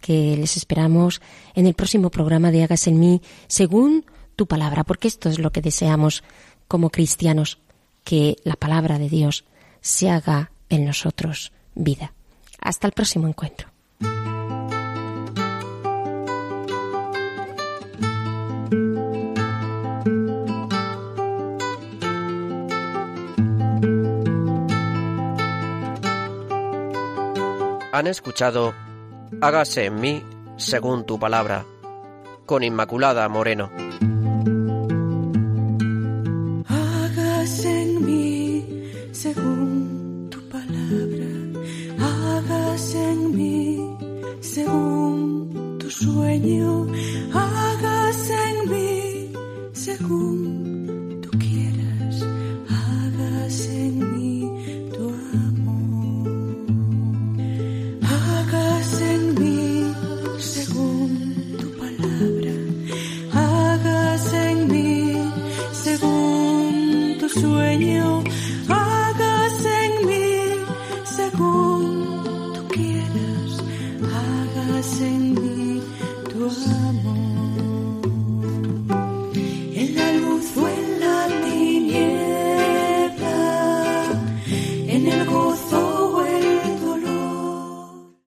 que 0.00 0.36
les 0.36 0.56
esperamos 0.56 1.20
en 1.54 1.66
el 1.66 1.74
próximo 1.74 2.10
programa 2.10 2.52
de 2.52 2.62
Hagas 2.62 2.86
en 2.86 3.00
mí 3.00 3.20
según 3.48 4.04
tu 4.36 4.46
palabra, 4.46 4.84
porque 4.84 5.08
esto 5.08 5.28
es 5.28 5.38
lo 5.38 5.50
que 5.50 5.62
deseamos 5.62 6.22
como 6.68 6.90
cristianos, 6.90 7.58
que 8.04 8.36
la 8.44 8.56
palabra 8.56 8.98
de 8.98 9.08
Dios 9.08 9.44
se 9.80 10.10
haga 10.10 10.50
en 10.68 10.84
nosotros 10.84 11.52
vida. 11.74 12.12
Hasta 12.60 12.86
el 12.86 12.92
próximo 12.92 13.28
encuentro. 13.28 13.68
Han 27.92 28.08
escuchado 28.08 28.74
Hágase 29.40 29.86
en 29.86 30.00
mí 30.00 30.22
según 30.56 31.04
tu 31.04 31.18
palabra, 31.18 31.64
con 32.46 32.62
Inmaculada 32.62 33.28
Moreno. 33.28 33.70
Sueño, 46.04 46.86
hágase 47.32 48.34
en 48.50 48.58
mí 48.70 49.32
según 49.72 50.43